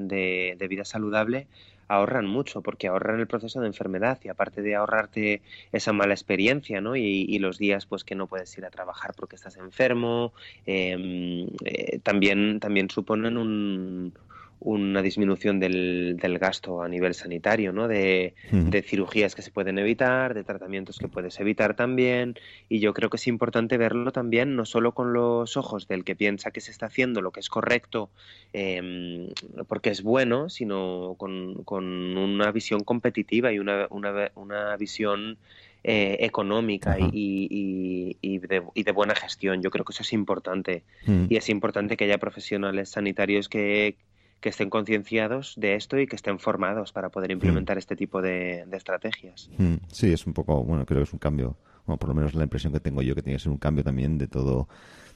de, 0.59 0.69
vida 0.69 0.85
saludable, 0.85 1.47
ahorran 1.87 2.27
mucho, 2.27 2.61
porque 2.61 2.89
ahorran 2.89 3.21
el 3.21 3.29
proceso 3.29 3.61
de 3.61 3.69
enfermedad 3.69 4.19
y 4.25 4.29
aparte 4.29 4.63
de 4.63 4.75
ahorrarte 4.75 5.43
esa 5.71 5.93
mala 5.93 6.13
experiencia, 6.13 6.81
¿no? 6.81 6.97
Y, 6.97 7.39
los 7.39 7.57
días 7.57 7.87
pues 7.87 8.05
que 8.05 8.17
no 8.17 8.27
puedes 8.27 8.57
ir 8.59 8.65
a 8.65 8.71
trabajar 8.71 9.13
porque 9.17 9.37
estás 9.37 9.57
enfermo, 9.57 10.33
em, 10.67 11.47
eh, 11.65 12.01
también, 12.03 12.61
también 12.61 12.91
suponen 12.91 13.37
un, 13.37 14.13
una 14.61 15.01
disminución 15.01 15.59
del, 15.59 16.19
del, 16.21 16.39
gasto 16.39 16.83
a 16.83 16.89
nivel 16.89 17.15
sanitario, 17.15 17.73
¿no? 17.73 17.89
De, 17.89 18.35
de, 18.53 18.83
cirugías 18.83 19.35
que 19.35 19.41
se 19.41 19.51
pueden 19.51 19.79
evitar, 19.79 20.35
de 20.35 20.45
tratamientos 20.45 20.99
que 20.99 21.09
puedes 21.09 21.41
evitar 21.41 21.75
también. 21.75 22.35
Y 22.69 22.81
yo 22.81 22.93
creo 22.93 23.09
que 23.09 23.17
es 23.17 23.27
importante 23.27 23.79
verlo 23.79 24.13
también, 24.13 24.57
no 24.57 24.67
solo 24.67 24.93
con 24.93 25.15
los 25.15 25.57
ojos 25.57 25.89
del 25.89 26.05
que 26.05 26.15
piensa 26.15 26.51
que 26.51 26.61
se 26.61 26.71
está 26.71 26.87
haciendo 26.87 27.23
lo 27.23 27.31
que 27.31 27.41
es 27.41 27.49
correcto 27.49 28.11
em, 28.53 29.29
porque 29.67 29.91
es 29.91 30.03
bueno, 30.03 30.51
sino 30.51 31.15
con, 31.17 31.65
con, 31.65 31.85
una 32.19 32.53
visión 32.53 32.85
competitiva 32.85 33.53
y 33.53 33.59
una, 33.59 33.87
una, 33.91 34.31
una 34.35 34.77
visión 34.77 35.39
eh, 35.83 36.19
económica 36.21 36.99
y, 36.99 37.09
y, 37.51 38.17
y, 38.21 38.39
de, 38.39 38.63
y, 38.75 38.83
de, 38.83 38.93
buena 38.93 39.15
gestión. 39.15 39.63
Yo 39.63 39.71
creo 39.71 39.87
que 39.87 39.93
eso 39.93 40.03
es 40.03 40.13
importante. 40.13 40.83
Y 41.31 41.37
es 41.37 41.49
importante 41.49 41.97
que 41.97 42.05
haya 42.05 42.19
profesionales 42.19 42.91
sanitarios 42.91 43.49
que, 43.49 43.97
que 44.41 44.49
estén 44.49 44.71
concienciados 44.71 45.55
de 45.57 45.75
esto 45.75 45.99
y 45.99 46.07
que 46.07 46.17
estén 46.17 46.39
formados 46.39 46.93
para 46.93 47.11
poder 47.11 47.31
implementar 47.31 47.79
este 47.79 47.97
tipo 47.97 48.23
de, 48.23 48.67
estrategias. 48.73 49.51
Sí, 49.89 50.13
es 50.13 50.27
un 50.27 50.33
poco, 50.33 50.65
bueno, 50.65 50.87
creo 50.87 51.01
que 51.01 51.05
es 51.05 51.13
un 51.13 51.19
cambio, 51.19 51.57
bueno, 51.87 51.99
por 51.99 52.09
lo 52.09 52.15
menos 52.15 52.35
la 52.35 52.45
impresión 52.45 52.73
que 52.73 52.81
tengo 52.81 53.03
yo 53.03 53.15
que 53.15 53.23
tiene 53.23 53.37
que 53.37 53.43
ser 53.43 53.53
un 53.53 53.59
cambio 53.59 53.85
también 53.85 54.19
de 54.19 54.29
todo 54.29 54.69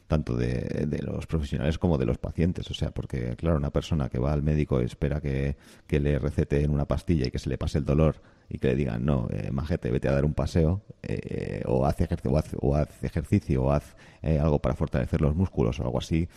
tanto 0.06 0.36
de, 0.36 1.00
los 1.02 1.26
profesionales 1.26 1.78
como 1.78 1.98
de 1.98 2.06
los 2.06 2.18
pacientes. 2.18 2.70
O 2.70 2.74
sea, 2.74 2.90
porque, 2.90 3.36
claro, 3.36 3.56
una 3.56 3.70
persona 3.70 4.08
que 4.08 4.18
va 4.18 4.32
al 4.32 4.42
médico 4.42 4.80
espera 4.80 5.20
que, 5.20 5.56
que 5.86 6.00
le 6.00 6.18
recete 6.18 6.68
una 6.68 6.84
pastilla 6.84 7.26
y 7.26 7.30
que 7.30 7.38
se 7.38 7.48
le 7.48 7.58
pase 7.58 7.78
el 7.78 7.84
dolor 7.84 8.16
y 8.48 8.58
que 8.58 8.68
le 8.68 8.76
digan, 8.76 9.04
no, 9.04 9.28
eh, 9.30 9.50
majete, 9.50 9.90
vete 9.90 10.08
a 10.08 10.12
dar 10.12 10.24
un 10.24 10.34
paseo 10.34 10.82
eh, 11.02 11.62
o, 11.66 11.86
haz 11.86 12.00
ejercicio, 12.00 12.32
o, 12.32 12.38
haz, 12.38 12.56
o 12.60 12.76
haz 12.76 13.02
ejercicio 13.02 13.64
o 13.64 13.72
haz 13.72 13.96
eh, 14.22 14.38
algo 14.38 14.60
para 14.60 14.74
fortalecer 14.74 15.20
los 15.20 15.34
músculos 15.34 15.80
o 15.80 15.84
algo 15.84 15.98
así, 15.98 16.28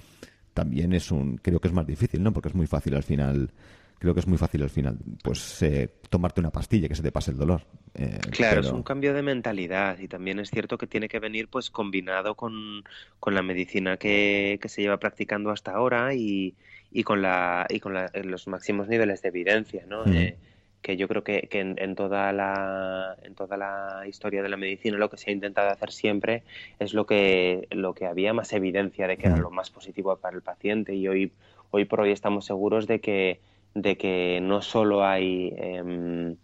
también 0.57 0.91
es 0.93 1.11
un, 1.11 1.37
creo 1.37 1.59
que 1.59 1.67
es 1.67 1.73
más 1.73 1.85
difícil, 1.85 2.23
¿no? 2.23 2.33
Porque 2.33 2.49
es 2.49 2.55
muy 2.55 2.65
fácil 2.65 2.95
al 2.95 3.03
final, 3.03 3.51
creo 3.99 4.15
que 4.15 4.21
es 4.21 4.27
muy 4.27 4.39
fácil 4.39 4.63
al 4.63 4.71
final, 4.71 4.97
pues 5.23 5.61
eh, 5.61 5.87
tomarte 6.09 6.41
una 6.41 6.49
pastilla 6.49 6.87
que 6.87 6.95
se 6.95 7.03
te 7.03 7.11
pase 7.11 7.29
el 7.29 7.37
dolor. 7.37 7.61
Eh, 7.93 8.17
claro, 8.31 8.61
es 8.61 8.71
un 8.71 8.81
cambio 8.81 9.13
de 9.13 9.21
mentalidad 9.21 9.99
y 9.99 10.07
también 10.07 10.39
es 10.39 10.49
cierto 10.49 10.79
que 10.79 10.87
tiene 10.87 11.09
que 11.09 11.19
venir 11.19 11.47
pues 11.47 11.69
combinado 11.69 12.33
con, 12.33 12.83
con 13.19 13.35
la 13.35 13.43
medicina 13.43 13.97
que, 13.97 14.57
que, 14.59 14.67
se 14.67 14.81
lleva 14.81 14.97
practicando 14.97 15.51
hasta 15.51 15.73
ahora 15.73 16.15
y, 16.15 16.55
y 16.91 17.03
con, 17.03 17.21
la, 17.21 17.67
y 17.69 17.79
con 17.79 17.93
los 18.23 18.47
máximos 18.47 18.87
niveles 18.87 19.21
de 19.21 19.29
evidencia, 19.29 19.85
¿no? 19.87 20.05
Eh, 20.07 20.39
que 20.81 20.97
yo 20.97 21.07
creo 21.07 21.23
que, 21.23 21.47
que 21.49 21.59
en, 21.59 21.95
toda 21.95 22.31
la, 22.31 23.17
en 23.23 23.35
toda 23.35 23.57
la 23.57 24.03
historia 24.07 24.41
de 24.41 24.49
la 24.49 24.57
medicina 24.57 24.97
lo 24.97 25.09
que 25.09 25.17
se 25.17 25.29
ha 25.29 25.33
intentado 25.33 25.69
hacer 25.69 25.91
siempre 25.91 26.43
es 26.79 26.93
lo 26.93 27.05
que, 27.05 27.67
lo 27.71 27.93
que 27.93 28.05
había 28.05 28.33
más 28.33 28.53
evidencia 28.53 29.07
de 29.07 29.17
que 29.17 29.27
era 29.27 29.37
lo 29.37 29.51
más 29.51 29.69
positivo 29.69 30.15
para 30.17 30.35
el 30.35 30.41
paciente. 30.41 30.95
Y 30.95 31.07
hoy, 31.07 31.31
hoy 31.71 31.85
por 31.85 32.01
hoy 32.01 32.11
estamos 32.11 32.45
seguros 32.45 32.87
de 32.87 32.99
que, 32.99 33.39
de 33.73 33.97
que 33.97 34.39
no 34.41 34.61
solo 34.61 35.05
hay... 35.05 35.53
Em, 35.57 36.37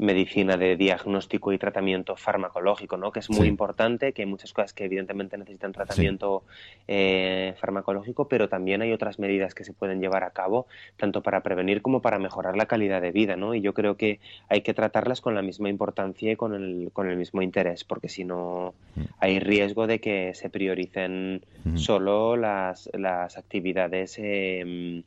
medicina 0.00 0.56
de 0.56 0.76
diagnóstico 0.76 1.52
y 1.52 1.58
tratamiento 1.58 2.16
farmacológico, 2.16 2.96
¿no? 2.96 3.12
que 3.12 3.20
es 3.20 3.30
muy 3.30 3.46
importante, 3.46 4.12
que 4.12 4.22
hay 4.22 4.26
muchas 4.26 4.52
cosas 4.52 4.72
que 4.72 4.84
evidentemente 4.84 5.36
necesitan 5.36 5.72
tratamiento 5.72 6.42
eh, 6.88 7.54
farmacológico, 7.60 8.26
pero 8.26 8.48
también 8.48 8.82
hay 8.82 8.92
otras 8.92 9.18
medidas 9.18 9.54
que 9.54 9.64
se 9.64 9.72
pueden 9.72 10.00
llevar 10.00 10.24
a 10.24 10.30
cabo, 10.30 10.66
tanto 10.96 11.22
para 11.22 11.42
prevenir 11.42 11.82
como 11.82 12.00
para 12.00 12.18
mejorar 12.18 12.56
la 12.56 12.66
calidad 12.66 13.02
de 13.02 13.12
vida. 13.12 13.36
¿no? 13.36 13.54
Y 13.54 13.60
yo 13.60 13.74
creo 13.74 13.96
que 13.96 14.20
hay 14.48 14.62
que 14.62 14.74
tratarlas 14.74 15.20
con 15.20 15.34
la 15.34 15.42
misma 15.42 15.68
importancia 15.68 16.32
y 16.32 16.36
con 16.36 16.54
el, 16.54 16.90
con 16.92 17.08
el 17.08 17.16
mismo 17.16 17.42
interés, 17.42 17.84
porque 17.84 18.08
si 18.08 18.24
no 18.24 18.74
mm. 18.96 19.02
hay 19.18 19.38
riesgo 19.38 19.86
de 19.86 20.00
que 20.00 20.34
se 20.34 20.48
prioricen 20.48 21.44
solo 21.74 22.36
las, 22.36 22.88
las 22.94 23.36
actividades. 23.36 24.18
Eh, 24.18 25.02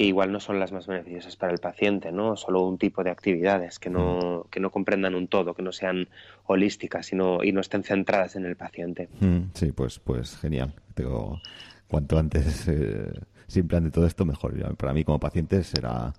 que 0.00 0.06
igual 0.06 0.32
no 0.32 0.40
son 0.40 0.58
las 0.58 0.72
más 0.72 0.86
beneficiosas 0.86 1.36
para 1.36 1.52
el 1.52 1.58
paciente, 1.58 2.10
¿no? 2.10 2.34
Solo 2.34 2.62
un 2.62 2.78
tipo 2.78 3.04
de 3.04 3.10
actividades 3.10 3.78
que 3.78 3.90
no, 3.90 4.46
que 4.50 4.58
no 4.58 4.70
comprendan 4.70 5.14
un 5.14 5.28
todo, 5.28 5.52
que 5.52 5.60
no 5.60 5.72
sean 5.72 6.08
holísticas 6.46 7.04
sino, 7.04 7.44
y 7.44 7.52
no 7.52 7.60
estén 7.60 7.82
centradas 7.82 8.34
en 8.34 8.46
el 8.46 8.56
paciente. 8.56 9.10
Mm, 9.20 9.50
sí, 9.52 9.72
pues, 9.72 9.98
pues 9.98 10.38
genial. 10.38 10.72
Tengo, 10.94 11.38
cuanto 11.86 12.18
antes 12.18 12.66
eh, 12.68 13.12
se 13.46 13.60
implante 13.60 13.90
todo 13.90 14.06
esto, 14.06 14.24
mejor. 14.24 14.74
Para 14.78 14.94
mí 14.94 15.04
como 15.04 15.20
paciente 15.20 15.62
será 15.62 16.14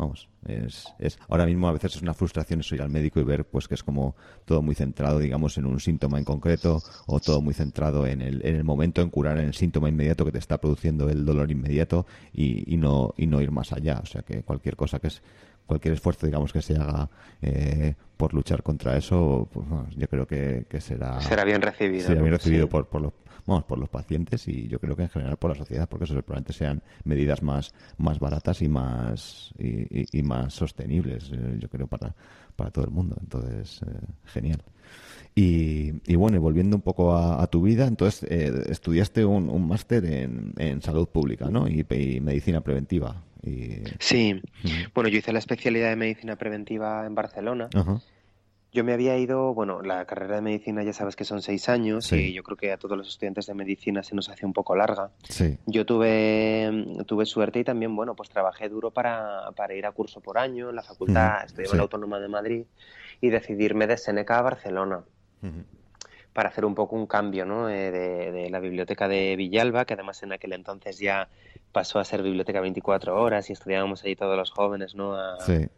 Vamos, 0.00 0.30
es, 0.46 0.86
es, 0.98 1.18
ahora 1.28 1.44
mismo 1.44 1.68
a 1.68 1.72
veces 1.72 1.96
es 1.96 2.00
una 2.00 2.14
frustración 2.14 2.60
eso 2.60 2.74
ir 2.74 2.80
al 2.80 2.88
médico 2.88 3.20
y 3.20 3.22
ver 3.22 3.44
pues 3.44 3.68
que 3.68 3.74
es 3.74 3.82
como 3.82 4.16
todo 4.46 4.62
muy 4.62 4.74
centrado, 4.74 5.18
digamos, 5.18 5.58
en 5.58 5.66
un 5.66 5.78
síntoma 5.78 6.16
en 6.16 6.24
concreto 6.24 6.82
o 7.06 7.20
todo 7.20 7.42
muy 7.42 7.52
centrado 7.52 8.06
en 8.06 8.22
el, 8.22 8.40
en 8.46 8.56
el 8.56 8.64
momento, 8.64 9.02
en 9.02 9.10
curar 9.10 9.36
el 9.36 9.52
síntoma 9.52 9.90
inmediato 9.90 10.24
que 10.24 10.32
te 10.32 10.38
está 10.38 10.58
produciendo 10.58 11.10
el 11.10 11.26
dolor 11.26 11.50
inmediato 11.50 12.06
y, 12.32 12.72
y 12.72 12.78
no, 12.78 13.12
y 13.18 13.26
no 13.26 13.42
ir 13.42 13.50
más 13.50 13.74
allá. 13.74 14.00
O 14.02 14.06
sea 14.06 14.22
que 14.22 14.42
cualquier 14.42 14.74
cosa 14.74 15.00
que 15.00 15.08
es, 15.08 15.22
cualquier 15.70 15.94
esfuerzo, 15.94 16.26
digamos, 16.26 16.52
que 16.52 16.60
se 16.60 16.74
haga 16.74 17.08
eh, 17.40 17.94
por 18.16 18.34
luchar 18.34 18.60
contra 18.64 18.96
eso, 18.96 19.48
pues, 19.52 19.66
yo 19.96 20.08
creo 20.08 20.26
que, 20.26 20.66
que, 20.68 20.80
será... 20.80 21.20
Será 21.20 21.44
bien 21.44 21.62
recibido. 21.62 22.08
Será 22.08 22.20
bien 22.20 22.32
recibido 22.32 22.68
por, 22.68 22.88
por 22.88 23.00
los 23.00 23.12
vamos, 23.46 23.64
por 23.64 23.78
los 23.78 23.88
pacientes 23.88 24.46
y 24.48 24.66
yo 24.66 24.80
creo 24.80 24.96
que 24.96 25.02
en 25.02 25.08
general 25.08 25.36
por 25.36 25.50
la 25.50 25.56
sociedad, 25.56 25.88
porque 25.88 26.04
eso 26.04 26.14
probablemente 26.22 26.52
sean 26.52 26.82
medidas 27.04 27.40
más, 27.42 27.72
más 27.98 28.18
baratas 28.18 28.62
y 28.62 28.68
más, 28.68 29.54
y, 29.58 30.22
más 30.22 30.54
sostenibles, 30.54 31.30
eh, 31.32 31.56
yo 31.58 31.68
creo, 31.68 31.86
para, 31.86 32.14
para 32.56 32.70
todo 32.70 32.84
el 32.84 32.90
mundo. 32.90 33.16
Entonces, 33.20 33.80
eh, 33.82 34.00
genial. 34.24 34.62
Y, 35.36 35.92
y, 36.12 36.16
bueno, 36.16 36.36
y 36.36 36.40
volviendo 36.40 36.76
un 36.76 36.82
poco 36.82 37.14
a, 37.16 37.46
tu 37.46 37.62
vida, 37.62 37.86
entonces 37.86 38.28
eh, 38.28 38.64
estudiaste 38.68 39.24
un, 39.24 39.48
un 39.48 39.68
máster 39.68 40.04
en, 40.04 40.52
en, 40.58 40.82
salud 40.82 41.08
pública, 41.08 41.48
¿no? 41.48 41.68
Y, 41.68 41.86
medicina 42.20 42.60
preventiva. 42.60 43.22
Y... 43.42 43.82
Sí, 43.98 44.40
bueno, 44.94 45.08
yo 45.08 45.18
hice 45.18 45.32
la 45.32 45.38
especialidad 45.38 45.88
de 45.90 45.96
medicina 45.96 46.36
preventiva 46.36 47.06
en 47.06 47.14
Barcelona. 47.14 47.68
Yo 48.72 48.84
me 48.84 48.92
había 48.92 49.18
ido, 49.18 49.52
bueno, 49.52 49.82
la 49.82 50.04
carrera 50.04 50.36
de 50.36 50.42
medicina 50.42 50.84
ya 50.84 50.92
sabes 50.92 51.16
que 51.16 51.24
son 51.24 51.42
seis 51.42 51.68
años 51.68 52.12
y 52.12 52.32
yo 52.32 52.44
creo 52.44 52.56
que 52.56 52.70
a 52.70 52.76
todos 52.76 52.96
los 52.96 53.08
estudiantes 53.08 53.46
de 53.46 53.54
medicina 53.54 54.04
se 54.04 54.14
nos 54.14 54.28
hace 54.28 54.46
un 54.46 54.52
poco 54.52 54.76
larga. 54.76 55.10
Sí. 55.28 55.58
Yo 55.66 55.84
tuve, 55.84 56.86
tuve 57.04 57.26
suerte 57.26 57.58
y 57.58 57.64
también, 57.64 57.96
bueno, 57.96 58.14
pues 58.14 58.28
trabajé 58.28 58.68
duro 58.68 58.92
para, 58.92 59.50
para 59.56 59.74
ir 59.74 59.86
a 59.86 59.92
curso 59.92 60.20
por 60.20 60.38
año 60.38 60.70
en 60.70 60.76
la 60.76 60.84
facultad, 60.84 61.48
en 61.58 61.76
la 61.76 61.82
Autónoma 61.82 62.20
de 62.20 62.28
Madrid 62.28 62.64
y 63.20 63.30
decidirme 63.30 63.88
de 63.88 63.96
Seneca 63.96 64.38
a 64.38 64.42
Barcelona. 64.42 65.02
Para 66.32 66.48
hacer 66.48 66.64
un 66.64 66.74
poco 66.74 66.96
un 66.96 67.06
cambio 67.06 67.44
¿no? 67.44 67.68
Eh, 67.68 67.90
de, 67.90 68.32
de, 68.32 68.50
la 68.50 68.60
biblioteca 68.60 69.08
de 69.08 69.34
Villalba, 69.36 69.84
que 69.84 69.94
además 69.94 70.22
en 70.22 70.32
aquel 70.32 70.52
entonces 70.52 70.98
ya 70.98 71.28
pasó 71.72 71.98
a 71.98 72.04
ser 72.04 72.22
biblioteca 72.22 72.60
24 72.60 73.20
horas 73.20 73.50
y 73.50 73.52
estudiábamos 73.52 74.04
ahí 74.04 74.16
todos 74.16 74.36
los 74.36 74.50
jóvenes, 74.50 74.94
¿no? 74.94 75.14
A, 75.16 75.40
sí 75.40 75.68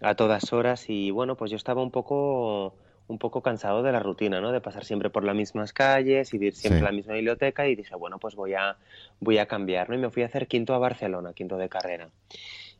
a 0.00 0.14
todas 0.14 0.52
horas 0.52 0.88
y 0.88 1.10
bueno, 1.10 1.36
pues 1.36 1.50
yo 1.50 1.56
estaba 1.56 1.82
un 1.82 1.90
poco 1.90 2.74
un 3.08 3.18
poco 3.18 3.40
cansado 3.40 3.82
de 3.82 3.90
la 3.90 4.00
rutina, 4.00 4.40
¿no? 4.40 4.52
De 4.52 4.60
pasar 4.60 4.84
siempre 4.84 5.08
por 5.08 5.24
las 5.24 5.34
mismas 5.34 5.72
calles 5.72 6.34
y 6.34 6.38
de 6.38 6.46
ir 6.46 6.54
siempre 6.54 6.82
a 6.82 6.84
la 6.84 6.92
misma 6.92 7.14
biblioteca 7.14 7.66
y 7.66 7.74
dije, 7.74 7.94
bueno, 7.94 8.18
pues 8.18 8.34
voy 8.34 8.52
a 8.52 8.76
voy 9.18 9.38
a 9.38 9.46
cambiar, 9.46 9.88
¿no? 9.88 9.94
Y 9.94 9.98
me 9.98 10.10
fui 10.10 10.22
a 10.22 10.26
hacer 10.26 10.46
quinto 10.46 10.74
a 10.74 10.78
Barcelona, 10.78 11.32
quinto 11.32 11.56
de 11.56 11.70
carrera. 11.70 12.10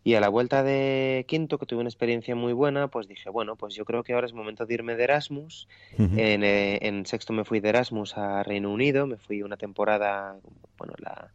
Y 0.05 0.15
a 0.15 0.21
la 0.21 0.29
vuelta 0.29 0.63
de 0.63 1.25
quinto, 1.29 1.59
que 1.59 1.67
tuve 1.67 1.81
una 1.81 1.89
experiencia 1.89 2.35
muy 2.35 2.53
buena, 2.53 2.89
pues 2.89 3.09
dije, 3.09 3.29
bueno, 3.31 3.57
pues 3.57 3.75
yo 3.75 3.85
creo 3.85 4.05
que 4.05 4.15
ahora 4.15 4.27
es 4.27 4.33
momento 4.33 4.65
de 4.65 4.75
irme 4.75 4.97
de 4.97 5.05
Erasmus. 5.05 5.69
en, 5.99 6.45
eh, 6.45 6.79
en, 6.83 7.05
sexto 7.05 7.33
me 7.33 7.45
fui 7.45 7.61
de 7.61 7.71
Erasmus 7.71 8.17
a 8.17 8.43
Reino 8.43 8.73
Unido, 8.73 9.07
me 9.07 9.17
fui 9.17 9.43
una 9.43 9.57
temporada, 9.57 10.37
bueno, 10.79 10.95
la, 10.99 11.33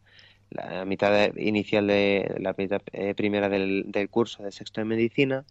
la 0.50 0.84
mitad 0.84 1.34
inicial 1.36 1.86
de 1.86 2.36
la 2.40 2.54
mitad 2.56 2.82
eh, 2.92 3.14
primera 3.14 3.48
del, 3.48 3.84
del 3.88 4.08
curso 4.08 4.42
de 4.42 4.52
sexto 4.52 4.80
de 4.80 4.86
medicina 4.86 5.44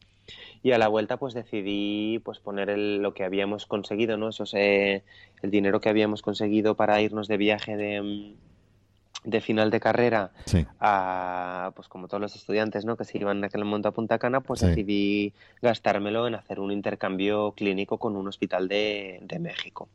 y 0.62 0.72
a 0.72 0.78
la 0.78 0.88
vuelta 0.88 1.18
pues 1.18 1.34
decidí 1.34 2.20
pues 2.20 2.40
poner 2.40 2.70
el, 2.70 2.98
lo 2.98 3.14
que 3.14 3.24
habíamos 3.24 3.66
conseguido, 3.66 4.18
¿no? 4.18 4.30
Eso 4.30 4.44
es, 4.44 4.54
el 4.54 5.52
dinero 5.52 5.82
que 5.82 5.90
habíamos 5.90 6.22
conseguido 6.22 6.76
para 6.76 7.02
irnos 7.02 7.28
de 7.28 7.38
viaje 7.38 7.76
de, 7.76 8.02
mm, 8.02 8.36
de 9.24 9.42
final 9.42 9.72
de 9.72 9.80
carrera 9.80 10.32
a, 10.80 11.72
pues 11.76 11.88
como 11.88 12.08
todos 12.08 12.22
los 12.22 12.36
estudiantes 12.36 12.86
¿no? 12.86 12.98
que 12.98 13.06
se 13.06 13.18
iban 13.18 13.38
en 13.38 13.44
aquel 13.46 13.66
momento 13.66 13.90
a 13.90 13.92
Punta 13.92 14.20
Cana, 14.20 14.42
pues 14.42 14.62
decidí 14.62 15.34
gastármelo 15.62 16.28
en 16.28 16.36
hacer 16.36 16.60
un 16.60 16.72
intercambio 16.72 17.52
clínico 17.52 17.98
con 17.98 18.16
un 18.16 18.28
hospital 18.28 18.68
de, 18.68 19.20
de 19.24 19.40
México. 19.40 19.88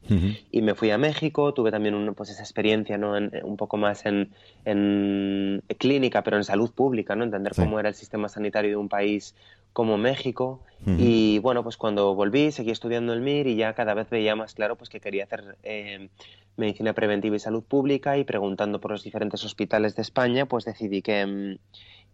Y 0.50 0.62
me 0.62 0.74
fui 0.74 0.90
a 0.90 0.98
México, 0.98 1.52
tuve 1.54 1.70
también 1.70 2.14
pues 2.14 2.30
esa 2.30 2.42
experiencia 2.42 2.98
¿no? 2.98 3.14
un 3.14 3.56
poco 3.56 3.76
más 3.76 4.06
en, 4.06 4.30
en, 4.64 5.62
clínica, 5.78 6.22
pero 6.22 6.36
en 6.36 6.44
salud 6.44 6.70
pública, 6.72 7.14
¿no? 7.14 7.24
entender 7.24 7.52
cómo 7.54 7.78
era 7.78 7.88
el 7.88 7.94
sistema 7.94 8.28
sanitario 8.28 8.70
de 8.70 8.76
un 8.76 8.88
país 8.88 9.34
como 9.72 9.98
México. 9.98 10.62
Y 10.96 11.40
bueno, 11.40 11.64
pues 11.64 11.76
cuando 11.76 12.14
volví, 12.14 12.50
seguí 12.52 12.70
estudiando 12.70 13.12
el 13.12 13.20
MIR 13.20 13.48
y 13.48 13.56
ya 13.56 13.74
cada 13.74 13.94
vez 13.94 14.08
veía 14.10 14.36
más 14.36 14.54
claro 14.54 14.76
pues 14.76 14.88
que 14.88 15.00
quería 15.00 15.24
hacer 15.24 15.58
eh, 15.64 16.08
medicina 16.56 16.92
preventiva 16.92 17.36
y 17.36 17.40
salud 17.40 17.62
pública 17.62 18.16
y 18.16 18.24
preguntando 18.24 18.80
por 18.80 18.92
los 18.92 19.04
diferentes 19.04 19.44
hospitales 19.44 19.96
de 19.96 20.02
España, 20.02 20.46
pues 20.46 20.64
decidí 20.64 21.02
que, 21.02 21.26
mm, 21.26 21.58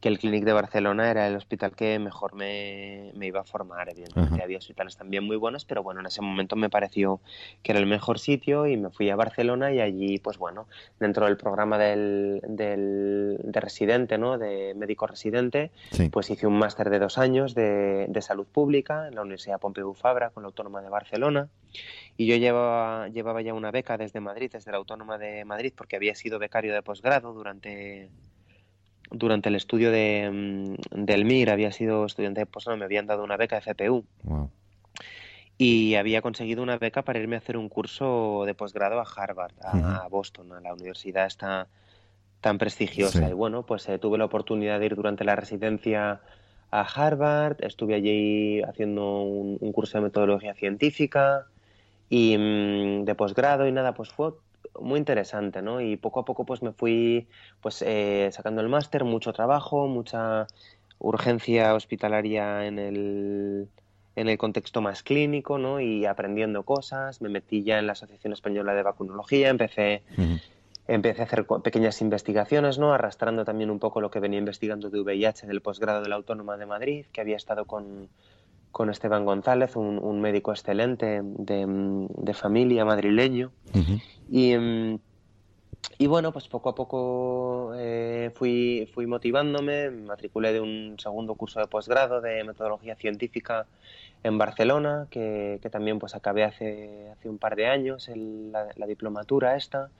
que 0.04 0.10
el 0.10 0.18
Clínic 0.18 0.44
de 0.44 0.52
Barcelona 0.52 1.10
era 1.10 1.26
el 1.26 1.34
hospital 1.34 1.74
que 1.74 1.98
mejor 1.98 2.34
me, 2.34 3.10
iba 3.22 3.40
a 3.40 3.44
formar. 3.44 3.88
Evidentemente 3.88 4.42
había 4.42 4.58
hospitales 4.58 4.98
también 4.98 5.24
muy 5.24 5.38
buenos, 5.38 5.64
pero 5.64 5.82
bueno, 5.82 6.00
en 6.00 6.06
ese 6.06 6.20
momento 6.20 6.56
me 6.56 6.68
pareció 6.68 7.22
que 7.62 7.72
era 7.72 7.78
el 7.78 7.86
mejor 7.86 8.18
sitio 8.18 8.66
y 8.66 8.76
me 8.76 8.90
fui 8.90 9.08
a 9.08 9.16
Barcelona 9.16 9.72
y 9.72 9.80
allí, 9.80 10.18
pues 10.18 10.36
bueno, 10.36 10.66
dentro 11.00 11.24
del 11.24 11.38
programa 11.38 11.78
del, 11.78 12.42
del 12.46 13.38
de 13.44 13.60
residente, 13.60 14.18
¿no? 14.18 14.36
De 14.36 14.74
médico 14.74 15.06
residente, 15.06 15.70
pues 16.10 16.28
hice 16.28 16.46
un 16.46 16.58
máster 16.58 16.90
de 16.90 16.98
dos 16.98 17.16
años 17.16 17.54
de, 17.54 18.04
de 18.06 18.20
salud 18.20 18.46
pública 18.46 19.08
en 19.08 19.14
la 19.14 19.22
Universidad 19.22 19.58
Pompeu 19.58 19.94
Fabra 19.94 20.28
con 20.28 20.42
la 20.42 20.48
Autónoma 20.48 20.82
de 20.82 20.90
Barcelona 20.90 21.48
y 22.18 22.26
yo 22.26 22.36
llevaba, 22.36 23.08
llevaba 23.08 23.40
ya 23.40 23.54
una 23.54 23.70
beca 23.70 23.96
desde 23.96 24.20
Madrid, 24.20 24.50
desde 24.52 24.70
la 24.70 24.76
Autónoma 24.76 25.16
de 25.16 25.46
Madrid, 25.46 25.72
porque 25.74 25.96
había 25.96 26.14
sido 26.14 26.38
becario 26.38 26.74
de 26.74 26.82
posgrado 26.82 27.32
durante 27.32 28.10
durante 29.10 29.48
el 29.48 29.54
estudio 29.54 29.90
de, 29.90 30.30
mm, 30.32 31.04
del 31.04 31.24
MIR, 31.24 31.50
había 31.50 31.72
sido 31.72 32.06
estudiante 32.06 32.40
de 32.40 32.46
posgrado, 32.46 32.78
me 32.78 32.84
habían 32.84 33.06
dado 33.06 33.24
una 33.24 33.36
beca 33.36 33.56
de 33.56 33.62
FPU. 33.62 34.04
Y 35.56 35.94
había 35.94 36.20
conseguido 36.20 36.62
una 36.62 36.78
beca 36.78 37.02
para 37.02 37.20
irme 37.20 37.36
a 37.36 37.38
hacer 37.38 37.56
un 37.56 37.68
curso 37.68 38.42
de 38.44 38.54
posgrado 38.54 39.00
a 39.00 39.04
Harvard, 39.04 39.54
a, 39.62 40.08
Boston, 40.08 40.52
a 40.52 40.60
la 40.60 40.74
universidad 40.74 41.26
esta 41.26 41.68
tan 42.40 42.58
prestigiosa. 42.58 43.28
Y 43.28 43.32
bueno, 43.32 43.64
pues 43.64 43.88
eh, 43.88 43.98
tuve 43.98 44.18
la 44.18 44.24
oportunidad 44.24 44.80
de 44.80 44.86
ir 44.86 44.96
durante 44.96 45.24
la 45.24 45.36
residencia 45.36 46.20
a 46.70 46.80
Harvard, 46.80 47.56
estuve 47.60 47.94
allí 47.94 48.60
haciendo 48.62 49.22
un, 49.22 49.72
curso 49.72 49.98
de 49.98 50.04
metodología 50.04 50.54
científica 50.54 51.46
y 52.10 52.36
mm, 52.36 53.04
de 53.04 53.14
posgrado 53.14 53.68
y 53.68 53.72
nada, 53.72 53.94
pues 53.94 54.10
fue 54.10 54.32
muy 54.80 54.98
interesante, 54.98 55.62
¿no? 55.62 55.80
Y 55.80 55.96
poco 55.96 56.20
a 56.20 56.24
poco 56.24 56.44
pues 56.44 56.62
me 56.62 56.72
fui 56.72 57.26
pues 57.60 57.82
eh, 57.82 58.28
sacando 58.32 58.60
el 58.60 58.68
máster, 58.68 59.04
mucho 59.04 59.32
trabajo, 59.32 59.86
mucha 59.86 60.46
urgencia 60.98 61.74
hospitalaria 61.74 62.66
en 62.66 62.78
el, 62.78 63.68
en 64.16 64.28
el 64.28 64.38
contexto 64.38 64.80
más 64.80 65.02
clínico, 65.02 65.58
¿no? 65.58 65.80
Y 65.80 66.06
aprendiendo 66.06 66.62
cosas, 66.62 67.20
me 67.20 67.28
metí 67.28 67.62
ya 67.62 67.78
en 67.78 67.86
la 67.86 67.92
Asociación 67.92 68.32
Española 68.32 68.74
de 68.74 68.82
Vacunología, 68.82 69.48
empecé, 69.48 70.02
empecé 70.88 71.22
a 71.22 71.24
hacer 71.24 71.46
pequeñas 71.62 72.00
investigaciones, 72.00 72.78
¿no? 72.78 72.92
Arrastrando 72.92 73.44
también 73.44 73.70
un 73.70 73.78
poco 73.78 74.00
lo 74.00 74.10
que 74.10 74.20
venía 74.20 74.38
investigando 74.38 74.90
de 74.90 75.00
VIH 75.00 75.46
del 75.46 75.60
posgrado 75.60 76.02
de 76.02 76.08
la 76.08 76.16
Autónoma 76.16 76.56
de 76.56 76.66
Madrid, 76.66 77.06
que 77.12 77.20
había 77.20 77.36
estado 77.36 77.64
con, 77.64 78.08
con 78.74 78.90
Esteban 78.90 79.24
González, 79.24 79.76
un, 79.76 80.20
médico 80.20 80.50
excelente 80.50 81.20
de, 81.22 82.34
familia 82.34 82.84
madrileño. 82.84 83.52
Y, 84.28 84.56
mm, 84.56 84.98
y, 85.98 86.06
bueno, 86.08 86.32
pues 86.32 86.48
poco 86.48 86.70
a 86.70 86.74
poco 86.74 87.70
eh, 87.76 88.32
fui, 88.34 88.90
fui 88.92 89.06
motivándome, 89.06 89.90
me 89.90 90.06
matriculé 90.08 90.52
de 90.52 90.60
un 90.60 90.96
segundo 90.98 91.36
curso 91.36 91.60
de 91.60 91.68
posgrado 91.68 92.20
de 92.20 92.42
metodología 92.42 92.96
científica 92.96 93.66
en 94.24 94.38
Barcelona, 94.38 95.06
que, 95.10 95.60
también 95.70 95.98
pues 95.98 96.14
acabé 96.14 96.44
hace, 96.44 97.10
hace 97.12 97.28
un 97.28 97.38
par 97.38 97.56
de 97.56 97.66
años 97.66 98.10
la, 98.14 98.86
diplomatura 98.86 99.56
esta. 99.56 99.90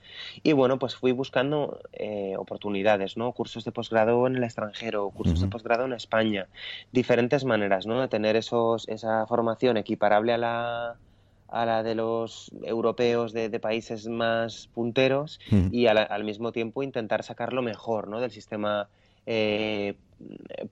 Y 0.43 0.53
bueno, 0.53 0.79
pues 0.79 0.95
fui 0.95 1.11
buscando 1.11 1.79
eh, 1.93 2.33
oportunidades, 2.37 3.17
¿no? 3.17 3.31
Cursos 3.31 3.63
de 3.63 3.71
posgrado 3.71 4.25
en 4.25 4.35
el 4.35 4.43
extranjero, 4.43 5.09
cursos 5.11 5.41
de 5.41 5.47
posgrado 5.47 5.85
en 5.85 5.93
España, 5.93 6.47
diferentes 6.91 7.45
maneras, 7.45 7.85
¿no? 7.85 8.01
De 8.01 8.07
tener 8.07 8.35
esos, 8.35 8.87
esa 8.89 9.27
formación 9.27 9.77
equiparable 9.77 10.33
a 10.33 10.37
la, 10.39 10.95
a 11.47 11.65
la 11.65 11.83
de 11.83 11.93
los 11.93 12.51
europeos 12.63 13.31
de, 13.31 13.59
países 13.59 14.07
más 14.07 14.67
punteros 14.73 15.39
y 15.71 15.85
al 15.87 16.23
mismo 16.23 16.51
tiempo 16.51 16.81
intentar 16.83 17.23
sacar 17.23 17.53
lo 17.53 17.61
mejor 17.61 18.07
¿no? 18.07 18.19
del 18.19 18.31
sistema 18.31 18.89
eh, 19.25 19.95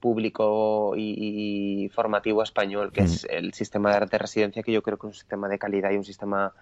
público 0.00 0.94
y, 0.96 1.90
formativo 1.94 2.42
español, 2.42 2.92
que 2.92 3.02
es 3.02 3.26
el 3.30 3.52
sistema 3.54 3.98
de 3.98 4.18
residencia, 4.18 4.62
que 4.62 4.72
yo 4.72 4.82
creo 4.82 4.98
que 4.98 5.06
es 5.06 5.12
un 5.12 5.14
sistema 5.14 5.48
de 5.48 5.58
calidad 5.58 5.90
y 5.90 5.96
un 5.96 6.04
sistema, 6.04 6.52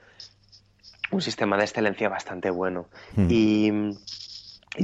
un 1.11 1.23
sistema 1.23 1.57
de 1.57 1.65
excelencia 1.65 2.09
bastante 2.09 2.51
bueno. 2.51 2.87
Y, 3.29 3.71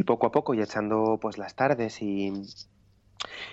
poco 0.06 0.26
a 0.26 0.32
poco, 0.32 0.54
y 0.54 0.60
echando 0.60 1.18
pues 1.20 1.38
las 1.38 1.54
tardes 1.54 2.02
y, 2.02 2.32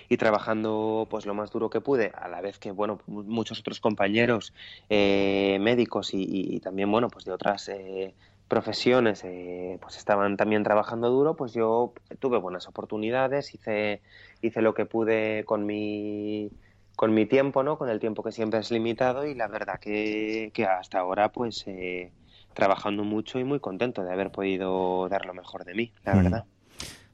y 0.08 0.16
trabajando 0.16 1.06
pues 1.10 1.26
lo 1.26 1.34
más 1.34 1.50
duro 1.50 1.70
que 1.70 1.80
pude 1.80 2.12
a 2.14 2.28
la 2.28 2.40
vez 2.40 2.58
que 2.58 2.70
bueno 2.70 3.00
muchos 3.06 3.60
otros 3.60 3.80
compañeros 3.80 4.52
eh, 4.88 5.58
médicos 5.60 6.10
y, 6.12 6.60
también 6.60 6.90
bueno 6.90 7.08
pues 7.08 7.24
de 7.24 7.32
otras 7.32 7.68
eh, 7.68 8.14
profesiones 8.48 9.24
eh, 9.24 9.78
pues 9.80 9.96
estaban 9.96 10.36
también 10.36 10.62
trabajando 10.62 11.10
duro, 11.10 11.34
pues 11.34 11.52
yo 11.52 11.92
tuve 12.20 12.38
buenas 12.38 12.68
oportunidades, 12.68 13.54
hice, 13.54 14.02
hice 14.40 14.62
lo 14.62 14.74
que 14.74 14.86
pude 14.86 15.44
con 15.44 15.66
mi, 15.66 16.50
con 16.94 17.12
mi 17.12 17.26
tiempo, 17.26 17.62
¿no? 17.62 17.76
Con 17.76 17.88
el 17.88 17.98
tiempo 17.98 18.22
que 18.22 18.32
siempre 18.32 18.60
es 18.60 18.70
limitado 18.70 19.26
y 19.26 19.34
la 19.34 19.48
verdad 19.48 19.80
que, 19.80 20.50
que 20.54 20.64
hasta 20.64 21.00
ahora 21.00 21.32
pues 21.32 21.64
eh, 21.66 22.12
trabajando 22.54 23.02
mucho 23.02 23.38
y 23.40 23.44
muy 23.44 23.58
contento 23.58 24.04
de 24.04 24.12
haber 24.12 24.30
podido 24.30 25.08
dar 25.08 25.26
lo 25.26 25.34
mejor 25.34 25.64
de 25.64 25.74
mí, 25.74 25.92
la 26.04 26.14
verdad. 26.14 26.44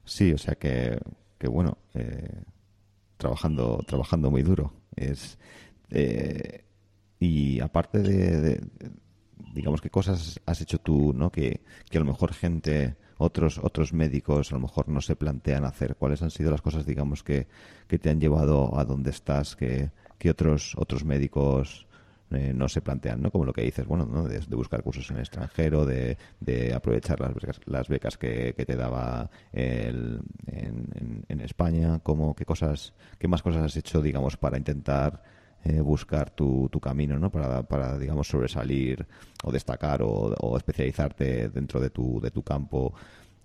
Sí, 0.05 0.33
o 0.33 0.37
sea 0.37 0.55
que, 0.55 0.99
que 1.39 1.47
bueno, 1.47 1.77
eh, 1.95 2.43
trabajando, 3.17 3.83
trabajando 3.87 4.29
muy 4.29 4.43
duro. 4.43 4.73
Es, 4.95 5.39
y 7.19 7.59
aparte 7.59 7.99
de 7.99 8.61
digamos, 9.53 9.81
qué 9.81 9.89
cosas 9.89 10.39
has 10.45 10.61
hecho 10.61 10.79
tú, 10.79 11.13
¿no? 11.13 11.31
Que, 11.31 11.61
que 11.89 11.97
a 11.97 12.01
lo 12.01 12.05
mejor 12.05 12.33
gente, 12.33 12.95
otros, 13.17 13.59
otros 13.61 13.93
médicos 13.93 14.51
a 14.51 14.55
lo 14.55 14.61
mejor 14.61 14.89
no 14.89 15.01
se 15.01 15.15
plantean 15.15 15.65
hacer. 15.65 15.95
¿Cuáles 15.95 16.21
han 16.21 16.31
sido 16.31 16.51
las 16.51 16.61
cosas, 16.61 16.85
digamos, 16.85 17.23
que, 17.23 17.47
que 17.87 17.99
te 17.99 18.09
han 18.09 18.19
llevado 18.19 18.77
a 18.77 18.85
donde 18.85 19.11
estás, 19.11 19.55
que, 19.55 19.91
que 20.17 20.29
otros, 20.29 20.73
otros 20.77 21.05
médicos 21.05 21.87
eh, 22.33 22.51
no 22.53 22.67
se 22.67 22.81
plantean, 22.81 23.21
¿no? 23.21 23.31
Como 23.31 23.45
lo 23.45 23.53
que 23.53 23.61
dices, 23.61 23.85
bueno, 23.85 24.05
¿no? 24.05 24.23
de, 24.27 24.39
buscar 24.55 24.81
cursos 24.81 25.09
en 25.11 25.17
el 25.17 25.21
extranjero, 25.21 25.85
de, 25.85 26.17
de 26.39 26.73
aprovechar 26.73 27.19
las 27.19 27.33
becas, 27.33 27.59
las 27.65 27.87
becas 27.87 28.17
que, 28.17 28.53
que 28.57 28.65
te 28.65 28.75
daba 28.75 29.29
el, 29.51 30.19
en, 30.47 31.25
en, 31.27 31.41
España, 31.41 31.99
como 31.99 32.35
qué 32.35 32.45
cosas, 32.45 32.93
qué 33.19 33.27
más 33.27 33.43
cosas 33.43 33.63
has 33.63 33.77
hecho, 33.77 34.01
digamos, 34.01 34.37
para 34.37 34.57
intentar 34.57 35.21
eh, 35.65 35.79
buscar 35.79 36.29
tu, 36.29 36.67
tu 36.69 36.79
camino, 36.79 37.17
¿no? 37.17 37.29
Para, 37.29 37.63
para, 37.63 37.97
digamos, 37.97 38.27
sobresalir 38.27 39.05
o 39.43 39.51
destacar 39.51 40.01
o, 40.03 40.57
especializarte 40.57 41.49
dentro 41.49 41.79
de 41.79 41.89
tu, 41.89 42.19
de 42.19 42.31
tu 42.31 42.43
campo, 42.43 42.93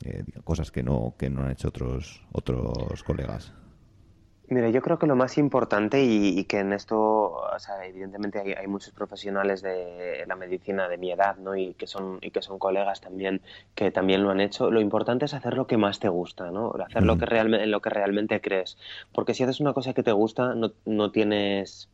eh, 0.05 0.25
cosas 0.43 0.73
que 0.73 0.83
no, 0.83 1.15
que 1.17 1.31
no 1.31 1.43
han 1.43 1.53
hecho 1.53 1.69
otros, 1.69 2.27
otros 2.33 3.05
colegas. 3.05 3.53
Mira, 4.51 4.71
yo 4.71 4.81
creo 4.81 4.99
que 4.99 5.07
lo 5.07 5.15
más 5.15 5.37
importante 5.37 6.03
y, 6.03 6.43
que 6.45 6.61
en 6.61 6.73
esto, 6.73 6.97
o 6.99 7.59
sea, 7.59 7.85
evidentemente 7.85 8.41
hay, 8.41 8.53
hay, 8.53 8.67
muchos 8.67 8.95
profesionales 8.95 9.61
de 9.61 10.25
la 10.27 10.37
medicina 10.37 10.89
de 10.89 10.97
mi 10.97 11.13
edad, 11.13 11.37
¿no? 11.37 11.55
Y 11.55 11.75
que 11.75 11.87
son 11.87 12.19
y 12.23 12.31
que 12.31 12.41
son 12.41 12.59
colegas 12.59 13.03
también 13.03 13.43
que 13.75 13.91
también 13.91 14.25
lo 14.25 14.31
han 14.31 14.41
hecho. 14.41 14.71
Lo 14.71 14.81
importante 14.81 15.27
es 15.27 15.35
hacer 15.35 15.55
lo 15.55 15.67
que 15.67 15.77
más 15.77 16.01
te 16.01 16.09
gusta, 16.09 16.51
¿no? 16.51 16.73
Hacer 16.85 17.03
lo 17.03 17.19
que 17.19 17.27
realmente 17.27 17.65
en 17.65 17.71
lo 17.71 17.83
que 17.83 17.91
realmente 17.91 18.41
crees, 18.41 18.79
porque 19.13 19.35
si 19.35 19.45
haces 19.45 19.61
una 19.61 19.75
cosa 19.75 19.93
que 19.93 20.03
te 20.03 20.13
gusta, 20.13 20.55
no, 20.55 20.73
no 20.87 21.13
tienes 21.13 21.91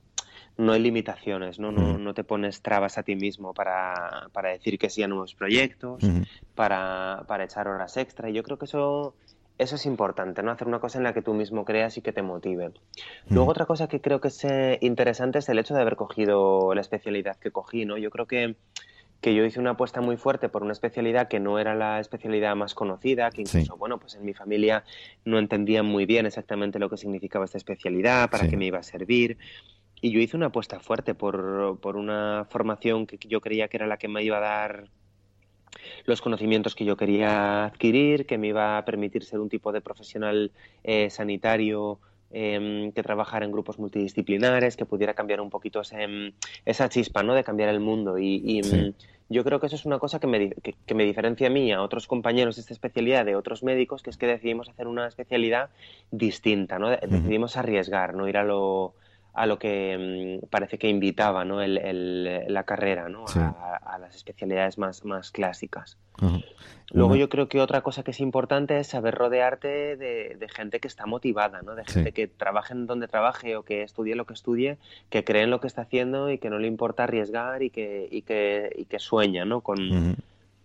no 0.57 0.73
hay 0.73 0.81
limitaciones, 0.81 1.59
¿no? 1.59 1.73
No, 1.73 1.99
no, 1.99 2.15
te 2.15 2.25
pones 2.25 2.63
trabas 2.63 2.99
a 2.99 3.03
ti 3.03 3.17
mismo 3.17 3.55
para, 3.55 4.29
para 4.33 4.51
decir 4.51 4.79
que 4.79 4.91
sí 4.91 5.03
a 5.03 5.09
nuevos 5.09 5.35
proyectos, 5.35 6.05
para, 6.55 7.25
para, 7.27 7.45
echar 7.45 7.69
horas 7.69 7.97
extra. 7.97 8.31
Y 8.31 8.35
yo 8.35 8.43
creo 8.43 8.59
que 8.59 8.67
eso, 8.67 9.15
eso 9.59 9.75
es 9.75 9.87
importante, 9.87 10.43
¿no? 10.43 10.53
Hacer 10.53 10.69
una 10.69 10.79
cosa 10.79 10.99
en 10.99 11.05
la 11.05 11.13
que 11.13 11.23
tú 11.23 11.35
mismo 11.35 11.65
creas 11.65 11.97
y 11.97 12.03
que 12.03 12.13
te 12.13 12.23
motive. 12.23 12.73
Luego 13.29 13.51
otra 13.51 13.67
cosa 13.67 13.89
que 13.89 14.01
creo 14.01 14.21
que 14.21 14.29
es 14.29 14.45
eh, 14.45 14.79
interesante 14.81 15.41
es 15.41 15.49
el 15.49 15.59
hecho 15.59 15.75
de 15.75 15.81
haber 15.81 15.97
cogido 15.97 16.73
la 16.75 16.81
especialidad 16.81 17.37
que 17.37 17.51
cogí, 17.51 17.85
¿no? 17.85 17.99
Yo 17.99 18.11
creo 18.11 18.27
que 18.27 18.57
que 19.25 19.35
yo 19.35 19.43
hice 19.43 19.59
una 19.59 19.71
apuesta 19.71 20.03
muy 20.03 20.19
fuerte 20.19 20.51
por 20.51 20.63
una 20.63 20.73
especialidad 20.73 21.29
que 21.29 21.41
no 21.41 21.59
era 21.59 21.75
la 21.75 21.99
especialidad 21.99 22.55
más 22.57 22.75
conocida, 22.75 23.31
que 23.31 23.41
incluso, 23.41 23.75
bueno, 23.79 23.99
pues 23.99 24.17
en 24.17 24.25
mi 24.27 24.35
familia 24.35 24.85
no 25.25 25.39
entendían 25.39 25.87
muy 25.87 26.05
bien 26.05 26.27
exactamente 26.27 26.79
lo 26.79 26.91
que 26.91 26.99
significaba 26.99 27.47
esta 27.47 27.57
especialidad, 27.57 28.29
para 28.29 28.47
qué 28.47 28.59
me 28.59 28.67
iba 28.67 28.81
a 28.81 28.83
servir. 28.83 29.39
Y 30.05 30.11
yo 30.11 30.21
hice 30.21 30.37
una 30.37 30.49
apuesta 30.49 30.81
fuerte 30.81 31.15
por, 31.15 31.79
por 31.81 31.97
una 31.97 32.47
formación 32.51 33.07
que 33.07 33.17
yo 33.27 33.41
creía 33.41 33.69
que 33.69 33.79
era 33.79 33.87
la 33.87 33.97
que 33.97 34.07
me 34.07 34.23
iba 34.23 34.37
a 34.37 34.41
dar 34.41 34.85
los 36.05 36.21
conocimientos 36.21 36.75
que 36.75 36.85
yo 36.85 36.95
quería 36.95 37.65
adquirir, 37.65 38.27
que 38.27 38.37
me 38.37 38.49
iba 38.49 38.77
a 38.77 38.85
permitir 38.85 39.25
ser 39.25 39.41
un 39.41 39.49
tipo 39.49 39.73
de 39.73 39.81
profesional 39.81 40.53
eh, 40.83 41.09
sanitario 41.09 42.01
em, 42.31 42.93
que 42.93 43.03
trabajara 43.03 43.47
en 43.47 43.53
grupos 43.53 43.79
multidisciplinares, 43.79 44.77
que 44.77 44.85
pudiera 44.85 45.15
cambiar 45.15 45.41
un 45.41 45.49
poquito 45.49 45.81
esa 46.67 46.89
chispa, 46.91 47.23
¿no? 47.23 47.33
De 47.33 47.43
cambiar 47.43 47.71
el 47.71 47.81
mundo. 47.81 48.19
Y, 48.19 48.61
mm, 48.61 48.93
yo 49.31 49.43
creo 49.43 49.59
que 49.59 49.69
eso 49.69 49.77
es 49.77 49.87
una 49.87 49.99
cosa 49.99 50.21
que 50.21 50.27
me, 50.27 50.51
que, 50.51 50.95
me 50.95 51.07
diferencia 51.07 51.47
a 51.47 51.51
mí, 51.51 51.73
a 51.73 51.81
otros 51.81 52.07
compañeros 52.07 52.57
de 52.57 52.61
esta 52.61 52.75
especialidad, 52.75 53.25
de 53.25 53.37
otros 53.37 53.63
médicos, 53.63 54.03
que 54.03 54.11
es 54.11 54.19
que 54.19 54.27
decidimos 54.27 54.69
hacer 54.69 54.87
una 54.87 55.09
especialidad 55.09 55.71
distinta, 56.11 56.79
¿no? 56.79 56.91
Decidimos 56.91 57.57
arriesgar, 57.57 58.13
no 58.13 58.29
ir 58.29 58.37
a 58.37 58.45
lo 58.45 58.93
a 59.35 59.47
lo 59.47 59.59
que 59.59 60.41
mm, 60.43 60.47
parece 60.47 60.78
que 60.78 60.89
invitaba 60.89 61.45
¿no? 61.45 61.61
el, 61.61 62.45
la 62.49 62.62
carrera 62.62 63.09
¿no? 63.09 63.24
A, 63.35 63.99
las 63.99 64.14
especialidades 64.16 64.78
más, 64.78 65.05
más 65.05 65.30
clásicas. 65.30 65.99
Luego 66.93 67.16
yo 67.16 67.28
creo 67.28 67.49
que 67.49 67.61
otra 67.61 67.80
cosa 67.80 68.05
que 68.05 68.12
es 68.12 68.20
importante 68.20 68.78
es 68.78 68.87
saber 68.87 69.14
rodearte 69.14 69.97
de, 69.97 70.49
gente 70.49 70.78
que 70.78 70.87
está 70.87 71.07
motivada, 71.07 71.62
¿no? 71.62 71.74
de 71.74 71.85
gente 71.85 72.12
que 72.12 72.28
trabaje 72.28 72.72
en 72.72 72.87
donde 72.87 73.09
trabaje 73.09 73.57
o 73.57 73.64
que 73.64 73.82
estudie 73.82 74.14
lo 74.14 74.24
que 74.24 74.35
estudie, 74.35 74.78
que 75.11 75.24
cree 75.24 75.43
en 75.43 75.51
lo 75.51 75.61
que 75.61 75.66
está 75.66 75.82
haciendo 75.82 76.30
y 76.30 76.39
que 76.39 76.51
no 76.51 76.59
le 76.59 76.68
importa 76.68 77.05
arriesgar 77.05 77.62
y 77.62 77.70
que, 77.70 78.09
y 78.11 78.22
que, 78.22 78.72
y 78.76 78.85
que 78.85 78.99
sueña 79.01 79.45
¿no? 79.45 79.62
con 79.62 80.16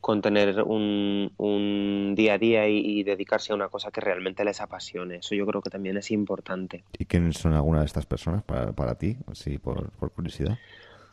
con 0.01 0.21
tener 0.21 0.63
un, 0.63 1.31
un 1.37 2.13
día 2.15 2.33
a 2.33 2.37
día 2.37 2.67
y, 2.67 3.03
dedicarse 3.03 3.51
a 3.51 3.55
una 3.55 3.69
cosa 3.69 3.91
que 3.91 4.01
realmente 4.01 4.43
les 4.43 4.61
apasione. 4.61 5.17
Eso 5.17 5.35
yo 5.35 5.45
creo 5.45 5.61
que 5.61 5.69
también 5.69 5.97
es 5.97 6.11
importante. 6.11 6.83
¿Y 6.97 7.05
quiénes 7.05 7.37
son 7.37 7.53
algunas 7.53 7.81
de 7.81 7.87
estas 7.87 8.05
personas 8.05 8.43
para, 8.43 8.71
para 8.71 8.95
ti, 8.95 9.17
así 9.31 9.57
por, 9.57 9.91
curiosidad? 10.11 10.57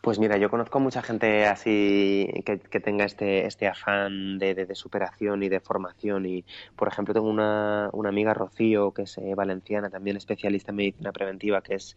Pues 0.03 0.21
mira, 0.21 0.37
yo 0.37 0.51
conozco 0.51 0.79
mucha 0.79 1.03
gente 1.03 1.47
así 1.47 2.29
que, 2.45 2.61
que 2.61 2.79
tenga 2.81 3.05
este, 3.05 3.47
este 3.47 3.67
afán 3.67 4.39
de, 4.39 4.55
de, 4.55 4.75
superación 4.77 5.43
y 5.43 5.49
de 5.49 5.59
formación. 5.59 6.27
Y, 6.27 6.45
por 6.77 6.87
ejemplo, 6.87 7.13
tengo 7.13 7.29
una, 7.29 7.91
una 7.93 8.11
amiga, 8.11 8.33
Rocío, 8.35 8.93
que 8.93 9.03
es 9.03 9.19
eh, 9.19 9.35
valenciana, 9.35 9.91
también 9.91 10.17
especialista 10.17 10.71
en 10.71 10.77
medicina 10.77 11.13
preventiva, 11.13 11.61
que 11.61 11.75
es, 11.75 11.97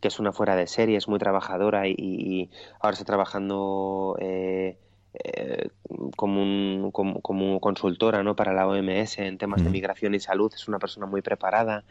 que 0.00 0.08
es 0.08 0.18
una 0.18 0.32
fuera 0.32 0.56
de 0.56 0.66
serie, 0.66 0.96
es 0.96 1.08
muy 1.08 1.18
trabajadora 1.18 1.86
y, 1.86 2.50
ahora 2.80 2.94
está 2.94 3.04
trabajando... 3.04 4.16
Eh, 4.20 4.78
eh, 5.12 5.68
como, 6.14 6.40
un, 6.40 6.92
como, 6.92 7.60
consultora 7.60 8.22
¿no? 8.22 8.36
para 8.36 8.52
la 8.52 8.68
OMS 8.68 9.18
en 9.18 9.38
temas 9.38 9.64
de 9.64 9.70
migración 9.70 10.14
y 10.14 10.20
salud, 10.20 10.52
es 10.54 10.68
una 10.68 10.78
persona 10.78 11.06
muy 11.06 11.20
preparada. 11.20 11.84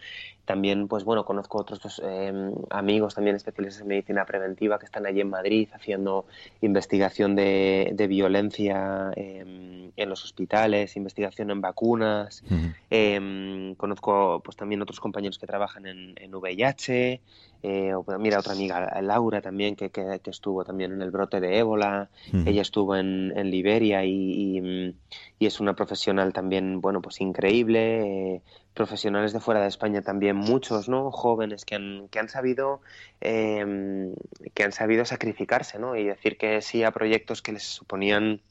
También, 0.45 0.87
pues 0.87 1.03
bueno, 1.03 1.25
conozco 1.25 1.59
otros 1.59 1.79
pues, 1.79 2.01
em, 2.03 2.53
amigos 2.69 3.15
también 3.15 3.35
especialistas 3.35 3.81
en 3.81 3.89
medicina 3.89 4.25
preventiva 4.25 4.79
que 4.79 4.85
están 4.85 5.05
allí 5.05 5.21
en 5.21 5.29
Madrid 5.29 5.67
haciendo 5.73 6.25
investigación 6.61 7.35
de, 7.35 8.05
violencia 8.09 9.11
em, 9.15 9.91
en 9.95 10.09
los 10.09 10.23
hospitales, 10.23 10.95
investigación 10.95 11.51
en 11.51 11.61
vacunas. 11.61 12.43
Em, 12.89 13.75
conozco 13.75 14.41
pues 14.43 14.55
también 14.55 14.81
otros 14.81 14.99
compañeros 14.99 15.37
que 15.37 15.45
trabajan 15.45 15.85
en, 15.85 16.15
en 16.17 16.33
VIH. 16.33 17.21
Eh, 17.61 17.93
mira, 18.19 18.39
otra 18.39 18.53
amiga, 18.53 19.01
Laura 19.01 19.41
también, 19.41 19.75
que, 19.75 19.89
que, 19.89 20.19
estuvo 20.25 20.63
también 20.63 20.93
en 20.93 21.01
el 21.01 21.11
brote 21.11 21.41
de 21.41 21.57
ébola. 21.57 22.09
Ella 22.45 22.61
estuvo 22.61 22.95
en, 22.95 23.33
en 23.35 23.51
Liberia 23.51 24.05
y, 24.05 24.93
y, 25.39 25.45
es 25.45 25.59
una 25.59 25.75
profesional 25.75 26.31
también, 26.31 26.79
bueno, 26.79 27.01
pues 27.01 27.19
increíble. 27.19 28.35
Eh, 28.35 28.41
profesionales 28.73 29.33
de 29.33 29.41
fuera 29.41 29.61
de 29.61 29.67
España 29.67 30.01
también, 30.01 30.37
muchos, 30.37 30.87
¿no? 30.87 31.11
Jóvenes 31.11 31.65
que 31.65 31.75
han, 31.75 32.07
que 32.09 32.19
han 32.19 32.29
sabido 32.29 32.81
em, 33.19 34.13
que 34.53 34.63
han 34.63 34.71
sabido 34.71 35.03
sacrificarse, 35.03 35.79
¿no? 35.79 35.97
Y 35.97 36.05
decir 36.05 36.37
que 36.37 36.61
sí 36.61 36.83
a 36.83 36.91
proyectos 36.91 37.41
que 37.41 37.51
les 37.51 37.63
suponían 37.63 38.41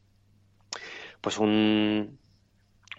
pues 1.23 1.39
un, 1.39 2.19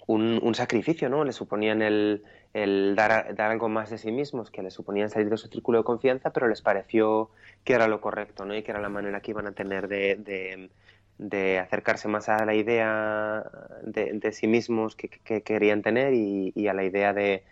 un, 0.08 0.40
un 0.42 0.56
sacrificio, 0.56 1.08
¿no? 1.08 1.24
Les 1.24 1.36
suponían 1.36 1.84
el, 1.84 2.24
el 2.54 2.96
dar, 2.96 3.36
dar, 3.36 3.52
algo 3.52 3.70
más 3.70 3.90
de 3.90 3.98
sí 3.98 4.12
mismos, 4.12 4.50
que 4.50 4.64
les 4.64 4.74
suponían 4.74 5.10
salir 5.10 5.30
de 5.30 5.38
su 5.38 5.48
círculo 5.48 5.80
de 5.80 5.84
confianza, 5.84 6.32
pero 6.32 6.48
les 6.48 6.62
pareció 6.62 7.30
que 7.64 7.74
era 7.74 7.88
lo 7.88 8.02
correcto, 8.02 8.46
¿no? 8.46 8.56
Y 8.56 8.64
que 8.64 8.72
era 8.72 8.82
la 8.82 8.90
manera 8.90 9.22
que 9.22 9.32
iban 9.32 9.48
a 9.48 9.52
tener 9.52 9.88
de, 9.88 10.70
de, 11.18 11.60
acercarse 11.60 12.08
más 12.08 12.30
a 12.30 12.44
la 12.46 12.56
idea 12.56 13.44
de, 13.84 14.32
sí 14.32 14.48
mismos 14.48 14.96
que, 14.96 15.10
querían 15.42 15.84
tener 15.84 16.14
y, 16.14 16.68
a 16.68 16.74
la 16.74 16.84
idea 16.84 17.14
de, 17.14 17.44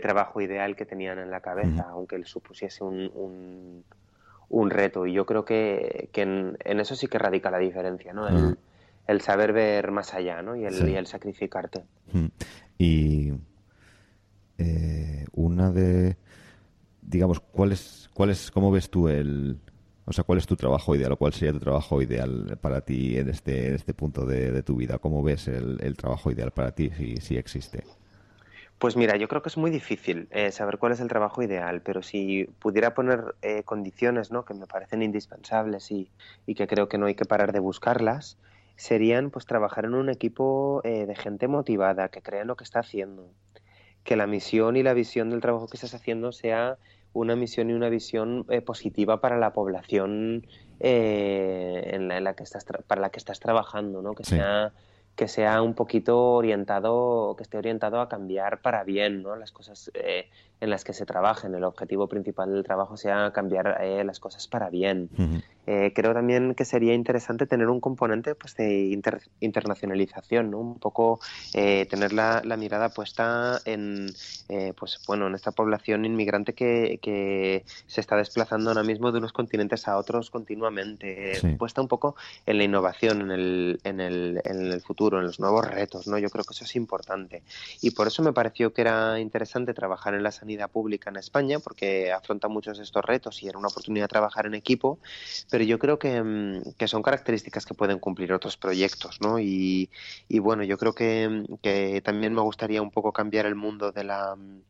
trabajo 0.00 0.40
ideal 0.40 0.76
que 0.76 0.86
tenían 0.86 1.18
en 1.18 1.30
la 1.30 1.40
cabeza, 1.40 1.86
aunque 1.90 2.18
les 2.18 2.28
supusiese 2.28 2.84
un, 2.84 3.82
un, 4.48 4.70
reto. 4.70 5.06
Y 5.06 5.14
yo 5.14 5.26
creo 5.26 5.44
que, 5.44 6.10
en, 6.14 6.56
eso 6.64 6.94
sí 6.94 7.08
que 7.08 7.18
radica 7.18 7.50
la 7.50 7.58
diferencia, 7.58 8.12
¿no? 8.12 8.28
El, 9.06 9.20
saber 9.20 9.52
ver 9.52 9.90
más 9.90 10.14
allá, 10.14 10.42
¿no? 10.42 10.54
Y 10.54 10.64
el, 10.64 10.88
y 10.88 10.94
el 10.94 11.06
sacrificarte. 11.06 11.82
Y 12.78 13.32
eh, 14.58 15.26
una 15.32 15.70
de, 15.70 16.16
digamos, 17.02 17.40
¿cuál 17.40 17.72
es, 17.72 18.10
cuál 18.14 18.30
es, 18.30 18.50
cómo 18.50 18.70
ves 18.70 18.90
tú 18.90 19.08
el, 19.08 19.58
o 20.04 20.12
sea, 20.12 20.24
cuál 20.24 20.38
es 20.38 20.46
tu 20.46 20.56
trabajo 20.56 20.94
ideal 20.94 21.12
o 21.12 21.16
cuál 21.16 21.32
sería 21.32 21.52
tu 21.52 21.60
trabajo 21.60 22.00
ideal 22.00 22.58
para 22.60 22.82
ti 22.82 23.18
en 23.18 23.28
este, 23.28 23.68
en 23.68 23.74
este 23.74 23.94
punto 23.94 24.26
de, 24.26 24.62
tu 24.62 24.76
vida? 24.76 24.98
¿Cómo 24.98 25.22
ves 25.22 25.48
el, 25.48 25.96
trabajo 25.96 26.30
ideal 26.30 26.52
para 26.52 26.72
ti, 26.72 26.90
si, 26.90 27.16
si 27.16 27.36
existe? 27.36 27.84
Pues 28.78 28.96
mira, 28.96 29.16
yo 29.16 29.28
creo 29.28 29.40
que 29.40 29.48
es 29.48 29.56
muy 29.56 29.70
difícil 29.70 30.28
eh, 30.30 30.50
saber 30.50 30.78
cuál 30.78 30.92
es 30.92 31.00
el 31.00 31.08
trabajo 31.08 31.42
ideal, 31.42 31.80
pero 31.80 32.02
si 32.02 32.44
pudiera 32.58 32.92
poner 32.94 33.34
eh, 33.40 33.62
condiciones 33.62 34.30
¿no? 34.30 34.44
que 34.44 34.52
me 34.52 34.66
parecen 34.66 35.02
indispensables 35.02 35.90
y, 35.90 36.10
y, 36.44 36.54
que 36.54 36.66
creo 36.66 36.88
que 36.88 36.98
no 36.98 37.06
hay 37.06 37.14
que 37.14 37.24
parar 37.24 37.52
de 37.52 37.60
buscarlas, 37.60 38.36
serían 38.76 39.30
pues 39.30 39.46
trabajar 39.46 39.84
en 39.84 39.94
un 39.94 40.10
equipo 40.10 40.82
de 40.82 41.14
gente 41.14 41.46
motivada, 41.46 42.08
que 42.08 42.22
crea 42.22 42.42
en 42.42 42.48
lo 42.48 42.56
que 42.56 42.64
está 42.64 42.80
haciendo, 42.80 43.30
que 44.04 44.16
la 44.16 44.26
misión 44.26 44.76
y 44.76 44.82
la 44.82 44.94
visión 44.94 45.30
del 45.30 45.40
trabajo 45.40 45.66
que 45.66 45.76
estás 45.76 45.94
haciendo 45.94 46.30
sea 46.32 46.78
una 47.12 47.36
misión 47.36 47.70
y 47.70 47.72
una 47.72 47.88
visión 47.88 48.44
eh, 48.48 48.60
positiva 48.60 49.20
para 49.20 49.38
la 49.38 49.52
población 49.52 50.46
eh, 50.80 51.90
en, 51.92 52.08
la, 52.08 52.34
que 52.34 52.42
estás 52.42 52.64
para 52.86 53.00
la 53.00 53.10
que 53.10 53.18
estás 53.18 53.40
trabajando, 53.40 54.02
¿no? 54.02 54.14
Que 54.14 54.24
sea 54.24 54.72
que 55.14 55.28
sea 55.28 55.62
un 55.62 55.74
poquito 55.74 56.32
orientado, 56.32 57.34
que 57.36 57.44
esté 57.44 57.56
orientado 57.56 58.00
a 58.00 58.08
cambiar 58.08 58.60
para 58.62 58.82
bien, 58.84 59.22
¿no? 59.22 59.36
Las 59.36 59.52
cosas 59.52 59.90
eh, 59.94 60.28
en 60.60 60.70
las 60.70 60.84
que 60.84 60.92
se 60.92 61.06
trabajen. 61.06 61.54
El 61.54 61.64
objetivo 61.64 62.08
principal 62.08 62.52
del 62.52 62.64
trabajo 62.64 62.96
sea 62.96 63.32
cambiar 63.32 63.78
las 64.04 64.20
cosas 64.20 64.46
para 64.48 64.70
bien. 64.70 65.10
Eh, 65.66 65.92
creo 65.94 66.12
también 66.12 66.54
que 66.54 66.64
sería 66.64 66.92
interesante 66.92 67.46
tener 67.46 67.68
un 67.68 67.80
componente 67.80 68.34
pues, 68.34 68.54
de 68.56 69.00
internacionalización, 69.40 70.50
¿no? 70.50 70.58
un 70.58 70.78
poco 70.78 71.20
eh, 71.54 71.86
tener 71.86 72.12
la, 72.12 72.42
mirada 72.58 72.90
puesta 72.90 73.60
en, 73.64 74.08
eh, 74.48 74.74
pues, 74.78 75.00
bueno, 75.06 75.26
en 75.26 75.34
esta 75.34 75.52
población 75.52 76.04
inmigrante 76.04 76.52
que, 76.52 76.98
que, 77.02 77.64
se 77.86 78.00
está 78.00 78.16
desplazando 78.16 78.70
ahora 78.70 78.82
mismo 78.82 79.10
de 79.10 79.18
unos 79.18 79.32
continentes 79.32 79.88
a 79.88 79.96
otros 79.96 80.30
continuamente, 80.30 81.56
puesta 81.58 81.80
un 81.80 81.88
poco 81.88 82.16
en 82.46 82.58
la 82.58 82.64
innovación, 82.64 83.22
en 83.22 83.30
el, 83.30 83.80
en, 83.84 84.00
el, 84.00 84.40
en 84.44 84.72
el 84.72 84.80
futuro, 84.80 85.18
en 85.18 85.26
los 85.26 85.40
nuevos 85.40 85.66
retos. 85.66 86.06
¿no? 86.06 86.18
Yo 86.18 86.28
creo 86.28 86.44
que 86.44 86.52
eso 86.52 86.64
es 86.64 86.76
importante. 86.76 87.42
Y 87.80 87.90
por 87.90 88.06
eso 88.06 88.22
me 88.22 88.32
pareció 88.32 88.72
que 88.72 88.82
era 88.82 89.18
interesante 89.18 89.74
trabajar 89.74 90.14
en 90.14 90.22
la 90.22 90.32
sanidad 90.44 90.70
pública 90.70 91.10
en 91.10 91.16
España, 91.16 91.58
porque 91.58 92.12
afronta 92.12 92.48
muchos 92.48 92.78
de 92.78 92.84
estos 92.84 93.04
retos 93.04 93.42
y 93.42 93.48
era 93.48 93.58
una 93.58 93.68
oportunidad 93.68 94.04
de 94.04 94.08
trabajar 94.08 94.46
en 94.46 94.54
equipo 94.54 94.98
pero 95.50 95.64
yo 95.64 95.78
creo 95.78 95.96
mm, 95.96 96.74
que, 96.76 96.88
son 96.88 97.02
características 97.02 97.66
que 97.66 97.74
pueden 97.74 97.98
cumplir 97.98 98.32
otros 98.32 98.56
proyectos, 98.56 99.20
¿no? 99.20 99.38
Y, 99.38 99.90
bueno, 100.28 100.62
yo 100.64 100.78
creo 100.78 100.94
que, 100.94 101.44
que, 101.62 102.00
también 102.02 102.34
me 102.34 102.42
gustaría 102.42 102.82
un 102.82 102.90
poco 102.90 103.12
cambiar 103.12 103.46
el 103.46 103.54
mundo 103.54 103.92
de 103.92 104.04
la 104.04 104.36
mm, 104.36 104.62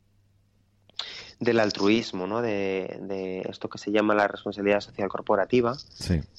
del 1.40 1.60
altruismo, 1.60 2.26
¿no? 2.26 2.40
De, 2.40 3.44
esto 3.48 3.68
que 3.68 3.78
se 3.78 3.90
llama 3.90 4.14
la 4.14 4.28
responsabilidad 4.28 4.80
social 4.80 5.08
corporativa, 5.08 5.76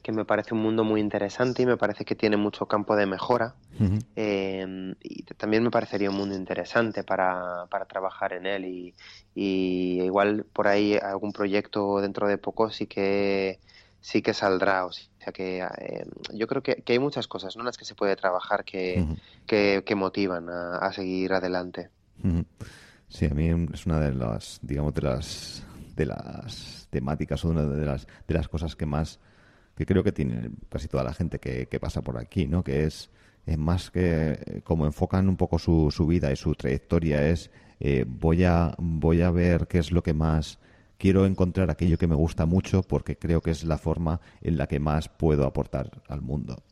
que 0.04 0.12
me 0.12 0.26
parece 0.26 0.54
un 0.54 0.62
mundo 0.62 0.84
muy 0.84 1.02
interesante 1.02 1.64
y 1.64 1.66
me 1.66 1.78
parece 1.78 2.06
que 2.06 2.16
tiene 2.16 2.38
mucho 2.38 2.66
campo 2.66 2.96
de 2.96 3.06
mejora. 3.06 3.56
Em, 4.16 4.96
y 5.02 5.24
también 5.24 5.64
me 5.64 5.72
parecería 5.72 6.10
un 6.10 6.18
mundo 6.18 6.36
interesante 6.36 7.04
para, 7.04 7.66
para 7.70 7.86
trabajar 7.86 8.34
en 8.34 8.46
él 8.46 8.66
y, 8.66 8.96
y, 9.34 10.02
igual 10.02 10.46
por 10.52 10.68
ahí 10.68 10.96
algún 10.96 11.34
proyecto 11.34 12.00
dentro 12.00 12.28
de 12.28 12.38
poco 12.38 12.70
sí 12.72 12.88
que 12.88 13.60
sí 14.06 14.22
que 14.22 14.34
saldrá. 14.34 14.86
O 14.86 14.92
sea 14.92 15.34
que 15.34 15.60
eh, 15.60 16.06
yo 16.34 16.48
creo 16.48 16.62
que, 16.62 16.84
hay 16.88 17.00
muchas 17.00 17.28
cosas 17.28 17.56
¿no? 17.56 17.62
en 17.62 17.66
las 17.66 17.78
que 17.78 17.86
se 17.86 17.96
puede 17.96 18.16
trabajar 18.16 18.64
que, 18.64 19.04
que, 19.48 19.96
motivan 19.96 20.48
a, 20.50 20.92
seguir 20.94 21.34
adelante. 21.34 21.90
Sí, 23.08 23.26
a 23.26 23.34
mí 23.34 23.50
es 23.74 23.86
una 23.86 24.00
de 24.00 24.14
las, 24.14 24.60
digamos, 24.62 24.94
de 24.94 25.02
las, 25.02 25.64
de 25.96 26.06
las 26.06 26.88
temáticas 26.90 27.46
o 27.46 27.50
una 27.50 27.64
de 27.64 27.86
las, 27.86 28.08
de 28.28 28.34
las 28.34 28.48
cosas 28.48 28.76
que 28.76 28.86
más, 28.86 29.20
que 29.76 29.86
creo 29.86 30.04
que 30.04 30.12
tiene 30.12 30.52
casi 30.70 30.88
toda 30.88 31.04
la 31.04 31.14
gente 31.14 31.40
que, 31.40 31.80
pasa 31.80 32.02
por 32.02 32.18
aquí, 32.18 32.48
¿no? 32.48 32.64
Que 32.64 32.86
es, 32.86 33.10
más 33.58 33.92
que 33.92 34.62
como 34.64 34.86
enfocan 34.86 35.30
un 35.30 35.38
poco 35.38 35.60
su, 35.60 35.92
su 35.92 36.08
vida 36.08 36.32
y 36.32 36.36
su 36.36 36.56
trayectoria 36.56 37.28
es 37.28 37.52
eh, 37.80 38.06
voy 38.08 38.44
a 38.44 38.74
voy 38.80 39.22
a 39.22 39.32
ver 39.32 39.68
qué 39.68 39.80
es 39.80 39.92
lo 39.92 40.02
que 40.02 40.14
más 40.14 40.60
quiero 40.98 41.26
encontrar 41.26 41.70
aquello 41.70 41.98
que 41.98 42.08
me 42.08 42.16
gusta 42.16 42.46
mucho 42.46 42.82
porque 42.84 43.18
creo 43.18 43.42
que 43.42 43.52
es 43.52 43.64
la 43.64 43.78
forma 43.78 44.22
en 44.42 44.58
la 44.58 44.68
que 44.68 44.80
más 44.80 45.10
puedo 45.10 45.46
aportar 45.46 46.02
al 46.08 46.22
mundo, 46.22 46.64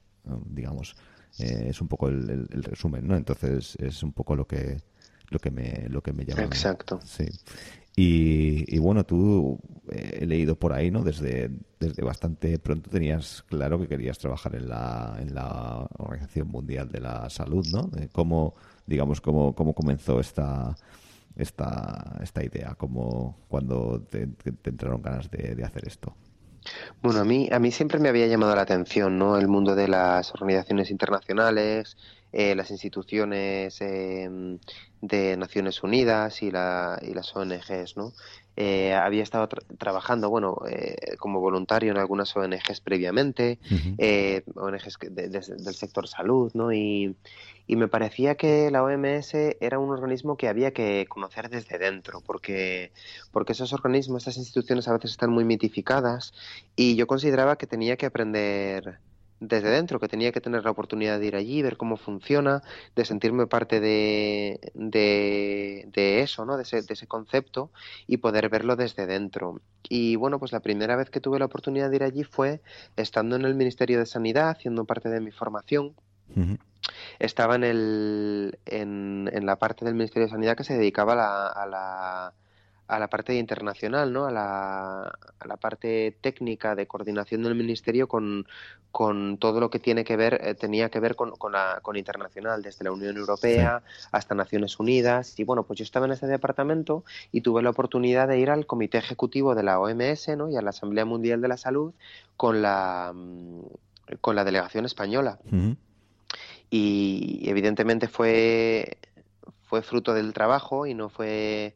digamos. 0.45 0.95
Eh, 1.39 1.67
es 1.69 1.81
un 1.81 1.87
poco 1.87 2.09
el, 2.09 2.47
resumen, 2.63 3.07
¿no? 3.07 3.15
Entonces 3.15 3.75
es 3.79 4.03
un 4.03 4.13
poco 4.13 4.35
lo 4.35 4.47
que 4.47 4.77
lo 5.33 5.39
que 5.39 5.51
me 5.51 5.87
lo 5.89 6.01
que 6.01 6.13
me 6.13 6.25
llama. 6.25 6.43
Exacto. 6.43 6.99
Sí. 7.03 7.25
Y, 7.95 8.79
bueno, 8.79 9.05
tú 9.05 9.59
eh, 9.91 10.19
he 10.21 10.25
leído 10.25 10.55
por 10.55 10.73
ahí, 10.73 10.89
¿no? 10.89 11.03
Desde, 11.03 11.51
desde 11.79 12.03
bastante 12.03 12.57
pronto 12.57 12.89
tenías 12.89 13.43
claro 13.43 13.79
que 13.79 13.87
querías 13.87 14.17
trabajar 14.17 14.55
en 14.55 14.67
la, 14.67 15.15
en 15.19 15.35
la 15.35 15.87
Organización 15.99 16.47
Mundial 16.47 16.89
de 16.89 17.01
la 17.01 17.29
Salud, 17.29 17.65
¿no? 17.71 17.91
¿Cómo, 18.11 18.55
digamos, 18.87 19.21
cómo, 19.21 19.53
cómo 19.53 19.73
comenzó 19.73 20.19
esta, 20.19 20.75
esta, 21.35 22.17
esta 22.23 22.43
idea? 22.43 22.73
como 22.75 23.37
cuando 23.47 24.01
te, 24.01 24.27
entraron 24.63 25.01
ganas 25.01 25.29
de, 25.29 25.63
hacer 25.63 25.87
esto? 25.87 26.15
Bueno, 27.03 27.19
a 27.19 27.25
mí, 27.25 27.47
a 27.51 27.59
mí 27.59 27.71
siempre 27.71 27.99
me 27.99 28.09
había 28.09 28.25
llamado 28.25 28.55
la 28.55 28.63
atención, 28.63 29.19
¿no? 29.19 29.37
El 29.37 29.47
mundo 29.47 29.75
de 29.75 29.87
las 29.87 30.33
organizaciones 30.33 30.89
internacionales, 30.89 31.95
eh, 32.35 32.55
las 32.55 32.71
instituciones 32.71 33.79
em, 33.79 34.57
de 35.01 35.37
Naciones 35.37 35.83
Unidas 35.83 36.41
y, 36.41 36.49
la, 36.49 36.99
y 36.99 37.13
las 37.13 37.35
ONGs, 37.35 37.95
¿no? 37.95 38.11
Eh, 38.55 38.91
había 38.91 39.21
estado 39.21 39.47
trabajando, 39.77 40.31
bueno, 40.31 40.57
eh, 40.67 41.15
como 41.19 41.39
voluntario 41.41 41.91
en 41.91 41.99
algunas 41.99 42.35
ONGs 42.35 42.81
previamente, 42.81 43.59
ONGs 44.55 44.97
del 45.11 45.75
sector 45.75 46.07
salud, 46.07 46.51
¿no? 46.55 46.73
Y, 46.73 47.15
y, 47.67 47.75
me 47.75 47.87
parecía 47.87 48.33
que 48.33 48.71
la 48.71 48.83
OMS 48.83 49.35
era 49.59 49.77
un 49.77 49.91
organismo 49.91 50.35
que 50.35 50.47
había 50.47 50.71
que 50.73 51.05
conocer 51.07 51.49
desde 51.49 51.77
dentro, 51.77 52.21
porque, 52.21 52.91
porque 53.31 53.51
esos 53.51 53.73
organismos, 53.73 54.23
estas 54.23 54.37
instituciones 54.37 54.87
a 54.87 54.93
veces 54.93 55.11
están 55.11 55.29
muy 55.29 55.45
mitificadas 55.45 56.33
y 56.75 56.95
yo 56.95 57.05
consideraba 57.05 57.57
que 57.57 57.67
tenía 57.67 57.95
que 57.95 58.07
aprender 58.07 58.99
desde 59.39 59.69
dentro, 59.69 59.99
que 59.99 60.07
tenía 60.07 60.31
que 60.31 60.41
tener 60.41 60.63
la 60.63 60.71
oportunidad 60.71 61.19
de 61.19 61.25
ir 61.25 61.35
allí, 61.35 61.61
ver 61.61 61.77
cómo 61.77 61.97
funciona, 61.97 62.61
de 62.95 63.05
sentirme 63.05 63.47
parte 63.47 63.79
de, 63.79 64.71
de, 64.73 66.21
eso, 66.21 66.45
¿no? 66.45 66.57
De 66.57 66.63
ese, 66.63 66.81
de 66.81 66.93
ese, 66.93 67.07
concepto 67.07 67.71
y 68.07 68.17
poder 68.17 68.49
verlo 68.49 68.75
desde 68.75 69.05
dentro. 69.05 69.61
Y 69.89 70.15
bueno, 70.15 70.39
pues 70.39 70.51
la 70.51 70.61
primera 70.61 70.95
vez 70.95 71.09
que 71.09 71.19
tuve 71.19 71.39
la 71.39 71.45
oportunidad 71.45 71.89
de 71.89 71.95
ir 71.97 72.03
allí 72.03 72.23
fue 72.23 72.61
estando 72.95 73.35
en 73.35 73.45
el 73.45 73.55
Ministerio 73.55 73.99
de 73.99 74.05
Sanidad, 74.05 74.49
haciendo 74.49 74.85
parte 74.85 75.09
de 75.09 75.19
mi 75.19 75.31
formación. 75.31 75.93
Estaba 77.19 77.55
en, 77.55 77.63
el, 77.63 78.59
en, 78.65 79.29
en, 79.31 79.45
la 79.45 79.57
parte 79.57 79.85
del 79.85 79.93
Ministerio 79.93 80.25
de 80.25 80.31
Sanidad 80.31 80.57
que 80.57 80.63
se 80.63 80.73
dedicaba 80.73 81.13
a 81.13 81.15
la 81.15 81.47
a 81.47 81.67
la 81.67 82.33
parte 83.09 83.35
internacional, 83.35 84.11
¿no? 84.11 84.25
a, 84.25 84.31
la, 84.31 85.01
a 85.03 85.47
la 85.47 85.57
parte 85.57 86.17
técnica 86.21 86.75
de 86.75 86.87
coordinación 86.87 87.43
del 87.43 87.55
ministerio 87.55 88.07
con, 88.07 88.45
con 88.91 89.37
todo 89.39 89.59
lo 89.59 89.69
que 89.69 89.79
tiene 89.79 90.03
que 90.03 90.15
ver, 90.15 90.39
eh, 90.43 90.53
tenía 90.53 90.89
que 90.89 90.99
ver 90.99 91.15
con, 91.15 91.31
con, 91.31 91.53
la, 91.53 91.79
con 91.81 91.95
internacional, 91.95 92.61
desde 92.61 92.83
la 92.83 92.91
Unión 92.91 93.17
Europea 93.17 93.81
hasta 94.11 94.35
Naciones 94.35 94.79
Unidas. 94.79 95.39
Y 95.39 95.43
bueno, 95.43 95.63
pues 95.63 95.79
yo 95.79 95.83
estaba 95.83 96.05
en 96.05 96.11
ese 96.11 96.27
departamento 96.27 97.03
y 97.31 97.41
tuve 97.41 97.63
la 97.63 97.71
oportunidad 97.71 98.27
de 98.27 98.37
ir 98.37 98.51
al 98.51 98.67
comité 98.67 98.99
ejecutivo 98.99 99.55
de 99.55 99.63
la 99.63 99.79
OMS 99.79 100.29
¿no? 100.37 100.49
y 100.49 100.57
a 100.57 100.61
la 100.61 100.69
Asamblea 100.69 101.05
Mundial 101.05 101.41
de 101.41 101.47
la 101.47 101.57
Salud 101.57 101.93
con 102.37 102.61
la, 102.61 103.11
mm, 103.15 103.61
con 104.21 104.35
la 104.35 104.43
delegación 104.43 104.85
española. 104.85 105.39
Y 106.69 107.43
evidentemente 107.49 108.07
fue, 108.07 108.97
fue 109.63 109.81
fruto 109.81 110.13
del 110.13 110.33
trabajo 110.33 110.85
y 110.85 110.93
no 110.93 111.09
fue 111.09 111.75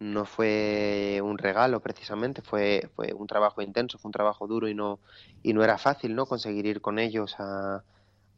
no 0.00 0.24
fue 0.26 1.20
un 1.22 1.38
regalo 1.38 1.80
precisamente, 1.80 2.42
fue, 2.42 2.90
fue 2.94 3.12
un 3.14 3.26
trabajo 3.26 3.62
intenso, 3.62 3.98
fue 3.98 4.08
un 4.08 4.12
trabajo 4.12 4.46
duro 4.46 4.68
y 4.68 4.74
no, 4.74 5.00
y 5.42 5.52
no 5.52 5.64
era 5.64 5.78
fácil 5.78 6.14
¿no? 6.14 6.26
conseguir 6.26 6.66
ir 6.66 6.80
con 6.80 6.98
ellos 6.98 7.36
a, 7.38 7.84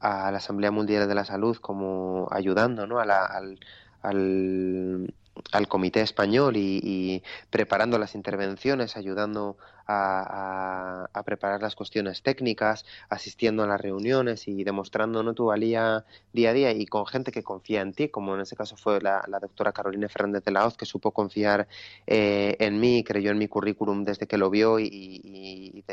a 0.01 0.31
la 0.31 0.39
Asamblea 0.39 0.71
Mundial 0.71 1.09
de 1.09 1.15
la 1.15 1.25
Salud 1.25 1.57
como 1.59 2.29
ayudando 2.33 2.87
¿no? 2.87 2.99
a 3.01 3.07
la, 3.07 3.25
al, 3.27 3.59
al, 4.03 5.15
al 5.53 5.68
comité 5.68 6.01
español 6.01 6.57
y, 6.57 7.22
preparando 7.51 7.99
las 7.99 8.14
intervenciones, 8.14 8.97
ayudando 8.97 9.57
a, 9.87 11.09
preparar 11.24 11.61
las 11.62 11.74
cuestiones 11.74 12.22
técnicas, 12.22 12.85
asistiendo 13.09 13.62
a 13.62 13.66
las 13.66 13.81
reuniones 13.81 14.49
y 14.49 14.64
demostrando 14.64 15.22
¿no? 15.22 15.35
tu 15.35 15.47
valía 15.47 16.05
día 16.33 16.51
a 16.51 16.53
día 16.53 16.72
y 16.72 16.87
con 16.87 17.07
gente 17.07 17.33
que 17.33 17.43
confía 17.43 17.83
en 17.83 17.93
ti, 17.93 18.09
como 18.09 18.35
en 18.35 18.41
ese 18.41 18.57
caso 18.57 18.76
fue 18.76 19.01
la, 19.01 19.22
doctora 19.41 19.72
Carolina 19.72 20.09
Fernández 20.09 20.45
de 20.45 20.53
la 20.53 20.66
Hoz, 20.66 20.76
que 20.76 20.87
supo 20.87 21.11
confiar 21.11 21.68
eh, 22.07 22.57
en 22.59 22.81
mí, 22.81 23.05
creyó 23.05 23.31
en 23.31 23.39
mi 23.39 23.49
currículum 23.49 24.05
desde 24.05 24.26
que 24.26 24.39
lo 24.39 24.51
vio 24.51 24.78
y, 24.78 25.85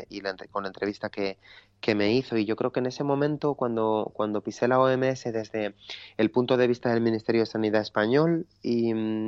con 0.50 0.62
la 0.62 0.68
entrevista 0.68 1.08
que, 1.08 1.38
que, 1.80 1.94
me 1.94 2.12
hizo. 2.12 2.36
Y 2.36 2.44
yo 2.44 2.56
creo 2.56 2.72
que 2.72 2.80
en 2.80 2.86
ese 2.86 3.04
momento, 3.04 3.54
cuando, 3.54 4.10
cuando 4.14 4.40
pisé 4.40 4.68
la 4.68 4.80
OMS 4.80 5.24
desde 5.24 5.74
el 6.16 6.30
punto 6.30 6.56
de 6.56 6.66
vista 6.66 6.90
del 6.90 7.00
Ministerio 7.00 7.42
de 7.42 7.46
Sanidad 7.46 7.82
español 7.82 8.46
y 8.62 8.94
mm, 8.94 9.27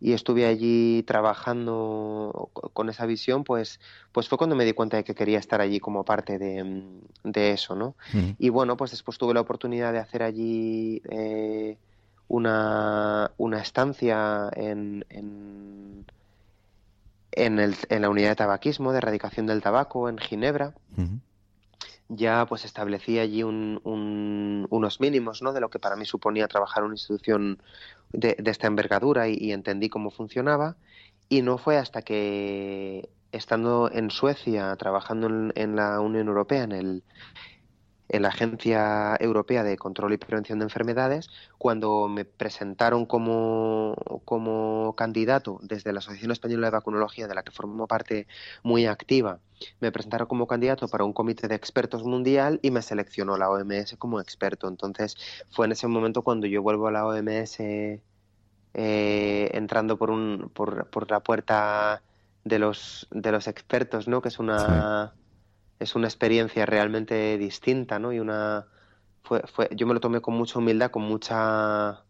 y 0.00 0.14
estuve 0.14 0.46
allí 0.46 1.02
trabajando 1.02 2.50
con 2.72 2.88
esa 2.88 3.04
visión, 3.04 3.44
pues, 3.44 3.80
pues 4.12 4.28
fue 4.28 4.38
cuando 4.38 4.56
me 4.56 4.64
di 4.64 4.72
cuenta 4.72 4.96
de 4.96 5.04
que 5.04 5.14
quería 5.14 5.38
estar 5.38 5.60
allí 5.60 5.78
como 5.78 6.04
parte 6.04 6.38
de, 6.38 6.82
de 7.22 7.52
eso, 7.52 7.76
¿no? 7.76 7.94
Y 8.38 8.48
bueno, 8.48 8.78
pues 8.78 8.92
después 8.92 9.18
tuve 9.18 9.34
la 9.34 9.42
oportunidad 9.42 9.92
de 9.92 9.98
hacer 9.98 10.22
allí 10.22 11.02
eh, 11.10 11.76
una, 12.28 13.30
una 13.36 13.60
estancia 13.60 14.48
en, 14.54 15.04
en, 15.10 16.06
en, 17.32 17.58
el, 17.58 17.76
en, 17.90 18.02
la 18.02 18.08
unidad 18.08 18.30
de 18.30 18.36
tabaquismo, 18.36 18.92
de 18.92 18.98
erradicación 18.98 19.46
del 19.46 19.60
tabaco 19.60 20.08
en 20.08 20.16
Ginebra 20.16 20.72
ya 22.10 22.44
pues 22.46 22.64
establecí 22.64 23.18
allí 23.18 23.42
unos 23.44 25.00
mínimos 25.00 25.42
¿no? 25.42 25.52
de 25.52 25.60
lo 25.60 25.70
que 25.70 25.78
para 25.78 25.96
mí 25.96 26.04
suponía 26.04 26.48
trabajar 26.48 26.82
en 26.82 26.86
una 26.86 26.94
institución 26.94 27.62
de, 28.12 28.36
esta 28.44 28.66
envergadura 28.66 29.28
y, 29.28 29.52
entendí 29.52 29.88
cómo 29.88 30.10
funcionaba 30.10 30.76
y 31.28 31.42
no 31.42 31.56
fue 31.56 31.76
hasta 31.78 32.02
que 32.02 33.08
estando 33.30 33.88
en 33.92 34.10
Suecia 34.10 34.74
trabajando 34.76 35.52
en 35.54 35.76
la 35.76 36.00
Unión 36.00 36.26
Europea 36.26 36.64
en 36.64 36.72
el 36.72 37.04
en 38.10 38.22
la 38.22 38.28
Agencia 38.28 39.16
Europea 39.20 39.62
de 39.62 39.76
Control 39.76 40.12
y 40.12 40.18
Prevención 40.18 40.58
de 40.58 40.64
Enfermedades, 40.64 41.28
cuando 41.58 42.08
me 42.08 42.24
presentaron 42.24 43.06
como, 43.06 43.94
como 44.24 44.94
candidato 44.96 45.60
desde 45.62 45.92
la 45.92 46.00
Asociación 46.00 46.32
Española 46.32 46.66
de 46.66 46.72
Vacunología, 46.72 47.28
de 47.28 47.34
la 47.36 47.44
que 47.44 47.52
formo 47.52 47.86
parte 47.86 48.26
muy 48.64 48.86
activa, 48.86 49.38
me 49.78 49.92
presentaron 49.92 50.26
como 50.26 50.48
candidato 50.48 50.88
para 50.88 51.04
un 51.04 51.12
comité 51.12 51.46
de 51.46 51.54
expertos 51.54 52.02
mundial 52.02 52.58
y 52.62 52.72
me 52.72 52.82
seleccionó 52.82 53.36
la 53.36 53.48
OMS 53.48 53.96
como 53.96 54.20
experto. 54.20 54.66
Entonces 54.66 55.16
fue 55.50 55.66
en 55.66 55.72
ese 55.72 55.86
momento 55.86 56.22
cuando 56.22 56.48
yo 56.48 56.62
vuelvo 56.62 56.88
a 56.88 56.92
la 56.92 57.06
OMS 57.06 57.60
eh, 57.60 58.00
entrando 59.54 59.96
por, 59.98 60.10
un, 60.10 60.50
por, 60.52 60.90
por, 60.90 61.08
la 61.10 61.20
puerta 61.20 62.02
de 62.44 62.58
los, 62.58 63.06
de 63.12 63.30
los 63.30 63.46
expertos, 63.46 64.08
¿no? 64.08 64.20
que 64.20 64.28
es 64.28 64.38
una 64.40 65.14
es 65.80 65.94
una 65.96 66.06
experiencia 66.06 66.66
realmente 66.66 67.36
distinta, 67.38 67.98
¿no? 67.98 68.12
Y 68.12 68.20
una 68.20 68.66
fue, 69.22 69.42
fue, 69.52 69.68
yo 69.74 69.86
me 69.86 69.94
lo 69.94 70.00
tomé 70.00 70.20
con 70.20 70.34
mucha 70.34 70.58
humildad, 70.58 70.90
con 70.90 71.02
mucha 71.02 72.04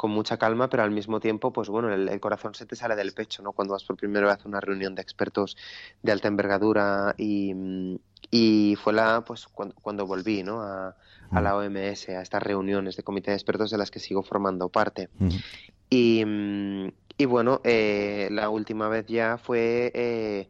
con 0.00 0.12
mucha 0.12 0.38
calma, 0.38 0.70
pero 0.70 0.82
al 0.82 0.92
mismo 0.92 1.20
tiempo, 1.20 1.52
pues 1.52 1.68
bueno, 1.68 1.92
el, 1.92 2.20
corazón 2.20 2.54
se 2.54 2.64
te 2.64 2.74
sale 2.74 2.96
del 2.96 3.12
pecho, 3.12 3.42
¿no? 3.42 3.52
Cuando 3.52 3.74
vas 3.74 3.84
por 3.84 3.98
primera 3.98 4.28
vez 4.28 4.42
a 4.42 4.48
una 4.48 4.58
reunión 4.58 4.94
de 4.94 5.02
expertos 5.02 5.58
de 6.02 6.10
alta 6.10 6.26
envergadura 6.26 7.14
y, 7.18 8.00
y 8.30 8.76
fue 8.82 8.94
la, 8.94 9.22
pues 9.26 9.46
cuando, 9.46 10.06
volví, 10.06 10.42
¿no? 10.42 10.62
A, 10.62 10.96
a, 11.30 11.40
la 11.42 11.54
OMS, 11.54 12.08
a 12.08 12.22
estas 12.22 12.42
reuniones 12.42 12.96
de 12.96 13.02
comité 13.02 13.32
de 13.32 13.36
expertos 13.36 13.70
de 13.70 13.76
las 13.76 13.90
que 13.90 13.98
sigo 13.98 14.22
formando 14.22 14.70
parte. 14.70 15.10
y, 15.90 16.24
y, 17.18 17.24
bueno, 17.26 17.60
eh, 17.64 18.28
la 18.30 18.48
última 18.48 18.88
vez 18.88 19.04
ya 19.04 19.36
fue 19.36 19.92
eh, 19.94 20.48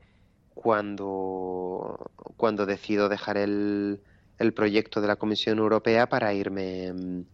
cuando, 0.62 2.10
cuando 2.36 2.66
decido 2.66 3.08
dejar 3.08 3.38
el, 3.38 4.00
el 4.38 4.52
proyecto 4.52 5.00
de 5.00 5.08
la 5.08 5.16
Comisión 5.16 5.58
Europea 5.58 6.06
para 6.06 6.34
irme 6.34 7.24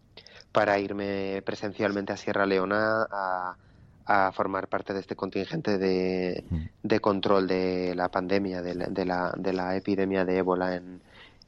para 0.53 0.79
irme 0.79 1.43
presencialmente 1.45 2.13
a 2.13 2.17
Sierra 2.17 2.45
Leona 2.45 3.05
a, 3.11 3.57
a 4.05 4.31
formar 4.31 4.69
parte 4.69 4.93
de 4.93 5.01
este 5.01 5.15
contingente 5.15 5.77
de, 5.77 6.45
de 6.81 6.99
control 6.99 7.47
de 7.47 7.93
la 7.95 8.09
pandemia, 8.09 8.61
de 8.61 8.73
la, 8.73 8.85
de 8.87 9.05
la, 9.05 9.33
de 9.37 9.53
la 9.53 9.75
epidemia 9.75 10.23
de 10.23 10.37
ébola 10.37 10.75
en, 10.75 11.01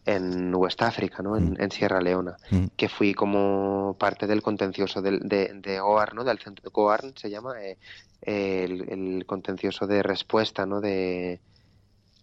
en 0.05 0.53
West 0.53 0.81
África, 0.81 1.23
¿no? 1.23 1.37
En, 1.37 1.55
en, 1.59 1.71
Sierra 1.71 2.01
Leona, 2.01 2.35
que 2.75 2.89
fui 2.89 3.13
como 3.13 3.95
parte 3.97 4.27
del 4.27 4.41
contencioso 4.41 5.01
de, 5.01 5.19
de, 5.19 5.79
OAR, 5.79 6.13
¿no? 6.13 6.23
Del 6.23 6.39
centro 6.39 6.69
OAR 6.73 7.13
se 7.15 7.29
llama 7.29 7.53
eh, 7.63 7.77
el, 8.21 8.89
el, 8.89 9.25
contencioso 9.25 9.87
de 9.87 10.03
respuesta, 10.03 10.65
¿no? 10.65 10.81
De, 10.81 11.39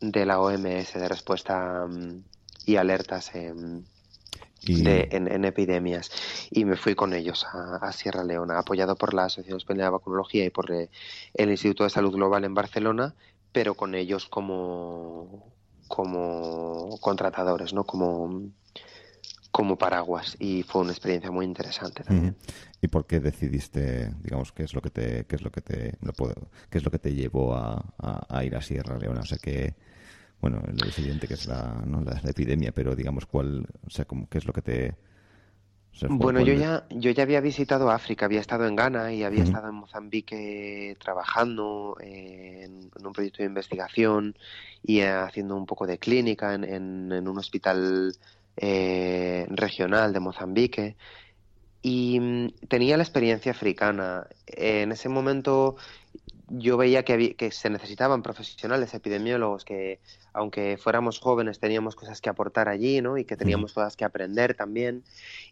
de 0.01 0.27
la 0.27 0.41
OMS 0.41 0.95
de 0.95 1.09
respuesta 1.09 1.87
mm, 1.89 2.23
y 2.67 2.77
alertas 2.77 3.35
en, 3.35 3.85
en, 4.67 5.45
epidemias 5.45 6.11
y 6.51 6.65
me 6.65 6.77
fui 6.77 6.95
con 6.95 7.13
ellos 7.13 7.47
a, 7.53 7.93
Sierra 7.93 8.25
Leona, 8.25 8.59
apoyado 8.59 8.97
por 8.97 9.15
la 9.15 9.25
Asociación 9.25 9.59
Española 9.59 9.87
de 9.87 9.91
Vacunología 9.91 10.45
y 10.45 10.51
por 10.51 10.73
eh, 10.73 10.91
el 11.35 11.51
Instituto 11.51 11.85
de 11.85 11.91
Salud 11.91 12.13
Global 12.13 12.45
en 12.45 12.55
Barcelona, 12.55 13.15
pero 13.53 13.75
con 13.75 13.95
ellos 13.95 14.27
como, 14.27 15.53
como 15.89 16.99
contratadores, 17.01 17.73
¿no? 17.73 17.85
Como, 17.85 18.51
como 19.57 19.79
paraguas 19.79 20.37
y 20.39 20.65
fue 20.65 20.83
una 20.83 20.91
experiencia 20.91 21.31
muy 21.31 21.47
interesante 21.47 22.05
también. 22.05 22.37
¿Y 22.83 22.89
por 22.89 23.07
qué 23.07 23.21
decidiste, 23.21 24.13
digamos, 24.23 24.53
qué 24.53 24.65
es 24.65 24.75
lo 24.75 24.83
que 24.83 24.91
te, 24.91 25.25
qué 25.25 25.37
es 25.37 25.41
lo 25.41 25.51
que 25.51 25.63
te, 25.63 25.97
qué 26.69 26.77
es 26.77 26.85
lo 26.85 26.91
que 26.91 26.99
te 26.99 27.15
llevó 27.15 27.55
a, 27.55 27.83
a, 28.29 28.45
ir 28.45 28.55
a 28.55 28.61
Sierra 28.61 28.99
Leona? 28.99 29.21
O 29.23 29.25
sea, 29.25 29.39
que, 29.39 29.75
bueno, 30.43 30.63
es 30.87 30.99
evidente 30.99 31.27
que 31.27 31.33
es 31.33 31.47
la, 31.47 31.83
¿no? 31.87 32.03
la, 32.03 32.21
epidemia, 32.29 32.73
pero 32.73 32.95
digamos, 32.95 33.25
cuál, 33.25 33.67
o 33.87 33.89
sea, 33.89 34.05
como, 34.05 34.29
qué 34.29 34.37
es 34.37 34.45
lo 34.45 34.53
que 34.53 34.61
te, 34.61 34.95
o 36.03 36.09
bueno, 36.11 36.41
yo 36.41 36.53
ya, 36.53 36.87
yo 36.91 37.11
ya 37.11 37.23
había 37.23 37.41
visitado 37.41 37.91
África, 37.91 38.27
había 38.27 38.41
estado 38.41 38.67
en 38.67 38.77
Ghana 38.77 39.15
y 39.15 39.25
había 39.25 39.45
estado 39.45 39.69
en 39.69 39.77
Mozambique 39.77 40.95
trabajando 41.03 41.97
en, 42.01 42.91
un 43.03 43.13
proyecto 43.15 43.39
de 43.39 43.47
investigación 43.47 44.37
y 44.83 45.01
haciendo 45.01 45.57
un 45.57 45.65
poco 45.65 45.87
de 45.87 45.99
clínica 45.99 46.53
en, 46.53 47.13
un 47.13 47.39
hospital 47.39 48.15
eh, 48.57 49.47
regional 49.51 50.13
de 50.13 50.21
Mozambique 50.21 50.97
y 51.83 52.19
mm, 52.19 52.49
tenía 52.69 52.97
la 52.97 53.03
experiencia 53.03 53.53
africana. 53.53 54.27
En 54.47 54.93
ese 54.93 55.09
momento 55.09 55.77
yo 56.49 56.77
veía 56.77 57.05
que, 57.05 57.35
que 57.35 57.51
se 57.51 57.71
necesitaban 57.71 58.23
profesionales, 58.23 58.95
epidemiólogos, 58.95 59.65
que 59.65 60.01
aunque 60.33 60.77
fuéramos 60.77 61.19
jóvenes 61.19 61.59
teníamos 61.59 61.97
cosas 61.97 62.21
que 62.21 62.29
aportar 62.29 62.69
allí, 62.69 63.01
¿no? 63.01 63.19
Y 63.19 63.25
que 63.25 63.37
teníamos 63.37 63.73
cosas 63.73 63.97
que 63.97 64.05
aprender 64.05 64.55
también. 64.55 65.03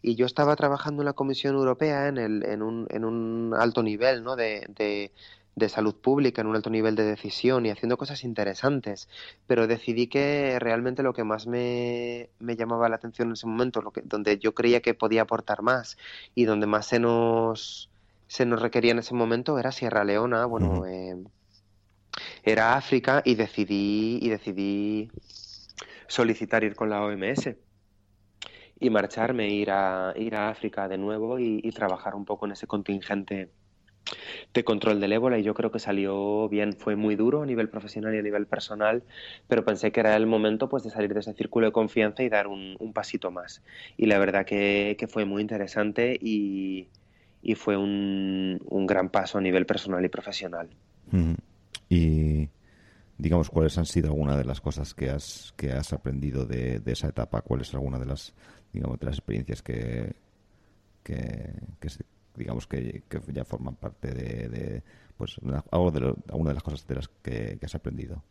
Y 0.01 0.15
yo 0.15 0.25
estaba 0.25 0.55
trabajando 0.55 1.01
en 1.01 1.05
la 1.05 1.13
Comisión 1.13 1.55
Europea 1.55 2.07
en, 2.07 2.17
el, 2.17 2.45
en, 2.45 2.61
un, 2.61 2.87
en 2.89 3.03
un 3.03 3.53
alto 3.57 3.83
nivel, 3.83 4.23
¿no? 4.23 4.35
De, 4.35 4.65
de, 4.69 5.11
de 5.55 5.69
salud 5.69 5.95
pública, 5.95 6.41
en 6.41 6.47
un 6.47 6.55
alto 6.55 6.69
nivel 6.69 6.95
de 6.95 7.03
decisión 7.03 7.65
y 7.65 7.69
haciendo 7.69 7.97
cosas 7.97 8.23
interesantes. 8.23 9.07
Pero 9.47 9.67
decidí 9.67 10.07
que 10.07 10.57
realmente 10.59 11.03
lo 11.03 11.13
que 11.13 11.23
más 11.23 11.47
me, 11.47 12.29
me 12.39 12.55
llamaba 12.55 12.89
la 12.89 12.97
atención 12.97 13.29
en 13.29 13.33
ese 13.33 13.47
momento, 13.47 13.81
lo 13.81 13.91
que, 13.91 14.01
donde 14.01 14.37
yo 14.37 14.53
creía 14.53 14.81
que 14.81 14.93
podía 14.93 15.23
aportar 15.23 15.61
más 15.61 15.97
y 16.35 16.45
donde 16.45 16.67
más 16.67 16.87
se 16.87 16.99
nos 16.99 17.89
se 18.27 18.45
nos 18.45 18.61
requería 18.61 18.91
en 18.91 18.99
ese 18.99 19.13
momento 19.13 19.59
era 19.59 19.71
Sierra 19.71 20.03
Leona, 20.03 20.45
bueno, 20.45 20.85
eh, 20.85 21.15
era 22.43 22.75
África 22.75 23.21
y 23.23 23.35
decidí, 23.35 24.19
y 24.21 24.29
decidí 24.29 25.09
solicitar 26.07 26.63
ir 26.63 26.75
con 26.75 26.89
la 26.89 27.03
OMS 27.03 27.55
y 28.79 28.89
marcharme, 28.89 29.49
ir 29.49 29.71
a, 29.71 30.13
ir 30.15 30.35
a 30.35 30.49
África 30.49 30.87
de 30.87 30.97
nuevo 30.97 31.39
y, 31.39 31.61
trabajar 31.71 32.15
un 32.15 32.25
poco 32.25 32.45
en 32.45 32.53
ese 32.53 32.67
contingente 32.67 33.49
de 34.53 34.63
control 34.63 34.99
del 34.99 35.13
ébola 35.13 35.37
y 35.39 35.43
yo 35.43 35.53
creo 35.53 35.71
que 35.71 35.79
salió 35.79 36.47
bien, 36.49 36.73
fue 36.73 36.95
muy 36.95 37.15
duro 37.15 37.43
a 37.43 37.45
nivel 37.45 37.69
profesional 37.69 38.13
y 38.15 38.19
a 38.19 38.21
nivel 38.21 38.45
personal, 38.45 39.03
pero 39.47 39.65
pensé 39.65 39.91
que 39.91 39.99
era 39.99 40.15
el 40.15 40.27
momento 40.27 40.69
pues 40.69 40.83
de 40.83 40.89
salir 40.89 41.13
de 41.13 41.19
ese 41.19 41.33
círculo 41.33 41.67
de 41.67 41.71
confianza 41.71 42.23
y 42.23 42.29
dar 42.29 42.47
un, 42.47 42.77
pasito 42.93 43.31
más. 43.31 43.61
Y 43.97 44.05
la 44.05 44.19
verdad 44.19 44.45
que 44.45 45.07
fue 45.09 45.25
muy 45.25 45.41
interesante 45.41 46.17
y, 46.21 46.87
fue 47.55 47.77
un, 47.77 48.59
gran 48.87 49.09
paso 49.09 49.37
a 49.37 49.41
nivel 49.41 49.65
personal 49.65 50.03
y 50.05 50.09
profesional. 50.09 50.69
Y 51.89 52.49
digamos, 53.17 53.49
¿cuáles 53.49 53.77
han 53.77 53.85
sido 53.85 54.07
algunas 54.07 54.37
de 54.37 54.45
las 54.45 54.61
cosas 54.61 54.93
que 54.93 55.09
has, 55.09 55.53
que 55.55 55.71
has 55.71 55.93
aprendido 55.93 56.45
de, 56.45 56.81
esa 56.85 57.07
etapa? 57.07 57.41
¿Cuáles 57.41 57.67
son 57.67 57.79
algunas 57.79 57.99
de 57.99 58.05
las, 58.05 58.33
digamos, 58.73 58.99
de 58.99 59.05
las 59.05 59.15
experiencias 59.15 59.61
que, 59.61 60.13
que, 61.03 61.53
digamos, 62.35 62.67
que, 62.67 63.03
ya 63.27 63.45
forman 63.45 63.75
parte 63.75 64.13
de, 64.13 64.83
pues, 65.17 65.37
algo 65.71 65.91
de 65.91 66.13
alguna 66.29 66.49
de 66.49 66.53
las 66.55 66.63
cosas 66.63 66.87
de 66.87 66.95
las 66.95 67.07
que, 67.07 67.57
has 67.61 67.75
aprendido? 67.75 68.23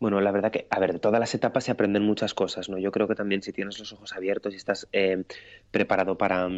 Bueno, 0.00 0.20
la 0.20 0.32
verdad 0.32 0.50
que, 0.50 0.66
a 0.70 0.80
ver, 0.80 0.92
de 0.94 0.98
todas 0.98 1.20
las 1.20 1.34
etapas 1.34 1.64
se 1.64 1.70
aprenden 1.70 2.02
muchas 2.02 2.34
cosas, 2.34 2.68
¿no? 2.68 2.78
Yo 2.78 2.90
creo 2.90 3.06
que 3.06 3.14
también 3.14 3.42
si 3.42 3.52
tienes 3.52 3.78
los 3.78 3.92
ojos 3.92 4.14
abiertos 4.14 4.54
y 4.54 4.56
estás 4.56 4.88
eh, 4.92 5.24
preparado 5.70 6.16
para, 6.16 6.48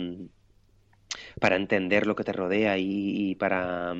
para 1.41 1.57
entender 1.57 2.07
lo 2.07 2.15
que 2.15 2.25
te 2.25 2.33
rodea 2.33 2.79
y, 2.79 3.35
para, 3.35 3.95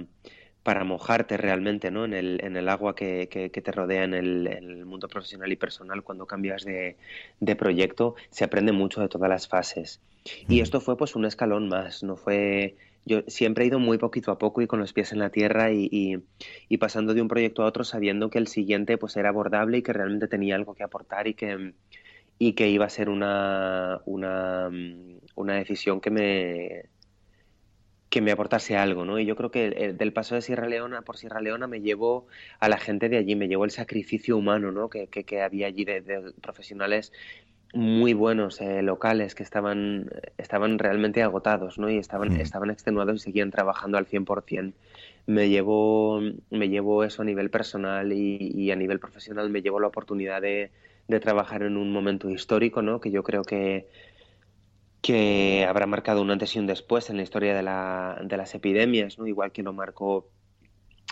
para 0.63 0.85
mojarte 0.85 1.37
realmente 1.37 1.91
¿no? 1.91 2.05
en, 2.05 2.13
el, 2.13 2.41
en 2.43 2.57
el 2.57 2.69
agua 2.69 2.95
que, 2.95 3.29
que, 3.31 3.49
te 3.49 3.73
rodea 3.73 4.05
en 4.05 4.15
el, 4.15 4.85
mundo 4.85 5.09
profesional 5.09 5.51
y 5.53 5.57
personal 5.57 6.03
cuando 6.03 6.27
cambias 6.27 6.65
de, 6.65 6.97
de, 7.41 7.57
proyecto, 7.57 8.15
se 8.31 8.45
aprende 8.45 8.73
mucho 8.73 9.01
de 9.01 9.09
todas 9.09 9.31
las 9.31 9.49
fases. 9.49 10.01
Y 10.49 10.61
esto 10.61 10.81
fue 10.81 10.97
pues 10.97 11.17
un 11.17 11.25
escalón 11.25 11.69
más, 11.69 12.03
no 12.03 12.17
fue... 12.17 12.77
Yo 13.07 13.23
siempre 13.29 13.65
he 13.65 13.69
ido 13.69 13.79
muy 13.79 13.97
poquito 13.97 14.31
a 14.31 14.37
poco 14.37 14.61
y 14.61 14.67
con 14.67 14.79
los 14.79 14.93
pies 14.93 15.13
en 15.13 15.21
la 15.21 15.31
tierra 15.31 15.73
y, 15.73 15.89
y, 16.69 16.77
pasando 16.77 17.15
de 17.15 17.23
un 17.23 17.29
proyecto 17.29 17.63
a 17.63 17.67
otro 17.67 17.83
sabiendo 17.83 18.29
que 18.29 18.37
el 18.37 18.47
siguiente 18.47 18.99
pues 18.99 19.17
era 19.17 19.31
abordable 19.31 19.79
y 19.79 19.83
que 19.83 19.95
realmente 19.95 20.29
tenía 20.29 20.55
algo 20.55 20.75
que 20.75 20.83
aportar 20.83 21.27
y 21.27 21.33
que, 21.33 21.73
y 22.39 22.53
que 22.53 22.69
iba 22.69 22.85
a 22.85 22.91
ser 22.91 23.09
una, 23.09 24.03
una, 24.05 24.71
una 25.35 25.55
decisión 25.55 26.03
que 26.03 26.11
me, 26.11 26.83
que 28.11 28.21
me 28.21 28.33
aportase 28.33 28.77
algo, 28.77 29.05
¿no? 29.05 29.19
Y 29.21 29.25
yo 29.25 29.37
creo 29.37 29.51
que 29.53 29.69
eh, 29.69 29.93
del 29.93 30.13
paso 30.13 30.35
de 30.35 30.43
Sierra 30.43 30.67
Leona 30.69 31.03
por 31.03 31.17
Sierra 31.17 31.41
Leona 31.41 31.69
me 31.69 31.81
llevó 31.81 32.27
a 32.59 32.69
la 32.69 32.77
gente 32.77 33.09
de 33.09 33.17
allí, 33.17 33.37
me 33.37 33.49
llevó 33.49 33.65
el 33.65 33.71
sacrificio 33.71 34.37
humano, 34.37 34.73
¿no? 34.73 34.91
Que, 34.91 35.07
que, 35.07 35.41
había 35.41 35.69
allí 35.69 35.85
de, 35.85 36.33
profesionales 36.43 37.13
muy 37.73 38.13
buenos, 38.13 38.61
eh, 38.61 38.83
locales, 38.83 39.37
que 39.37 39.45
estaban, 39.45 40.11
estaban 40.39 40.81
realmente 40.81 41.23
agotados, 41.23 41.79
¿no? 41.79 41.89
Y 41.89 41.99
estaban, 41.99 42.31
mm. 42.35 42.41
estaban 42.41 42.71
extenuados 42.71 43.15
y 43.15 43.19
seguían 43.21 43.53
trabajando 43.53 43.97
al 43.97 44.07
100%. 44.07 44.73
Me 45.27 45.49
llevó, 45.49 46.21
me 46.51 46.69
llevó 46.69 47.05
eso 47.05 47.23
a 47.23 47.25
nivel 47.25 47.49
personal 47.51 48.13
y, 48.13 48.53
y 48.57 48.73
a 48.73 48.77
nivel 48.77 48.99
profesional 48.99 49.51
me 49.51 49.63
llevó 49.63 49.79
la 49.79 49.87
oportunidad 49.87 50.43
de, 50.43 50.71
de 51.11 51.21
trabajar 51.21 51.63
en 51.63 51.77
un 51.77 51.93
momento 51.93 52.31
histórico, 52.31 52.83
¿no? 52.83 53.01
Que 53.01 53.11
yo 53.11 53.23
creo 53.23 53.45
que 53.45 53.87
que 55.03 55.65
habrá 55.69 55.87
marcado 55.87 56.23
un 56.23 56.31
antes 56.31 56.55
y 56.57 56.59
un 56.59 56.67
después 56.67 57.11
en 57.11 57.17
la 57.17 57.23
historia 57.23 57.55
de, 57.55 57.63
la, 57.63 58.21
de 58.23 58.37
las 58.37 58.55
epidemias, 58.55 59.19
¿no? 59.19 59.27
igual 59.27 59.53
que 59.53 59.63
lo 59.63 59.73
marcó 59.73 60.29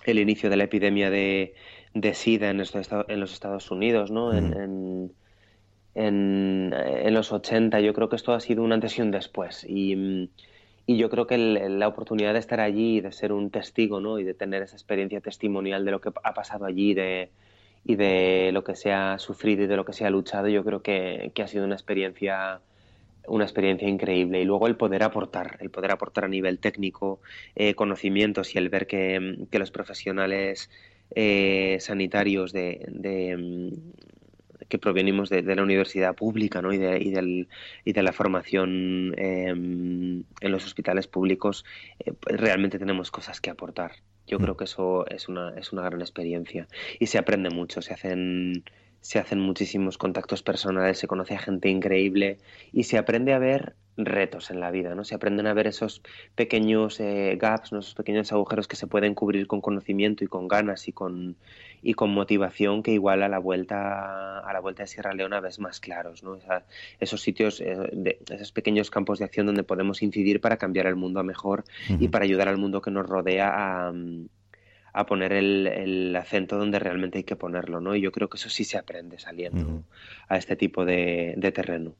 el 0.04 0.18
inicio 0.18 0.50
de 0.50 0.56
la 0.56 0.64
epidemia 0.64 1.10
de, 1.10 1.54
de 1.94 2.14
SIDA 2.14 2.50
en, 2.50 2.60
en, 2.60 3.20
los 3.20 3.32
Estados 3.32 3.70
Unidos, 3.70 4.10
¿no? 4.10 4.32
En, 4.32 5.12
en, 5.94 6.72
en, 6.74 7.14
los 7.14 7.32
80. 7.32 7.80
Yo 7.80 7.92
creo 7.94 8.08
que 8.08 8.16
esto 8.16 8.32
ha 8.32 8.40
sido 8.40 8.62
un 8.62 8.72
antes 8.72 8.98
y 8.98 9.02
un 9.02 9.10
después. 9.10 9.64
Y, 9.68 10.30
y 10.86 10.96
yo 10.96 11.10
creo 11.10 11.26
que 11.26 11.36
la 11.36 11.88
oportunidad 11.88 12.32
de 12.32 12.38
estar 12.38 12.60
allí, 12.60 13.00
de 13.00 13.12
ser 13.12 13.32
un 13.32 13.50
testigo 13.50 14.00
¿no? 14.00 14.18
y 14.18 14.24
de 14.24 14.34
tener 14.34 14.62
esa 14.62 14.76
experiencia 14.76 15.20
testimonial 15.20 15.84
de 15.84 15.90
lo 15.90 16.00
que 16.00 16.10
ha 16.22 16.34
pasado 16.34 16.64
allí 16.64 16.94
de, 16.94 17.30
y 17.84 17.96
de 17.96 18.50
lo 18.52 18.64
que 18.64 18.74
se 18.74 18.92
ha 18.92 19.18
sufrido 19.18 19.64
y 19.64 19.66
de 19.66 19.76
lo 19.76 19.84
que 19.84 19.92
se 19.92 20.06
ha 20.06 20.10
luchado, 20.10 20.48
yo 20.48 20.64
creo 20.64 20.80
que, 20.80 21.32
que 21.34 21.42
ha 21.42 21.46
sido 21.46 21.64
una 21.64 21.74
experiencia 21.74 22.60
una 23.28 23.44
experiencia 23.44 23.88
increíble 23.88 24.40
y 24.40 24.44
luego 24.44 24.66
el 24.66 24.76
poder 24.76 25.02
aportar, 25.02 25.56
el 25.60 25.70
poder 25.70 25.92
aportar 25.92 26.24
a 26.24 26.28
nivel 26.28 26.58
técnico 26.58 27.20
eh, 27.54 27.74
conocimientos 27.74 28.54
y 28.54 28.58
el 28.58 28.68
ver 28.68 28.86
que, 28.86 29.46
los 29.50 29.70
profesionales 29.70 30.70
eh, 31.14 31.78
sanitarios 31.80 32.52
de, 32.52 32.86
mm, 33.38 34.66
que 34.68 34.78
provenimos 34.78 35.30
de, 35.30 35.42
la 35.42 35.62
universidad 35.62 36.14
pública 36.14 36.60
¿no? 36.62 36.72
y, 36.72 36.78
de, 36.78 36.98
y, 36.98 37.10
del, 37.10 37.48
y 37.84 37.92
de 37.92 38.02
la 38.02 38.12
formación 38.12 39.14
em, 39.16 40.24
en 40.40 40.52
los 40.52 40.64
hospitales 40.66 41.06
públicos 41.06 41.64
eh, 42.00 42.12
pues 42.18 42.38
realmente 42.38 42.78
tenemos 42.78 43.10
cosas 43.10 43.40
que 43.40 43.50
aportar. 43.50 43.92
Yo 44.26 44.38
mm. 44.38 44.42
creo 44.42 44.56
que 44.56 44.64
eso 44.64 45.06
es 45.08 45.28
una, 45.28 45.54
es 45.56 45.72
una 45.72 45.82
gran 45.82 46.00
experiencia 46.00 46.68
y 46.98 47.06
se 47.06 47.18
aprende 47.18 47.50
mucho, 47.50 47.82
se 47.82 47.94
hacen 47.94 48.64
se 49.00 49.18
hacen 49.18 49.40
muchísimos 49.40 49.98
contactos 49.98 50.42
personales, 50.42 50.98
se 50.98 51.06
conoce 51.06 51.34
a 51.34 51.38
gente 51.38 51.68
increíble 51.68 52.38
y 52.72 52.84
se 52.84 52.98
aprende 52.98 53.32
a 53.32 53.38
ver 53.38 53.74
retos 53.96 54.50
en 54.50 54.60
la 54.60 54.70
vida, 54.70 54.94
¿no? 54.94 55.04
Se 55.04 55.14
aprenden 55.14 55.46
a 55.48 55.54
ver 55.54 55.66
esos 55.66 56.02
pequeños 56.36 57.00
eh, 57.00 57.36
gaps, 57.38 57.72
esos 57.72 57.94
pequeños 57.94 58.32
agujeros 58.32 58.68
que 58.68 58.76
se 58.76 58.86
pueden 58.86 59.14
cubrir 59.14 59.46
con 59.48 59.60
conocimiento 59.60 60.24
y 60.24 60.28
con 60.28 60.46
ganas 60.46 60.86
y 60.88 60.92
con 60.92 61.36
y 61.82 61.94
con 61.94 62.10
motivación 62.10 62.82
que 62.82 62.92
igual 62.92 63.22
a 63.22 63.28
la 63.28 63.38
vuelta 63.38 64.38
a 64.38 64.52
la 64.52 64.60
vuelta 64.60 64.84
de 64.84 64.86
Sierra 64.86 65.14
Leona 65.14 65.40
ves 65.40 65.58
más 65.58 65.80
claros, 65.80 66.22
¿no? 66.22 66.38
esos 67.00 67.20
sitios, 67.20 67.60
eh, 67.60 67.76
de, 67.92 68.18
esos 68.30 68.52
pequeños 68.52 68.90
campos 68.90 69.18
de 69.18 69.24
acción 69.24 69.46
donde 69.46 69.64
podemos 69.64 70.02
incidir 70.02 70.40
para 70.40 70.56
cambiar 70.56 70.86
el 70.86 70.96
mundo 70.96 71.20
a 71.20 71.24
mejor 71.24 71.64
y 71.88 72.08
para 72.08 72.24
ayudar 72.24 72.48
al 72.48 72.56
mundo 72.56 72.80
que 72.80 72.90
nos 72.90 73.06
rodea 73.06 73.50
a, 73.52 73.92
a 74.98 75.06
poner 75.06 75.32
el, 75.32 76.14
acento 76.16 76.58
donde 76.58 76.80
realmente 76.80 77.18
hay 77.18 77.24
que 77.24 77.36
ponerlo, 77.36 77.80
¿no? 77.80 77.94
Y 77.94 78.00
yo 78.00 78.10
creo 78.10 78.28
que 78.28 78.36
eso 78.36 78.50
sí 78.50 78.64
se 78.64 78.76
aprende 78.76 79.18
saliendo 79.18 79.84
a 80.28 80.36
este 80.36 80.56
tipo 80.56 80.84
de, 80.84 81.36
terreno. 81.54 81.94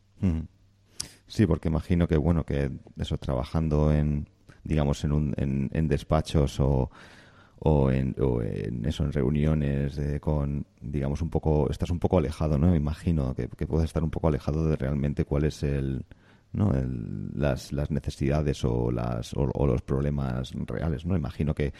Sí, 1.28 1.46
porque 1.46 1.68
imagino 1.68 2.09
que, 2.09 2.16
bueno, 2.16 2.44
que 2.44 2.70
eso, 2.99 3.16
trabajando 3.18 3.92
en, 3.92 4.28
digamos, 4.64 5.05
en, 5.05 5.12
un, 5.12 5.34
en, 5.36 5.88
despachos 5.88 6.59
o, 6.59 6.90
o, 7.61 7.90
en, 7.92 8.16
o 8.20 8.42
en 8.42 8.84
eso, 8.84 9.05
en 9.05 9.12
reuniones 9.12 10.01
con, 10.20 10.66
digamos, 10.80 11.22
un 11.22 11.30
poco, 11.30 11.70
estás 11.70 11.90
un 11.90 12.01
poco 12.01 12.18
alejado, 12.18 12.59
¿no? 12.59 12.74
Imagino 12.74 13.32
que, 13.34 13.49
que 13.49 13.66
puedes 13.68 13.84
estar 13.84 14.03
un 14.03 14.11
poco 14.11 14.26
alejado 14.26 14.68
de 14.68 14.74
realmente 14.74 15.24
cuál 15.24 15.44
es 15.44 15.62
el, 15.62 16.05
¿no? 16.53 16.72
las, 17.34 17.72
las 17.72 17.90
necesidades 17.90 18.64
o, 18.64 18.90
las, 18.90 19.34
o, 19.34 19.66
los 19.66 19.82
problemas 19.82 20.53
reales, 20.66 21.05
¿no? 21.05 21.16
Imagino 21.16 21.55
que, 21.55 21.72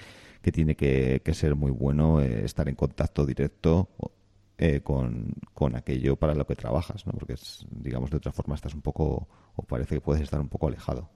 que 0.43 0.53
tiene 0.53 0.77
que, 0.77 1.21
ser 1.33 1.55
muy 1.55 1.71
bueno 1.71 2.21
eh, 2.21 2.45
estar 2.45 2.69
en 2.69 2.75
contacto 2.75 3.27
directo 3.27 3.89
eh, 4.59 4.81
con, 4.83 5.35
aquello 5.75 6.17
para 6.17 6.35
lo 6.35 6.47
que 6.47 6.57
trabajas, 6.57 7.07
¿no? 7.07 7.13
Porque, 7.13 7.35
digamos, 7.71 8.11
de 8.11 8.17
otra 8.17 8.33
forma 8.33 8.55
estás 8.55 8.75
un 8.75 8.83
poco, 8.83 9.29
o 9.57 9.63
parece 9.63 9.97
que 9.97 10.01
puedes 10.01 10.23
estar 10.23 10.41
un 10.41 10.49
poco 10.49 10.69
alejado. 10.69 11.09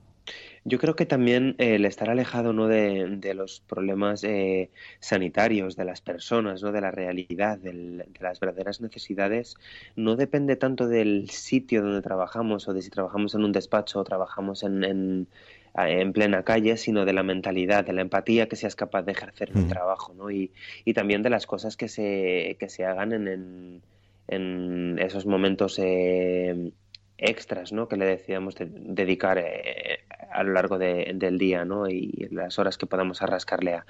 Yo 0.64 0.78
creo 0.78 0.94
que 0.94 1.06
también 1.06 1.56
eh, 1.58 1.74
el 1.74 1.84
estar 1.84 2.08
alejado 2.08 2.52
¿no? 2.52 2.68
de, 2.68 3.34
los 3.34 3.60
problemas 3.60 4.22
eh, 4.22 4.70
sanitarios 5.00 5.74
de 5.76 5.84
las 5.84 6.00
personas, 6.00 6.62
¿no? 6.62 6.70
de 6.70 6.80
la 6.80 6.90
realidad, 6.90 7.58
de 7.58 8.06
las 8.20 8.38
verdaderas 8.38 8.80
necesidades, 8.80 9.56
no 9.96 10.14
depende 10.14 10.56
tanto 10.56 10.86
del 10.86 11.30
sitio 11.30 11.82
donde 11.82 12.02
trabajamos 12.02 12.68
o 12.68 12.74
de 12.74 12.82
si 12.82 12.90
trabajamos 12.90 13.34
en 13.34 13.44
un 13.44 13.52
despacho 13.52 13.98
o 13.98 14.04
trabajamos 14.04 14.62
en, 14.62 14.84
en, 14.84 15.28
en 15.74 16.12
plena 16.12 16.42
calle, 16.42 16.76
sino 16.76 17.04
de 17.04 17.12
la 17.12 17.22
mentalidad, 17.22 17.84
de 17.84 17.92
la 17.92 18.02
empatía 18.02 18.48
que 18.48 18.56
seas 18.56 18.76
capaz 18.76 19.02
de 19.02 19.12
ejercer 19.12 19.50
en 19.50 19.58
el 19.58 19.68
trabajo 19.68 20.12
¿no? 20.14 20.30
y, 20.30 20.52
y, 20.84 20.92
también 20.92 21.22
de 21.22 21.30
las 21.30 21.46
cosas 21.46 21.76
que 21.76 21.88
se, 21.88 22.56
que 22.60 22.68
se 22.68 22.84
hagan 22.84 23.12
en, 23.12 23.82
en, 24.28 24.98
esos 24.98 25.24
momentos 25.24 25.78
eh, 25.78 26.72
extras 27.16 27.72
¿no? 27.72 27.88
que 27.88 27.96
le 27.96 28.04
decíamos 28.04 28.54
dedicar 28.58 29.38
eh, 29.38 30.00
a 30.32 30.42
lo 30.42 30.52
largo 30.52 30.78
del 30.78 31.38
día 31.38 31.64
¿no? 31.64 31.88
y 31.88 32.28
las 32.30 32.58
horas 32.58 32.78
que 32.78 32.86
podamos 32.86 33.22
arrascarle 33.22 33.80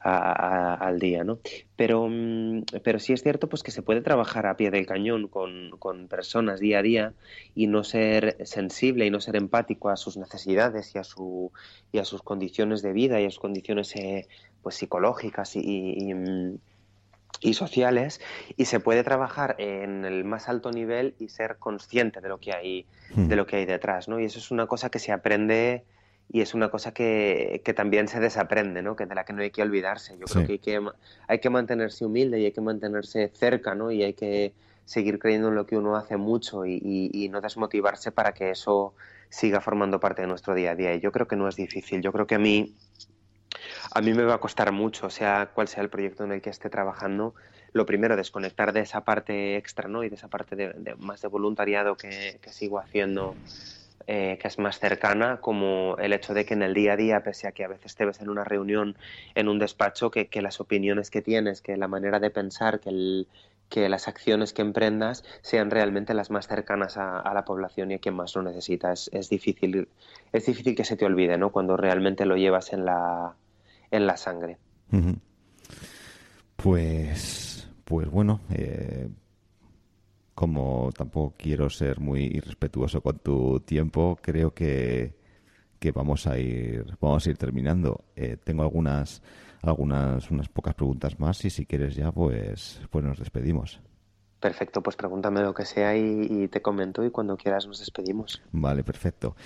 a, 0.00 0.74
al 0.74 0.98
día. 0.98 1.24
¿no? 1.24 1.38
Pero, 1.76 2.08
mm, 2.08 2.64
pero 2.82 2.98
sí 2.98 3.12
es 3.12 3.22
cierto 3.22 3.48
pues, 3.48 3.62
que 3.62 3.70
se 3.70 3.82
puede 3.82 4.00
trabajar 4.00 4.46
a 4.46 4.56
pie 4.56 4.70
del 4.70 4.86
cañón 4.86 5.28
con, 5.28 5.70
con, 5.78 6.08
personas 6.08 6.60
día 6.60 6.80
a 6.80 6.82
día 6.82 7.14
y 7.54 7.66
no 7.66 7.84
ser 7.84 8.36
sensible 8.46 9.06
y 9.06 9.10
no 9.10 9.20
ser 9.20 9.36
empático 9.36 9.88
a 9.88 9.96
sus 9.96 10.16
necesidades 10.16 10.94
y 10.94 10.98
a, 10.98 11.04
su, 11.04 11.52
y 11.92 11.98
a 11.98 12.04
sus 12.04 12.22
condiciones 12.22 12.82
de 12.82 12.92
vida 12.92 13.20
y 13.20 13.26
a 13.26 13.30
sus 13.30 13.40
condiciones 13.40 13.94
eh, 13.96 14.26
pues, 14.62 14.76
psicológicas 14.76 15.56
y, 15.56 15.60
y 15.62 16.14
mm, 16.14 16.58
y 17.40 17.54
sociales 17.54 18.20
y 18.56 18.66
se 18.66 18.80
puede 18.80 19.02
trabajar 19.02 19.56
en 19.58 20.04
el 20.04 20.24
más 20.24 20.48
alto 20.48 20.70
nivel 20.70 21.14
y 21.18 21.28
ser 21.28 21.56
consciente 21.58 22.20
de 22.20 22.28
lo 22.28 22.38
que 22.38 22.52
hay 22.52 22.86
hmm. 23.14 23.28
de 23.28 23.36
lo 23.36 23.46
que 23.46 23.56
hay 23.56 23.64
detrás 23.64 24.08
no 24.08 24.20
y 24.20 24.26
eso 24.26 24.38
es 24.38 24.50
una 24.50 24.66
cosa 24.66 24.90
que 24.90 24.98
se 24.98 25.12
aprende 25.12 25.84
y 26.32 26.40
es 26.40 26.54
una 26.54 26.70
cosa 26.70 26.92
que, 26.94 27.60
que 27.64 27.74
también 27.74 28.08
se 28.08 28.18
desaprende 28.18 28.82
no 28.82 28.96
que 28.96 29.06
de 29.06 29.14
la 29.14 29.24
que 29.24 29.34
no 29.34 29.42
hay 29.42 29.50
que 29.50 29.60
olvidarse. 29.60 30.16
Yo 30.18 30.24
creo 30.24 30.46
que 30.46 30.52
hay, 30.52 30.58
que 30.58 30.80
hay 31.28 31.38
que 31.40 31.50
mantenerse 31.50 32.06
humilde 32.06 32.40
y 32.40 32.46
hay 32.46 32.52
que 32.52 32.62
mantenerse 32.62 33.30
cerca 33.34 33.74
no 33.74 33.90
y 33.90 34.02
hay 34.02 34.14
que 34.14 34.54
seguir 34.86 35.18
creyendo 35.18 35.48
en 35.48 35.54
lo 35.54 35.66
que 35.66 35.76
uno 35.76 35.94
hace 35.94 36.16
mucho 36.16 36.64
y, 36.64 36.80
y, 36.82 37.24
y 37.24 37.28
no 37.28 37.42
desmotivarse 37.42 38.12
para 38.12 38.32
que 38.32 38.50
eso 38.50 38.94
siga 39.28 39.60
formando 39.60 40.00
parte 40.00 40.22
de 40.22 40.28
nuestro 40.28 40.54
día 40.54 40.72
a 40.72 40.74
día. 40.74 40.94
Y 40.94 41.00
yo 41.00 41.12
creo 41.12 41.28
que 41.28 41.36
no 41.36 41.48
es 41.48 41.56
difícil. 41.56 42.00
Yo 42.00 42.12
creo 42.12 42.26
que 42.26 42.36
a 42.36 42.38
mí 42.38 42.74
a 43.90 44.00
mí 44.00 44.14
me 44.14 44.24
va 44.24 44.34
a 44.34 44.38
costar 44.38 44.72
mucho, 44.72 45.10
sea 45.10 45.50
cual 45.54 45.68
sea 45.68 45.82
el 45.82 45.90
proyecto 45.90 46.24
en 46.24 46.32
el 46.32 46.40
que 46.40 46.50
esté 46.50 46.70
trabajando, 46.70 47.34
lo 47.72 47.86
primero, 47.86 48.16
desconectar 48.16 48.72
de 48.72 48.80
esa 48.80 49.02
parte 49.04 49.56
extra. 49.56 49.82
Y 49.82 50.08
de 50.08 50.14
esa 50.14 50.28
parte 50.28 50.54
de, 50.56 50.94
más 50.98 51.22
de 51.22 51.28
voluntariado 51.28 51.96
que, 51.96 52.38
sigo 52.50 52.78
haciendo, 52.78 53.34
eh, 54.06 54.38
que 54.40 54.48
es 54.48 54.58
más 54.58 54.78
cercana, 54.78 55.38
como 55.40 55.96
el 55.98 56.12
hecho 56.12 56.34
de 56.34 56.44
que 56.44 56.54
en 56.54 56.62
el 56.62 56.74
día 56.74 56.92
a 56.92 56.96
día, 56.96 57.22
pese 57.22 57.48
a 57.48 57.52
que 57.52 57.64
a 57.64 57.68
veces 57.68 57.94
te 57.94 58.04
ves 58.04 58.20
en 58.20 58.28
una 58.28 58.44
reunión, 58.44 58.96
en 59.34 59.48
un 59.48 59.58
despacho, 59.58 60.10
que, 60.10 60.28
las 60.42 60.60
opiniones 60.60 61.10
que 61.10 61.22
tienes, 61.22 61.62
que 61.62 61.76
la 61.76 61.88
manera 61.88 62.20
de 62.20 62.30
pensar, 62.30 62.80
que 62.80 63.26
que 63.68 63.88
las 63.88 64.06
acciones 64.06 64.52
que 64.52 64.60
emprendas 64.60 65.24
sean 65.40 65.70
realmente 65.70 66.12
las 66.12 66.30
más 66.30 66.46
cercanas 66.46 66.98
a, 66.98 67.32
la 67.32 67.46
población 67.46 67.90
y 67.90 67.94
a 67.94 67.98
quien 68.00 68.14
más 68.14 68.36
lo 68.36 68.42
necesita. 68.42 68.92
Es, 68.92 69.08
es, 69.14 69.30
difícil, 69.30 69.88
es 70.30 70.44
difícil 70.44 70.74
que 70.74 70.84
se 70.84 70.94
te 70.94 71.06
olvide, 71.06 71.38
¿no? 71.38 71.50
Cuando 71.52 71.78
realmente 71.78 72.26
lo 72.26 72.36
llevas 72.36 72.74
en 72.74 72.84
la, 72.84 73.34
en 73.92 74.06
la 74.06 74.16
sangre. 74.16 74.58
Pues, 76.56 77.68
pues 77.84 78.10
bueno, 78.10 78.40
eh, 78.50 79.08
como 80.34 80.90
tampoco 80.96 81.34
quiero 81.36 81.70
ser 81.70 82.00
muy 82.00 82.24
irrespetuoso 82.24 83.00
con 83.00 83.18
tu 83.18 83.60
tiempo, 83.60 84.18
creo 84.20 84.52
que, 84.52 85.14
que 85.78 85.92
vamos 85.92 86.26
a 86.26 86.38
ir, 86.38 86.84
vamos 87.00 87.26
a 87.26 87.30
ir 87.30 87.36
terminando. 87.36 88.04
Eh, 88.16 88.36
tengo 88.42 88.62
algunas, 88.62 89.22
algunas, 89.62 90.30
unas 90.30 90.48
pocas 90.48 90.74
preguntas 90.74 91.20
más 91.20 91.44
y 91.44 91.50
si 91.50 91.66
quieres 91.66 91.94
ya, 91.94 92.10
pues, 92.10 92.80
pues 92.90 93.04
nos 93.04 93.18
despedimos. 93.18 93.80
Perfecto, 94.42 94.82
pues 94.82 94.96
pregúntame 94.96 95.40
lo 95.40 95.54
que 95.54 95.64
sea 95.64 95.96
y, 95.96 96.48
te 96.48 96.60
comento 96.60 97.04
y 97.04 97.10
cuando 97.10 97.36
quieras 97.36 97.64
nos 97.68 97.78
despedimos. 97.78 98.42
Vale, 98.50 98.82
perfecto. 98.82 99.36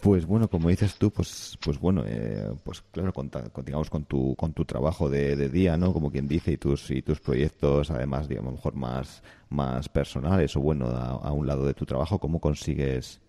Pues 0.00 0.26
bueno, 0.26 0.46
como 0.46 0.68
dices 0.68 0.94
tú, 0.94 1.10
pues 1.10 1.58
pues 1.60 1.80
bueno, 1.80 2.04
eh, 2.06 2.54
pues 2.62 2.84
claro, 2.92 3.12
con, 3.12 3.32
digamos 3.64 3.90
con 3.90 4.04
tu 4.04 4.36
con 4.36 4.52
tu 4.52 4.64
trabajo 4.64 5.10
de, 5.10 5.48
día, 5.48 5.76
¿no? 5.76 5.92
Como 5.92 6.12
quien 6.12 6.28
dice 6.28 6.52
y 6.52 6.56
tus 6.56 6.88
y 6.92 7.02
tus 7.02 7.18
proyectos, 7.18 7.90
además, 7.90 8.28
digamos, 8.28 8.52
a 8.52 8.54
mejor 8.54 8.76
más 8.76 9.24
más 9.48 9.88
personales 9.88 10.54
o 10.54 10.60
bueno, 10.60 10.86
a, 10.86 11.32
un 11.32 11.48
lado 11.48 11.66
de 11.66 11.74
tu 11.74 11.84
trabajo, 11.84 12.20
¿cómo 12.20 12.38
consigues 12.40 13.20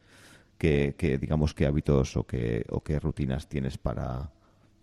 que, 0.59 0.93
que 0.95 1.17
digamos 1.17 1.55
qué 1.55 1.65
hábitos 1.65 2.17
o 2.17 2.27
qué 2.27 2.67
o 2.69 2.81
qué 2.83 2.99
rutinas 2.99 3.47
tienes 3.49 3.79
para 3.79 4.29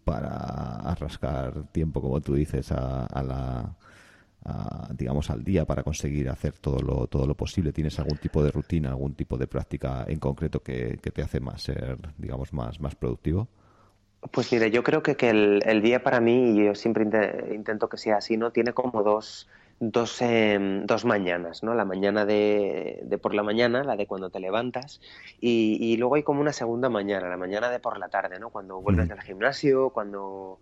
para 0.03 0.75
arrascar 0.91 1.69
tiempo, 1.71 2.03
como 2.03 2.21
tú 2.21 2.35
dices, 2.35 2.73
a 2.73 3.23
la 3.23 3.77
digamos, 4.91 5.31
al 5.31 5.45
día 5.45 5.65
para 5.65 5.83
conseguir 5.83 6.29
hacer 6.29 6.55
todo 6.59 6.81
lo, 6.81 7.07
todo 7.07 7.27
lo 7.27 7.35
posible? 7.35 7.73
¿Tienes 7.73 7.99
algún 7.99 8.19
tipo 8.19 8.43
de 8.43 8.51
rutina, 8.51 8.91
algún 8.91 9.15
tipo 9.15 9.37
de 9.37 9.47
práctica 9.47 10.05
en 10.09 10.19
concreto 10.19 10.61
que, 10.61 10.99
te 10.99 11.23
hace 11.23 11.41
más 11.41 11.63
ser, 11.63 11.99
digamos, 12.19 12.53
más, 12.53 12.81
más 12.81 12.95
productivo? 12.95 13.49
Pues 14.31 14.53
mire, 14.53 14.71
yo 14.71 14.83
creo 14.83 15.03
que, 15.03 15.17
que 15.17 15.31
el, 15.31 15.83
día 15.83 16.03
para 16.03 16.21
mí, 16.21 16.51
y 16.51 16.65
yo 16.67 16.75
siempre 16.75 17.05
intento 17.53 17.89
que 17.89 17.99
sea 17.99 18.17
así, 18.17 18.37
¿no? 18.37 18.53
Tiene 18.53 18.73
como 18.73 19.03
dos, 19.03 19.49
dos, 19.81 20.23
em, 20.23 20.87
dos 20.87 21.05
mañanas, 21.05 21.63
¿no? 21.63 21.75
La 21.75 21.85
mañana 21.85 22.25
de, 22.25 23.01
de, 23.03 23.19
por 23.19 23.35
la 23.35 23.43
mañana, 23.43 23.83
la 23.83 23.97
de 23.97 24.07
cuando 24.07 24.31
te 24.31 24.39
levantas, 24.39 25.01
y, 25.41 25.77
y, 25.81 25.97
luego 25.97 26.15
hay 26.15 26.23
como 26.23 26.41
una 26.41 26.53
segunda 26.53 26.89
mañana, 26.89 27.29
la 27.29 27.37
mañana 27.37 27.69
de 27.71 27.81
por 27.81 27.99
la 27.99 28.09
tarde, 28.09 28.39
¿no? 28.39 28.51
Cuando 28.51 28.81
vuelves 28.81 29.09
del 29.09 29.21
gimnasio, 29.21 29.91
cuando 29.91 30.61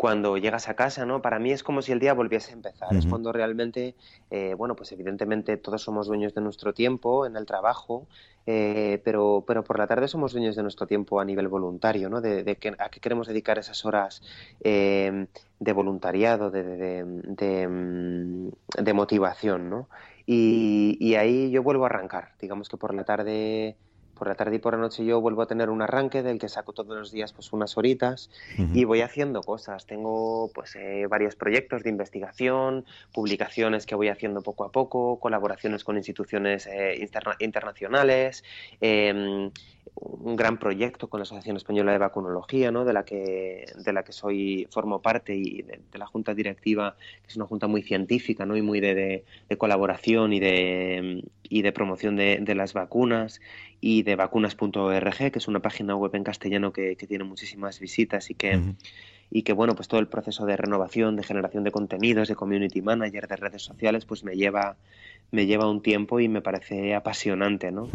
cuando 0.00 0.38
llegas 0.38 0.66
a 0.70 0.76
casa, 0.76 1.04
¿no? 1.04 1.20
Para 1.20 1.38
mí 1.38 1.52
es 1.52 1.62
como 1.62 1.82
si 1.82 1.92
el 1.92 2.00
día 2.00 2.14
volviese 2.14 2.52
a 2.52 2.54
empezar. 2.54 2.96
Es 2.96 3.04
cuando 3.04 3.34
realmente, 3.34 3.94
eh, 4.30 4.54
bueno, 4.56 4.74
pues 4.74 4.90
evidentemente 4.92 5.58
todos 5.58 5.82
somos 5.82 6.06
dueños 6.06 6.32
de 6.32 6.40
nuestro 6.40 6.72
tiempo 6.72 7.26
en 7.26 7.36
el 7.36 7.44
trabajo, 7.44 8.06
eh, 8.46 9.02
pero, 9.04 9.44
pero 9.46 9.62
por 9.62 9.78
la 9.78 9.86
tarde 9.86 10.08
somos 10.08 10.32
dueños 10.32 10.56
de 10.56 10.62
nuestro 10.62 10.86
tiempo 10.86 11.20
a 11.20 11.24
nivel 11.26 11.48
voluntario, 11.48 12.08
¿no? 12.08 12.22
De, 12.22 12.56
que, 12.56 12.74
a 12.78 12.88
qué 12.88 12.98
queremos 12.98 13.26
dedicar 13.26 13.58
esas 13.58 13.84
horas 13.84 14.22
eh, 14.64 15.26
de 15.58 15.72
voluntariado, 15.74 16.50
de, 16.50 16.62
de, 16.62 18.50
de, 18.82 18.92
motivación, 18.94 19.68
¿no? 19.68 19.90
Y, 20.24 20.96
y 20.98 21.16
ahí 21.16 21.50
yo 21.50 21.62
vuelvo 21.62 21.84
a 21.84 21.88
arrancar. 21.88 22.30
Digamos 22.40 22.70
que 22.70 22.78
por 22.78 22.94
la 22.94 23.04
tarde 23.04 23.76
por 24.20 24.28
la 24.28 24.34
tarde 24.34 24.56
y 24.56 24.58
por 24.58 24.74
la 24.74 24.80
noche 24.80 25.02
yo 25.02 25.18
vuelvo 25.18 25.40
a 25.40 25.46
tener 25.46 25.70
un 25.70 25.80
arranque 25.80 26.22
del 26.22 26.38
que 26.38 26.50
saco 26.50 26.74
todos 26.74 26.94
los 26.94 27.10
días 27.10 27.32
pues 27.32 27.54
unas 27.54 27.78
horitas 27.78 28.28
y 28.74 28.84
voy 28.84 29.00
haciendo 29.00 29.40
cosas. 29.40 29.86
Tengo 29.86 30.50
pues 30.54 30.76
eh, 30.76 31.06
varios 31.08 31.36
proyectos 31.36 31.82
de 31.84 31.88
investigación, 31.88 32.84
publicaciones 33.14 33.86
que 33.86 33.94
voy 33.94 34.08
haciendo 34.08 34.42
poco 34.42 34.64
a 34.64 34.72
poco, 34.72 35.18
colaboraciones 35.20 35.84
con 35.84 35.96
instituciones 35.96 36.66
eh, 36.66 37.02
internacionales, 37.38 38.44
em, 38.82 39.50
un 39.94 40.36
gran 40.36 40.58
proyecto 40.58 41.08
con 41.08 41.20
la 41.20 41.22
Asociación 41.22 41.56
Española 41.56 41.92
de 41.92 41.98
Vacunología, 41.98 42.70
¿no? 42.70 42.84
de 42.84 42.92
la 42.92 43.04
que 43.04 43.64
de 43.74 43.92
la 43.92 44.02
que 44.02 44.12
soy 44.12 44.68
formo 44.70 45.00
parte 45.00 45.34
y 45.34 45.62
de, 45.62 45.80
la 45.94 46.06
junta 46.06 46.34
directiva, 46.34 46.96
que 47.22 47.28
es 47.28 47.36
una 47.36 47.46
junta 47.46 47.66
muy 47.66 47.82
científica, 47.82 48.44
¿no? 48.46 48.56
y 48.56 48.62
muy 48.62 48.80
de, 48.80 49.24
colaboración 49.58 50.32
y 50.34 50.40
de 50.40 51.24
y 51.50 51.62
de 51.62 51.72
promoción 51.72 52.16
de, 52.16 52.54
las 52.54 52.72
vacunas 52.72 53.40
y 53.80 54.02
de 54.02 54.16
vacunas.org, 54.16 55.32
que 55.32 55.38
es 55.38 55.48
una 55.48 55.60
página 55.60 55.96
web 55.96 56.14
en 56.14 56.24
castellano 56.24 56.72
que, 56.72 56.96
tiene 56.96 57.24
muchísimas 57.24 57.80
visitas 57.80 58.30
y 58.30 58.34
que 58.34 58.60
y 59.32 59.42
que 59.42 59.52
bueno 59.52 59.76
pues 59.76 59.86
todo 59.86 60.00
el 60.00 60.08
proceso 60.08 60.44
de 60.44 60.56
renovación, 60.56 61.14
de 61.16 61.22
generación 61.22 61.62
de 61.62 61.70
contenidos, 61.70 62.28
de 62.28 62.34
community 62.34 62.82
manager, 62.82 63.28
de 63.28 63.36
redes 63.36 63.62
sociales, 63.62 64.04
pues 64.04 64.24
me 64.24 64.36
lleva 64.36 64.76
me 65.30 65.46
lleva 65.46 65.70
un 65.70 65.82
tiempo 65.82 66.20
y 66.20 66.28
me 66.28 66.42
parece 66.42 66.94
apasionante, 66.94 67.70
¿no? 67.70 67.88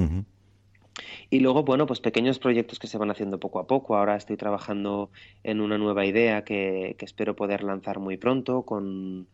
Y 1.29 1.39
luego, 1.39 1.63
bueno, 1.63 1.85
pues 1.85 1.99
pequeños 1.99 2.39
proyectos 2.39 2.79
que 2.79 2.87
se 2.87 2.97
van 2.97 3.11
haciendo 3.11 3.39
poco 3.39 3.59
a 3.59 3.67
poco. 3.67 3.97
Ahora 3.97 4.15
estoy 4.15 4.37
trabajando 4.37 5.09
en 5.43 5.59
una 5.59 5.77
nueva 5.77 6.05
idea 6.05 6.43
que, 6.43 6.95
espero 6.99 7.35
poder 7.35 7.63
lanzar 7.63 7.99
muy 7.99 8.17
pronto 8.17 8.61
con, 8.61 9.27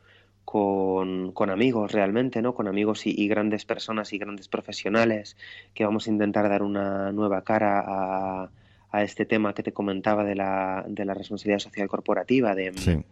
con, 0.52 1.32
con 1.32 1.50
amigos 1.50 1.94
realmente, 1.94 2.42
¿no? 2.42 2.54
Con 2.54 2.68
amigos 2.68 3.08
y, 3.08 3.26
grandes 3.30 3.64
personas 3.64 4.12
y 4.12 4.18
grandes 4.18 4.50
profesionales 4.50 5.38
que 5.74 5.86
vamos 5.86 6.08
a 6.08 6.10
intentar 6.10 6.50
dar 6.50 6.62
una 6.62 7.14
nueva 7.14 7.46
cara 7.46 7.82
a, 7.88 8.50
a 8.92 9.02
este 9.02 9.26
tema 9.26 9.54
que 9.54 9.64
te 9.64 9.72
comentaba 9.72 10.26
de 10.26 10.36
la, 10.36 10.84
de 10.86 11.06
la 11.06 11.14
responsabilidad 11.14 11.60
social 11.60 11.88
corporativa, 11.88 12.54
de, 12.54 13.06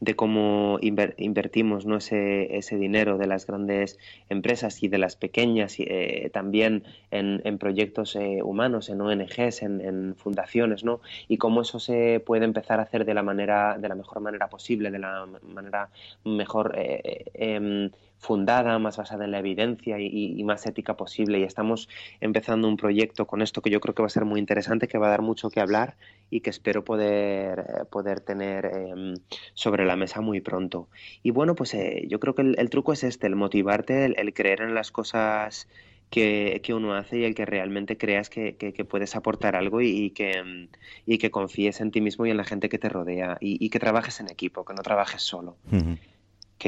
de 0.00 0.16
cómo 0.16 0.78
invertimos 0.80 1.86
¿no? 1.86 1.96
ese, 1.96 2.56
ese 2.56 2.76
dinero 2.76 3.16
de 3.16 3.26
las 3.26 3.46
grandes 3.46 3.98
empresas 4.28 4.82
y 4.82 4.88
de 4.88 4.98
las 4.98 5.16
pequeñas, 5.16 5.76
eh, 5.78 6.30
también 6.32 6.84
en, 7.10 7.40
en 7.44 7.58
proyectos 7.58 8.16
eh, 8.16 8.40
humanos, 8.42 8.88
en 8.90 9.00
ONGs, 9.00 9.62
en, 9.62 10.14
fundaciones, 10.16 10.84
¿no? 10.84 11.00
y 11.28 11.38
cómo 11.38 11.62
eso 11.62 11.78
se 11.78 12.20
puede 12.20 12.44
empezar 12.44 12.80
a 12.80 12.82
hacer 12.82 13.04
de 13.04 13.14
la 13.14 13.22
manera, 13.22 13.78
de 13.78 13.88
la 13.88 13.94
mejor 13.94 14.20
manera 14.20 14.48
posible, 14.48 14.90
de 14.90 14.98
la 14.98 15.26
manera 15.42 15.88
mejor 16.24 16.74
eh, 16.76 17.24
em, 17.34 17.90
fundada, 18.24 18.78
más 18.78 18.96
basada 18.96 19.24
en 19.24 19.30
la 19.30 19.38
evidencia 19.38 20.00
y, 20.00 20.42
más 20.44 20.66
ética 20.66 20.96
posible. 20.96 21.38
Y 21.38 21.42
estamos 21.44 21.88
empezando 22.20 22.66
un 22.68 22.76
proyecto 22.76 23.26
con 23.26 23.42
esto 23.42 23.60
que 23.60 23.70
yo 23.70 23.80
creo 23.80 23.94
que 23.94 24.02
va 24.02 24.06
a 24.06 24.10
ser 24.10 24.24
muy 24.24 24.40
interesante, 24.40 24.88
que 24.88 24.98
va 24.98 25.08
a 25.08 25.10
dar 25.10 25.22
mucho 25.22 25.50
que 25.50 25.60
hablar 25.60 25.96
y 26.30 26.40
que 26.40 26.50
espero 26.50 26.84
poder, 26.84 27.86
poder 27.90 28.20
tener 28.20 28.64
em, 28.66 29.14
sobre 29.52 29.84
la 29.84 29.96
mesa 29.96 30.20
muy 30.20 30.40
pronto. 30.40 30.88
Y 31.22 31.30
bueno, 31.30 31.54
pues 31.54 31.74
eh, 31.74 32.06
yo 32.08 32.18
creo 32.18 32.34
que 32.34 32.42
el, 32.42 32.70
truco 32.70 32.92
es 32.94 33.04
este, 33.04 33.26
el 33.26 33.36
motivarte, 33.36 34.06
el, 34.06 34.32
creer 34.32 34.62
en 34.62 34.74
las 34.74 34.90
cosas 34.90 35.68
que, 36.10 36.62
uno 36.74 36.94
hace 36.94 37.18
y 37.18 37.24
el 37.24 37.34
que 37.34 37.44
realmente 37.44 37.98
creas 37.98 38.30
que, 38.30 38.56
puedes 38.88 39.16
aportar 39.16 39.54
algo 39.54 39.80
y, 39.80 40.10
que, 40.10 40.68
y 41.04 41.18
que 41.18 41.30
confíes 41.30 41.80
en 41.80 41.90
ti 41.90 42.00
mismo 42.00 42.24
y 42.24 42.30
en 42.30 42.36
la 42.36 42.44
gente 42.44 42.68
que 42.68 42.78
te 42.78 42.88
rodea 42.88 43.36
y, 43.40 43.68
que 43.68 43.78
trabajes 43.78 44.20
en 44.20 44.30
equipo, 44.30 44.64
que 44.64 44.74
no 44.74 44.82
trabajes 44.82 45.22
solo 45.22 45.56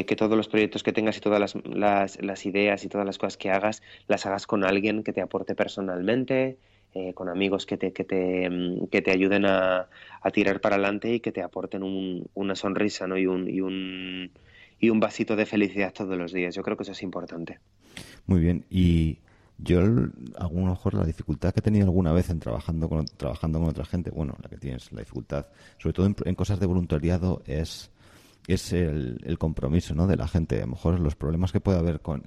que, 0.04 0.16
todos 0.16 0.36
los 0.36 0.48
proyectos 0.48 0.82
que 0.82 0.92
tengas 0.92 1.16
y 1.16 1.20
todas 1.20 1.54
las, 1.64 2.18
las, 2.20 2.46
ideas 2.46 2.84
y 2.84 2.88
todas 2.88 3.06
las 3.06 3.18
cosas 3.18 3.36
que 3.36 3.50
hagas, 3.50 3.82
las 4.08 4.26
hagas 4.26 4.46
con 4.46 4.64
alguien 4.64 5.02
que 5.02 5.12
te 5.12 5.22
aporte 5.22 5.54
personalmente, 5.54 6.58
eh, 6.94 7.14
con 7.14 7.28
amigos 7.28 7.66
que 7.66 7.76
te, 7.76 7.92
que 7.92 8.04
te, 8.04 8.48
mm, 8.50 8.88
que 8.88 9.02
te 9.02 9.10
ayuden 9.10 9.46
a, 9.46 9.88
a, 10.20 10.30
tirar 10.30 10.60
para 10.60 10.76
adelante 10.76 11.14
y 11.14 11.20
que 11.20 11.32
te 11.32 11.42
aporten 11.42 11.82
un, 11.82 12.28
una 12.34 12.54
sonrisa 12.54 13.06
¿no? 13.06 13.16
y, 13.16 13.26
un, 13.26 13.48
y, 13.48 13.60
un, 13.60 14.30
y 14.78 14.90
un 14.90 15.00
vasito 15.00 15.36
de 15.36 15.46
felicidad 15.46 15.92
todos 15.92 16.16
los 16.16 16.32
días. 16.32 16.54
Yo 16.54 16.62
creo 16.62 16.76
que 16.76 16.82
eso 16.82 16.92
es 16.92 17.02
importante. 17.02 17.58
Muy 18.26 18.40
bien. 18.40 18.64
Y 18.70 19.18
yo, 19.58 19.80
a 19.80 19.82
lo 19.82 20.50
mejor, 20.50 20.94
la 20.94 21.04
dificultad 21.04 21.52
que 21.52 21.60
he 21.60 21.62
tenido 21.62 21.86
alguna 21.86 22.12
vez 22.12 22.28
en 22.28 22.40
trabajando 22.40 22.88
con, 22.88 23.06
trabajando 23.06 23.60
con 23.60 23.68
otra 23.68 23.86
gente, 23.86 24.10
bueno, 24.10 24.36
la 24.42 24.48
que 24.50 24.58
tienes, 24.58 24.92
la 24.92 25.00
dificultad, 25.00 25.46
sobre 25.78 25.94
todo 25.94 26.14
en 26.24 26.34
cosas 26.34 26.60
de 26.60 26.66
voluntariado, 26.66 27.42
es 27.46 27.90
es 28.46 28.72
el, 28.72 29.36
compromiso 29.38 29.94
¿no? 29.94 30.06
de 30.06 30.16
la 30.16 30.28
gente. 30.28 30.56
A 30.58 30.66
lo 30.66 30.72
mejor 30.72 31.00
los 31.00 31.16
problemas 31.16 31.52
que 31.52 31.60
puede 31.60 31.78
haber 31.78 32.00
con, 32.00 32.22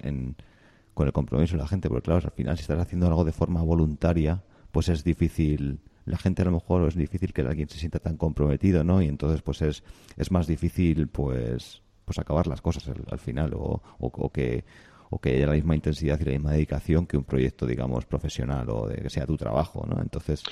con 0.94 1.06
el 1.06 1.12
compromiso 1.12 1.56
de 1.56 1.62
la 1.62 1.68
gente, 1.68 1.88
porque 1.88 2.04
claro, 2.04 2.20
al 2.24 2.32
final 2.32 2.56
si 2.56 2.62
estás 2.62 2.78
haciendo 2.78 3.06
algo 3.06 3.24
de 3.24 3.32
forma 3.32 3.62
voluntaria, 3.62 4.42
pues 4.70 4.88
es 4.88 5.04
difícil, 5.04 5.80
la 6.04 6.18
gente 6.18 6.42
a 6.42 6.44
lo 6.44 6.52
mejor 6.52 6.88
es 6.88 6.94
difícil 6.94 7.32
que 7.32 7.42
alguien 7.42 7.68
se 7.68 7.78
sienta 7.78 7.98
tan 7.98 8.16
comprometido, 8.16 8.84
¿no? 8.84 9.02
Y 9.02 9.08
entonces 9.08 9.42
pues 9.42 9.62
es, 9.62 9.82
es 10.16 10.30
más 10.30 10.46
difícil 10.46 11.08
pues 11.08 11.82
pues 12.04 12.18
acabar 12.18 12.48
las 12.48 12.60
cosas 12.60 12.88
al, 12.88 13.20
final 13.20 13.54
o, 13.54 13.80
o, 14.00 14.32
que 14.32 14.64
o 15.10 15.20
que 15.20 15.30
haya 15.30 15.46
la 15.46 15.52
misma 15.52 15.76
intensidad 15.76 16.18
y 16.18 16.24
la 16.24 16.32
misma 16.32 16.52
dedicación 16.52 17.06
que 17.06 17.16
un 17.16 17.22
proyecto, 17.22 17.66
digamos, 17.66 18.04
profesional 18.04 18.68
o 18.68 18.88
de 18.88 18.96
que 18.96 19.10
sea 19.10 19.26
tu 19.26 19.36
trabajo, 19.36 19.86
¿no? 19.88 20.00
Entonces... 20.00 20.42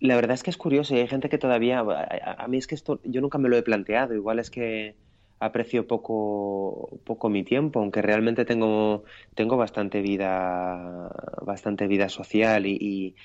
la 0.00 0.16
verdad 0.16 0.32
es 0.34 0.42
que 0.42 0.48
es 0.48 0.56
curioso 0.56 0.94
y 0.94 1.00
hay 1.00 1.08
gente 1.08 1.28
que 1.28 1.36
todavía... 1.36 1.80
a, 1.80 2.48
mí 2.48 2.56
es 2.56 2.66
que 2.66 2.74
esto 2.74 2.98
yo 3.04 3.20
nunca 3.20 3.36
me 3.36 3.50
lo 3.50 3.58
he 3.58 3.62
planteado, 3.62 4.14
igual 4.14 4.38
es 4.38 4.50
que 4.50 4.96
aprecio 5.42 5.88
poco, 5.88 7.00
poco 7.04 7.28
mi 7.28 7.42
tiempo, 7.42 7.80
aunque 7.80 8.00
realmente 8.00 8.44
tengo, 8.44 9.02
tengo 9.34 9.56
bastante 9.56 10.00
vida, 10.00 11.10
bastante 11.42 11.88
vida 11.88 12.08
social 12.08 12.64
y, 12.64 13.16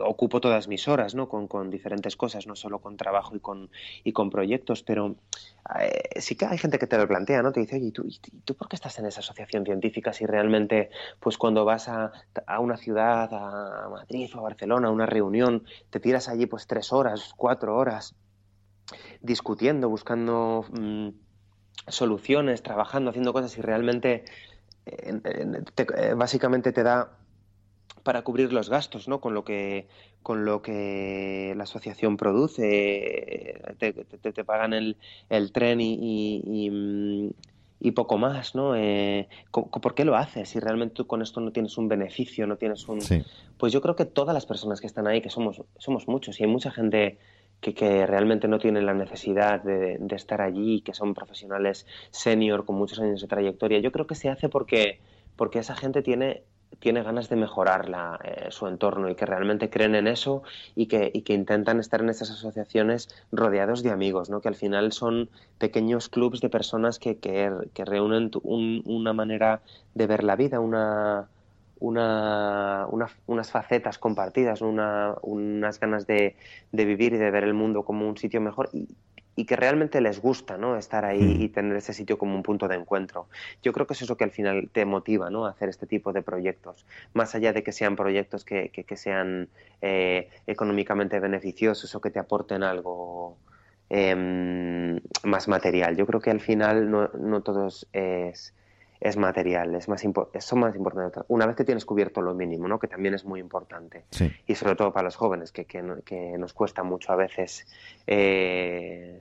ocupo 0.00 0.40
todas 0.40 0.68
mis 0.68 0.86
horas, 0.86 1.16
¿no? 1.16 1.28
Con, 1.28 1.48
con, 1.48 1.70
diferentes 1.70 2.14
cosas, 2.16 2.46
no 2.46 2.54
solo 2.54 2.78
con 2.78 2.96
trabajo 2.96 3.34
y 3.34 3.40
con, 3.40 3.68
y 4.04 4.12
con 4.12 4.30
proyectos, 4.30 4.84
pero 4.84 5.16
eh, 5.80 6.20
sí 6.20 6.36
que 6.36 6.46
hay 6.46 6.58
gente 6.58 6.78
que 6.78 6.86
te 6.86 6.96
lo 6.96 7.08
plantea, 7.08 7.42
¿no? 7.42 7.50
Te 7.50 7.60
dice, 7.60 7.76
oye, 7.76 7.86
¿y 7.86 7.92
tú, 7.92 8.04
¿y 8.06 8.18
tú 8.44 8.54
por 8.54 8.68
qué 8.68 8.76
estás 8.76 8.96
en 9.00 9.06
esa 9.06 9.20
asociación 9.20 9.64
científica 9.64 10.12
si 10.12 10.24
realmente, 10.24 10.90
pues 11.18 11.36
cuando 11.36 11.64
vas 11.64 11.88
a, 11.88 12.12
a 12.46 12.60
una 12.60 12.76
ciudad, 12.76 13.28
a 13.32 13.88
Madrid 13.90 14.30
o 14.36 14.38
a 14.38 14.42
Barcelona, 14.42 14.88
a 14.88 14.92
una 14.92 15.06
reunión, 15.06 15.64
te 15.90 15.98
tiras 15.98 16.28
allí 16.28 16.46
pues 16.46 16.68
tres 16.68 16.92
horas, 16.92 17.32
cuatro 17.36 17.76
horas? 17.76 18.14
Discutiendo, 19.20 19.88
buscando 19.88 20.64
mm, 20.70 21.08
soluciones, 21.86 22.62
trabajando, 22.62 23.10
haciendo 23.10 23.32
cosas 23.32 23.56
y 23.58 23.62
realmente 23.62 24.24
eh, 24.86 26.14
básicamente 26.16 26.72
te 26.72 26.82
da 26.82 27.18
para 28.02 28.22
cubrir 28.22 28.52
los 28.52 28.70
gastos, 28.70 29.08
¿no? 29.08 29.20
Con 29.20 29.34
lo 29.34 29.44
que 29.44 29.86
con 30.22 30.44
lo 30.44 30.62
que 30.62 31.54
la 31.56 31.64
asociación 31.64 32.16
produce, 32.16 33.60
te, 33.78 33.92
te, 33.92 34.44
pagan 34.44 34.72
el, 34.74 34.96
el 35.30 35.52
tren 35.52 35.80
y, 35.80 36.42
y, 36.44 36.70
mm, 36.70 37.94
poco 37.94 38.18
más, 38.18 38.54
¿no? 38.54 38.76
Eh, 38.76 39.28
¿Por 39.50 39.94
qué 39.94 40.04
lo 40.04 40.16
haces? 40.16 40.50
Si 40.50 40.60
realmente 40.60 40.96
tú 40.96 41.06
con 41.06 41.22
esto 41.22 41.40
no 41.40 41.52
tienes 41.52 41.78
un 41.78 41.88
beneficio, 41.88 42.46
no 42.46 42.56
tienes 42.56 42.86
un... 42.88 42.98
Pues 43.56 43.72
yo 43.72 43.80
creo 43.80 43.96
que 43.96 44.04
todas 44.04 44.34
las 44.34 44.44
personas 44.44 44.80
que 44.80 44.86
están 44.86 45.06
ahí, 45.06 45.20
que 45.22 45.30
somos, 45.30 45.62
somos 45.78 46.08
muchos 46.08 46.38
y 46.40 46.44
hay 46.44 46.50
mucha 46.50 46.70
gente 46.70 47.18
que, 47.60 48.06
realmente 48.06 48.48
no 48.48 48.58
tienen 48.58 48.86
la 48.86 48.94
necesidad 48.94 49.62
de, 49.62 49.98
estar 50.10 50.40
allí, 50.40 50.80
que 50.80 50.94
son 50.94 51.14
profesionales 51.14 51.86
senior 52.10 52.64
con 52.64 52.76
muchos 52.76 53.00
años 53.00 53.20
de 53.20 53.28
trayectoria. 53.28 53.80
Yo 53.80 53.92
creo 53.92 54.06
que 54.06 54.14
se 54.14 54.28
hace 54.28 54.48
porque, 54.48 55.00
porque 55.36 55.58
esa 55.58 55.74
gente 55.74 56.02
tiene, 56.02 56.42
tiene 56.78 57.02
ganas 57.02 57.28
de 57.28 57.36
mejorar 57.36 57.88
la, 57.88 58.18
eh, 58.24 58.46
su 58.50 58.66
entorno 58.66 59.10
y 59.10 59.14
que 59.14 59.26
realmente 59.26 59.70
creen 59.70 59.94
en 59.94 60.06
eso 60.06 60.42
y 60.76 60.86
que, 60.86 61.10
y 61.12 61.22
que 61.22 61.34
intentan 61.34 61.80
estar 61.80 62.00
en 62.00 62.10
esas 62.10 62.30
asociaciones 62.30 63.08
rodeados 63.32 63.82
de 63.82 63.90
amigos, 63.90 64.30
¿no? 64.30 64.40
que 64.40 64.48
al 64.48 64.54
final 64.54 64.92
son 64.92 65.28
pequeños 65.58 66.08
clubs 66.08 66.40
de 66.40 66.48
personas 66.48 66.98
que, 66.98 67.18
que, 67.18 67.84
reúnen 67.84 68.30
una 68.44 69.12
manera 69.12 69.62
de 69.94 70.06
ver 70.06 70.22
la 70.22 70.36
vida, 70.36 70.60
una 70.60 71.28
una, 71.80 72.86
unas 73.26 73.50
facetas 73.50 73.98
compartidas, 73.98 74.60
unas 74.62 75.80
ganas 75.80 76.06
de, 76.06 76.36
vivir 76.72 77.14
y 77.14 77.18
de 77.18 77.30
ver 77.30 77.44
el 77.44 77.54
mundo 77.54 77.84
como 77.84 78.08
un 78.08 78.16
sitio 78.16 78.40
mejor 78.40 78.70
y, 78.72 78.88
que 79.44 79.54
realmente 79.54 80.00
les 80.00 80.20
gusta 80.20 80.58
¿no? 80.58 80.76
estar 80.76 81.04
ahí 81.04 81.22
mm. 81.22 81.42
y 81.42 81.48
tener 81.48 81.76
ese 81.76 81.92
sitio 81.92 82.18
como 82.18 82.34
un 82.34 82.42
punto 82.42 82.66
de 82.66 82.74
encuentro. 82.74 83.28
Yo 83.62 83.72
creo 83.72 83.86
que 83.86 83.94
es 83.94 84.02
eso 84.02 84.16
que 84.16 84.24
al 84.24 84.32
final 84.32 84.68
te 84.72 84.84
motiva 84.84 85.30
¿no? 85.30 85.46
a 85.46 85.50
hacer 85.50 85.68
este 85.68 85.86
tipo 85.86 86.12
de 86.12 86.22
proyectos, 86.22 86.84
más 87.14 87.36
allá 87.36 87.52
de 87.52 87.62
que 87.62 87.70
sean 87.70 87.94
proyectos 87.94 88.44
que, 88.44 88.96
sean 88.96 89.48
eh, 89.80 90.28
económicamente 90.48 91.20
beneficiosos 91.20 91.94
o 91.94 92.00
que 92.00 92.10
te 92.10 92.18
aporten 92.18 92.64
algo 92.64 93.36
em, 93.90 94.98
más 95.22 95.46
material. 95.46 95.96
Yo 95.96 96.04
creo 96.04 96.20
que 96.20 96.32
al 96.32 96.40
final 96.40 96.90
no, 96.90 97.08
no 97.16 97.40
todo 97.40 97.68
es 97.92 98.52
es 99.00 99.16
material, 99.16 99.74
es 99.74 99.88
más 99.88 100.04
eso 100.32 100.56
más 100.56 100.74
importante. 100.74 101.20
Una 101.28 101.46
vez 101.46 101.56
que 101.56 101.64
tienes 101.64 101.84
cubierto 101.84 102.20
lo 102.20 102.34
mínimo, 102.34 102.66
¿no? 102.68 102.78
que 102.78 102.88
también 102.88 103.14
es 103.14 103.24
muy 103.24 103.40
importante. 103.40 104.04
Y 104.46 104.54
sobre 104.54 104.74
todo 104.74 104.92
para 104.92 105.04
los 105.04 105.16
jóvenes, 105.16 105.52
que, 105.52 105.64
que, 105.64 105.82
nos 106.38 106.52
cuesta 106.52 106.82
mucho 106.82 107.12
a 107.12 107.16
veces 107.16 107.66
eh, 108.06 109.20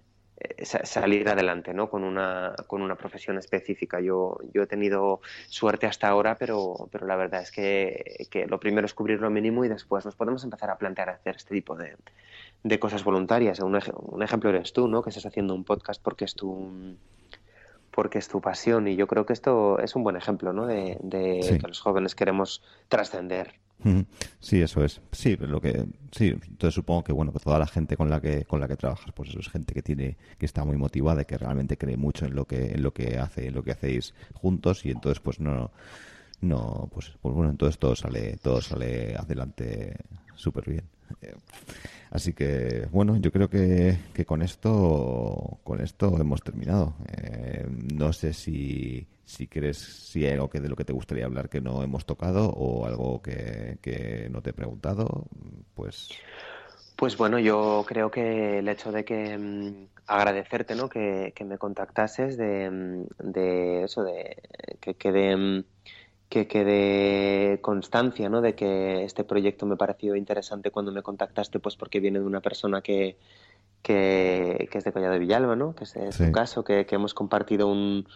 salir 0.64 1.30
adelante 1.30 1.74
¿no? 1.74 1.90
con, 1.90 2.04
una, 2.04 2.56
con 2.66 2.82
una 2.82 2.96
profesión 2.96 3.38
específica. 3.38 4.00
Yo, 4.00 4.38
yo 4.52 4.64
he 4.64 4.68
tenido 4.68 5.22
suerte 5.48 5.86
hasta 5.86 6.08
ahora, 6.08 6.36
pero, 6.36 6.90
pero 6.92 7.06
la 7.06 7.16
verdad 7.16 7.44
es 7.44 7.52
que, 7.52 8.28
que 8.32 8.48
lo 8.48 8.60
primero 8.60 8.86
es 8.86 8.96
cubrir 8.96 9.20
lo 9.20 9.30
mínimo 9.30 9.64
y 9.64 9.70
después 9.70 10.06
nos 10.06 10.16
podemos 10.16 10.44
empezar 10.44 10.72
a 10.72 10.78
plantear 10.78 11.10
hacer 11.10 11.36
este 11.36 11.54
tipo 11.54 11.76
de, 11.76 11.96
de 12.64 12.80
cosas 12.80 13.04
voluntarias. 13.04 13.60
Un, 13.60 13.80
un 13.96 14.24
ejemplo 14.24 14.50
eres 14.50 14.74
tú, 14.74 14.88
¿no? 14.88 15.04
que 15.04 15.12
estás 15.12 15.28
haciendo 15.28 15.54
un 15.54 15.64
podcast 15.64 16.02
porque 16.02 16.26
es 16.26 16.34
tu 16.34 16.98
porque 17.98 18.20
es 18.20 18.28
tu 18.28 18.42
pasión 18.42 18.88
y 18.88 18.96
yo 18.96 19.08
creo 19.08 19.26
que 19.26 19.34
esto 19.34 19.80
es 19.80 19.96
un 19.96 20.04
buen 20.04 20.16
ejemplo 20.16 20.54
¿no? 20.54 20.68
de, 20.68 21.00
que 21.10 21.68
los 21.68 21.80
jóvenes 21.80 22.14
queremos 22.14 22.62
trascender. 22.90 23.56
Sí, 24.40 24.62
eso 24.62 24.86
es. 24.86 25.02
Sí, 25.12 25.36
lo 25.36 25.60
que 25.60 25.84
sí, 26.12 26.28
entonces 26.28 26.76
supongo 26.76 27.04
que 27.04 27.12
bueno, 27.12 27.34
que 27.34 27.40
toda 27.40 27.58
la 27.58 27.66
gente 27.66 27.98
con 27.98 28.08
la 28.12 28.22
que 28.22 28.46
con 28.46 28.60
la 28.60 28.68
que 28.68 28.76
trabajas, 28.76 29.12
pues 29.16 29.30
eso 29.30 29.40
es 29.40 29.50
gente 29.50 29.74
que 29.74 29.82
tiene 29.82 30.16
que 30.38 30.46
está 30.46 30.64
muy 30.64 30.78
motivada 30.78 31.24
y 31.24 31.26
que 31.26 31.40
realmente 31.40 31.76
cree 31.76 31.98
mucho 31.98 32.28
en 32.28 32.36
lo 32.36 32.46
que 32.46 32.74
en 32.74 32.84
lo 32.84 32.94
que 32.94 33.18
hace, 33.18 33.48
en 33.48 33.56
lo 33.56 33.64
que 33.64 33.72
hacéis 33.72 34.14
juntos 34.36 34.86
y 34.86 34.92
entonces 34.92 35.20
pues 35.20 35.40
no 35.40 35.72
no 36.42 36.92
pues, 36.94 37.18
pues 37.20 37.34
bueno, 37.34 37.50
entonces 37.50 37.80
todo 37.80 37.96
sale 37.96 38.38
todo 38.38 38.62
sale 38.62 39.16
adelante 39.16 39.96
súper 40.36 40.70
bien. 40.70 40.97
Eh, 41.22 41.34
Así 42.10 42.34
que, 42.34 42.88
bueno, 42.92 43.18
yo 43.18 43.32
creo 43.32 43.50
que, 43.50 43.98
con 44.26 44.42
esto 44.42 45.60
con 45.64 45.82
esto 45.82 46.20
hemos 46.20 46.42
terminado. 46.42 46.96
Eh, 47.12 47.66
no 47.94 48.14
sé 48.14 48.34
si, 48.34 49.06
si 49.26 49.48
crees 49.48 49.78
si 49.78 50.26
hay 50.26 50.34
algo 50.34 50.50
que 50.50 50.62
de 50.62 50.70
lo 50.70 50.76
que 50.76 50.86
te 50.86 50.94
gustaría 50.94 51.26
hablar 51.26 51.50
que 51.50 51.62
no 51.62 51.84
hemos 51.84 52.06
tocado 52.06 52.50
o 52.50 52.86
algo 52.86 53.22
que, 53.22 53.78
que 53.82 54.30
no 54.32 54.42
te 54.42 54.52
he 54.52 54.54
preguntado, 54.54 55.26
pues... 55.76 56.10
Pues 56.96 57.16
bueno, 57.16 57.38
yo 57.38 57.86
creo 57.88 58.10
que 58.10 58.60
el 58.60 58.68
hecho 58.70 58.92
de 58.92 59.06
que 59.06 59.38
mm, 59.38 59.88
agradecerte, 60.08 60.74
¿no? 60.74 60.90
Que, 60.90 61.34
que 61.36 61.46
me 61.46 61.60
contactases 61.60 62.38
de, 62.38 62.72
mm, 62.72 63.32
de 63.32 63.84
eso, 63.84 64.04
de 64.04 64.42
que 64.80 64.96
quede 64.96 65.36
mm, 65.36 65.64
que 66.30 66.48
quede 66.48 67.62
constancia 67.62 68.30
¿no? 68.30 68.42
de 68.42 68.56
que 68.56 69.04
este 69.04 69.24
proyecto 69.24 69.66
me 69.66 69.78
pareció 69.78 70.16
interesante 70.16 70.72
cuando 70.72 70.92
me 70.92 71.02
contactaste, 71.02 71.60
pues 71.60 71.76
porque 71.76 72.00
viene 72.00 72.20
de 72.20 72.26
una 72.26 72.42
persona 72.42 72.82
que, 72.82 73.18
que, 73.82 74.70
es 74.72 74.84
de 74.84 74.92
Collado 74.92 75.14
de 75.14 75.20
Villalba, 75.20 75.56
¿no? 75.56 75.74
que 75.74 75.86
es, 75.86 76.16
su 76.16 76.32
caso, 76.32 76.64
que, 76.64 76.86
hemos 76.90 77.14
compartido 77.14 77.68
un, 77.68 78.08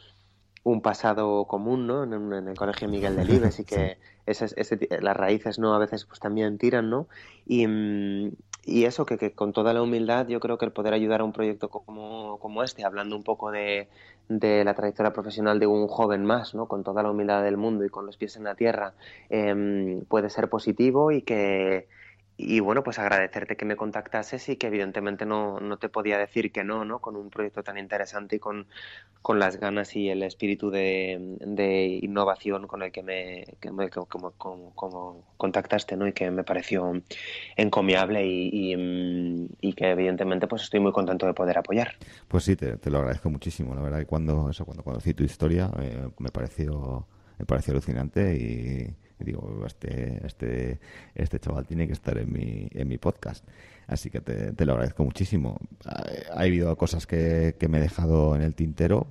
un 0.63 0.81
pasado 0.81 1.45
común 1.45 1.87
¿no? 1.87 2.03
en, 2.03 2.47
el 2.47 2.57
Colegio 2.57 2.89
Miguel 2.89 3.15
de 3.15 3.25
Libes 3.25 3.59
y 3.59 3.63
que 3.65 3.97
las 4.99 5.15
raíces 5.15 5.57
no 5.57 5.73
a 5.73 5.79
veces 5.79 6.05
pues 6.05 6.19
también 6.19 6.57
tiran 6.57 6.89
¿no? 6.89 7.07
y, 7.45 7.65
y 8.63 8.85
eso, 8.85 9.05
que, 9.05 9.31
con 9.31 9.53
toda 9.53 9.73
la 9.73 9.81
humildad 9.81 10.27
yo 10.27 10.39
creo 10.39 10.57
que 10.57 10.65
el 10.65 10.71
poder 10.71 10.93
ayudar 10.93 11.21
a 11.21 11.23
un 11.23 11.33
proyecto 11.33 11.69
como, 11.69 12.37
como 12.39 12.63
este, 12.63 12.85
hablando 12.85 13.15
un 13.15 13.23
poco 13.23 13.51
de, 13.51 13.87
de, 14.29 14.63
la 14.63 14.75
trayectoria 14.75 15.13
profesional 15.13 15.59
de 15.59 15.67
un 15.67 15.87
joven 15.87 16.25
más, 16.25 16.53
¿no? 16.53 16.67
con 16.67 16.83
toda 16.83 17.01
la 17.01 17.11
humildad 17.11 17.43
del 17.43 17.57
mundo 17.57 17.85
y 17.85 17.89
con 17.89 18.05
los 18.05 18.17
pies 18.17 18.37
en 18.37 18.43
la 18.43 18.55
tierra, 18.55 18.93
em, 19.29 20.05
puede 20.05 20.29
ser 20.29 20.49
positivo 20.49 21.11
y 21.11 21.23
que, 21.23 21.87
y 22.41 22.59
bueno, 22.59 22.83
pues 22.83 22.99
agradecerte 22.99 23.55
que 23.55 23.65
me 23.65 23.75
contactases 23.75 24.49
y 24.49 24.55
que 24.55 24.67
evidentemente 24.67 25.25
no, 25.25 25.59
no 25.59 25.77
te 25.77 25.89
podía 25.89 26.17
decir 26.17 26.51
que 26.51 26.63
no, 26.63 26.85
¿no? 26.85 26.99
Con 26.99 27.15
un 27.15 27.29
proyecto 27.29 27.63
tan 27.63 27.77
interesante 27.77 28.37
y 28.37 28.39
con, 28.39 28.67
con 29.21 29.39
las 29.39 29.57
ganas 29.57 29.95
y 29.95 30.09
el 30.09 30.23
espíritu 30.23 30.69
de, 30.69 31.37
de 31.39 31.99
innovación 32.01 32.67
con 32.67 32.81
el 32.83 32.91
que 32.91 33.03
me, 33.03 33.45
que 33.59 33.69
como, 34.07 34.31
como, 34.31 35.23
contactaste, 35.37 35.95
¿no? 35.95 36.07
Y 36.07 36.13
que 36.13 36.31
me 36.31 36.43
pareció 36.43 37.01
encomiable 37.55 38.25
y, 38.25 38.75
y, 39.61 39.73
que 39.73 39.91
evidentemente 39.91 40.47
pues 40.47 40.63
estoy 40.63 40.79
muy 40.79 40.91
contento 40.91 41.25
de 41.25 41.33
poder 41.33 41.57
apoyar. 41.57 41.95
Pues 42.27 42.43
sí, 42.43 42.55
te, 42.55 42.77
te 42.77 42.89
lo 42.89 42.99
agradezco 42.99 43.29
muchísimo. 43.29 43.75
La 43.75 43.81
verdad 43.81 43.99
que 43.99 44.05
cuando, 44.05 44.49
eso, 44.49 44.65
cuando 44.65 44.83
conocí 44.83 45.13
tu 45.13 45.23
historia 45.23 45.69
eh, 45.79 46.09
me 46.19 46.29
pareció 46.29 47.07
me 47.41 47.45
pareció 47.45 47.71
alucinante 47.71 48.35
y 48.35 48.95
digo, 49.23 49.63
este, 49.65 50.25
este, 50.25 50.79
este 51.15 51.39
chaval 51.39 51.65
tiene 51.65 51.87
que 51.87 51.93
estar 51.93 52.17
en 52.17 52.31
mi, 52.31 52.67
en 52.71 52.87
mi 52.87 52.97
podcast. 52.97 53.45
Así 53.87 54.09
que 54.09 54.21
te, 54.21 54.65
lo 54.65 54.73
agradezco 54.73 55.03
muchísimo. 55.03 55.57
Ha, 55.85 56.41
habido 56.41 56.75
cosas 56.77 57.05
que, 57.07 57.55
me 57.69 57.77
he 57.77 57.81
dejado 57.81 58.35
en 58.35 58.41
el 58.41 58.55
tintero 58.55 59.07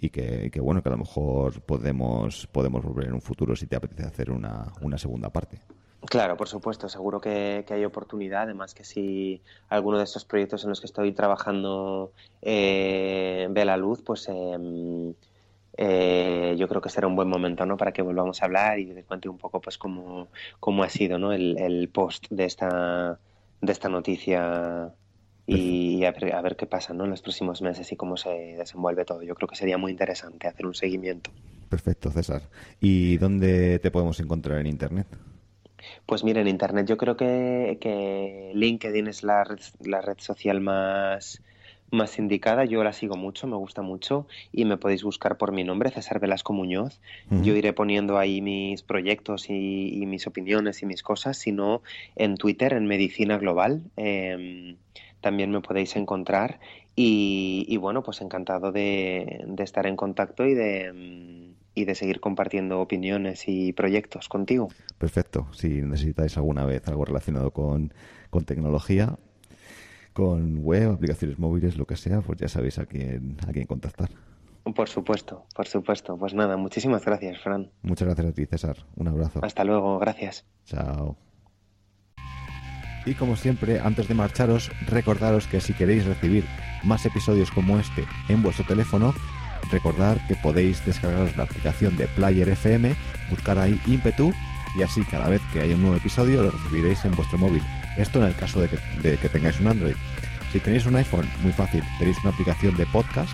y 0.00 0.10
que, 0.10 0.50
bueno, 0.60 0.82
que 0.82 0.88
a 0.88 0.92
lo 0.92 0.98
mejor 0.98 1.60
podemos, 1.62 2.46
podemos 2.48 2.84
volver 2.84 3.06
en 3.06 3.14
un 3.14 3.20
futuro 3.20 3.54
si 3.54 3.66
te 3.66 3.76
apetece 3.76 4.04
hacer 4.04 4.30
una, 4.30 4.72
una 4.80 4.98
segunda 4.98 5.30
parte. 5.30 5.60
Claro, 6.06 6.36
por 6.36 6.48
supuesto, 6.48 6.88
seguro 6.88 7.20
que, 7.20 7.64
hay 7.68 7.84
oportunidad. 7.84 8.42
Además, 8.42 8.74
que 8.74 8.84
si 8.84 9.42
alguno 9.68 9.98
de 9.98 10.04
estos 10.04 10.24
proyectos 10.24 10.62
en 10.64 10.70
los 10.70 10.80
que 10.80 10.86
estoy 10.86 11.12
trabajando 11.12 12.12
eh, 12.40 13.46
ve 13.50 13.64
la 13.64 13.76
luz, 13.76 14.02
pues 14.02 14.28
eh, 14.28 15.14
eh, 15.80 16.56
yo 16.58 16.66
creo 16.66 16.80
que 16.80 16.90
será 16.90 17.06
un 17.06 17.14
buen 17.14 17.28
momento 17.28 17.64
¿no? 17.64 17.76
para 17.76 17.92
que 17.92 18.02
volvamos 18.02 18.42
a 18.42 18.46
hablar 18.46 18.80
y 18.80 18.86
te 18.86 19.04
cuente 19.04 19.28
un 19.28 19.38
poco 19.38 19.60
pues 19.60 19.78
cómo, 19.78 20.26
cómo 20.58 20.82
ha 20.82 20.88
sido 20.88 21.18
¿no? 21.18 21.32
el, 21.32 21.88
post 21.92 22.26
de 22.30 22.46
esta, 22.46 23.20
de 23.60 23.72
esta 23.72 23.88
noticia 23.88 24.92
y 25.46 26.04
a 26.04 26.10
ver, 26.10 26.34
a 26.34 26.42
ver, 26.42 26.56
qué 26.56 26.66
pasa 26.66 26.92
¿no? 26.94 27.04
en 27.04 27.10
los 27.10 27.22
próximos 27.22 27.62
meses 27.62 27.92
y 27.92 27.96
cómo 27.96 28.16
se 28.16 28.56
desenvuelve 28.58 29.04
todo. 29.04 29.22
Yo 29.22 29.36
creo 29.36 29.46
que 29.46 29.54
sería 29.54 29.78
muy 29.78 29.92
interesante 29.92 30.48
hacer 30.48 30.66
un 30.66 30.74
seguimiento. 30.74 31.30
Perfecto, 31.68 32.10
César. 32.10 32.42
¿Y 32.80 33.16
dónde 33.18 33.78
te 33.78 33.92
podemos 33.92 34.18
encontrar 34.18 34.58
en 34.58 34.66
Internet? 34.66 35.06
Pues 36.06 36.24
mira, 36.24 36.40
en 36.40 36.48
Internet 36.48 36.88
yo 36.88 36.96
creo 36.96 37.16
que, 37.16 37.78
que 37.80 38.50
LinkedIn 38.52 39.06
es 39.06 39.22
la 39.22 39.46
la 39.84 40.00
red 40.00 40.18
social 40.18 40.60
más 40.60 41.40
más 41.90 42.18
indicada. 42.18 42.64
Yo 42.64 42.82
la 42.84 42.92
sigo 42.92 43.16
mucho, 43.16 43.46
me 43.46 43.56
gusta 43.56 43.82
mucho 43.82 44.26
y 44.52 44.64
me 44.64 44.76
podéis 44.76 45.02
buscar 45.02 45.36
por 45.36 45.52
mi 45.52 45.64
nombre, 45.64 45.90
César 45.90 46.20
Velasco 46.20 46.52
Muñoz. 46.52 47.00
Yo 47.30 47.54
iré 47.54 47.72
poniendo 47.72 48.18
ahí 48.18 48.40
mis 48.40 48.82
proyectos 48.82 49.48
y, 49.48 50.04
mis 50.06 50.26
opiniones 50.26 50.82
y 50.82 50.86
mis 50.86 51.02
cosas, 51.02 51.36
sino 51.36 51.82
en 52.16 52.36
Twitter, 52.36 52.72
en 52.72 52.86
Medicina 52.86 53.38
Global. 53.38 53.82
Em, 53.96 54.76
también 55.20 55.50
me 55.50 55.60
podéis 55.60 55.96
encontrar 55.96 56.60
y, 56.94 57.76
bueno, 57.76 58.02
pues 58.02 58.20
encantado 58.20 58.72
de, 58.72 59.44
estar 59.58 59.86
en 59.86 59.96
contacto 59.96 60.44
y 60.44 60.54
de, 60.54 61.52
y 61.74 61.84
de 61.84 61.94
seguir 61.94 62.20
compartiendo 62.20 62.80
opiniones 62.80 63.44
y 63.46 63.72
proyectos 63.72 64.28
contigo. 64.28 64.68
Perfecto. 64.98 65.46
Si 65.52 65.68
necesitáis 65.68 66.36
alguna 66.36 66.64
vez 66.64 66.86
algo 66.88 67.04
relacionado 67.04 67.52
con, 67.52 67.94
con 68.30 68.44
tecnología, 68.44 69.16
con 70.18 70.64
web, 70.64 70.90
aplicaciones 70.90 71.38
móviles, 71.38 71.76
lo 71.76 71.86
que 71.86 71.94
sea, 71.94 72.22
pues 72.22 72.40
ya 72.40 72.48
sabéis 72.48 72.80
a 72.80 72.86
quién, 72.86 73.36
a 73.46 73.52
quién 73.52 73.66
contactar. 73.66 74.10
Por 74.74 74.88
supuesto, 74.88 75.46
por 75.54 75.68
supuesto. 75.68 76.18
Pues 76.18 76.34
nada, 76.34 76.56
muchísimas 76.56 77.04
gracias, 77.04 77.40
Fran. 77.40 77.70
Muchas 77.82 78.08
gracias 78.08 78.26
a 78.26 78.32
ti, 78.32 78.44
César. 78.44 78.76
Un 78.96 79.06
abrazo. 79.06 79.38
Hasta 79.44 79.62
luego, 79.62 79.96
gracias. 80.00 80.44
Chao. 80.64 81.16
Y 83.06 83.14
como 83.14 83.36
siempre, 83.36 83.78
antes 83.78 84.08
de 84.08 84.14
marcharos, 84.14 84.72
recordaros 84.88 85.46
que 85.46 85.60
si 85.60 85.72
queréis 85.72 86.04
recibir 86.04 86.44
más 86.82 87.06
episodios 87.06 87.52
como 87.52 87.78
este 87.78 88.04
en 88.28 88.42
vuestro 88.42 88.66
teléfono, 88.66 89.14
recordad 89.70 90.16
que 90.26 90.34
podéis 90.34 90.84
descargaros 90.84 91.36
la 91.36 91.44
aplicación 91.44 91.96
de 91.96 92.08
Player 92.08 92.48
FM, 92.48 92.92
buscar 93.30 93.56
ahí 93.56 93.80
ímpetu 93.86 94.32
y 94.76 94.82
así 94.82 95.04
cada 95.04 95.28
vez 95.28 95.40
que 95.52 95.60
haya 95.60 95.76
un 95.76 95.82
nuevo 95.82 95.96
episodio 95.96 96.42
lo 96.42 96.50
recibiréis 96.50 97.04
en 97.04 97.14
vuestro 97.14 97.38
móvil. 97.38 97.62
Esto 97.98 98.20
en 98.20 98.28
el 98.28 98.34
caso 98.34 98.60
de 98.60 98.68
que, 98.68 99.28
tengáis 99.28 99.60
un 99.60 99.66
Android. 99.66 99.94
Si 100.52 100.60
tenéis 100.60 100.86
un 100.86 100.96
iPhone, 100.96 101.28
muy 101.42 101.52
fácil, 101.52 101.82
tenéis 101.98 102.16
una 102.22 102.30
aplicación 102.30 102.76
de 102.76 102.86
podcast 102.86 103.30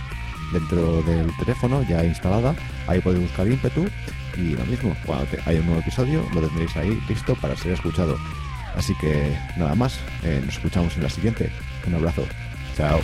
dentro 0.52 1.02
del 1.02 1.30
teléfono 1.36 1.82
ya 1.88 2.04
instalada, 2.04 2.54
ahí 2.86 3.00
podéis 3.00 3.24
buscar 3.24 3.46
ímpetu 3.46 3.86
y 4.36 4.56
lo 4.56 4.64
mismo, 4.66 4.96
cuando 5.06 5.26
haya 5.46 5.60
un 5.60 5.66
nuevo 5.66 5.80
episodio 5.80 6.26
lo 6.34 6.40
tendréis 6.40 6.76
ahí 6.76 7.00
listo 7.08 7.34
para 7.36 7.56
ser 7.56 7.72
escuchado. 7.72 8.16
Así 8.76 8.94
que 9.00 9.36
nada 9.56 9.74
más, 9.74 10.00
eh, 10.24 10.42
nos 10.44 10.54
escuchamos 10.54 10.96
en 10.96 11.04
la 11.04 11.10
siguiente. 11.10 11.50
Un 11.86 11.94
abrazo. 11.94 12.26
Chao. 12.76 13.00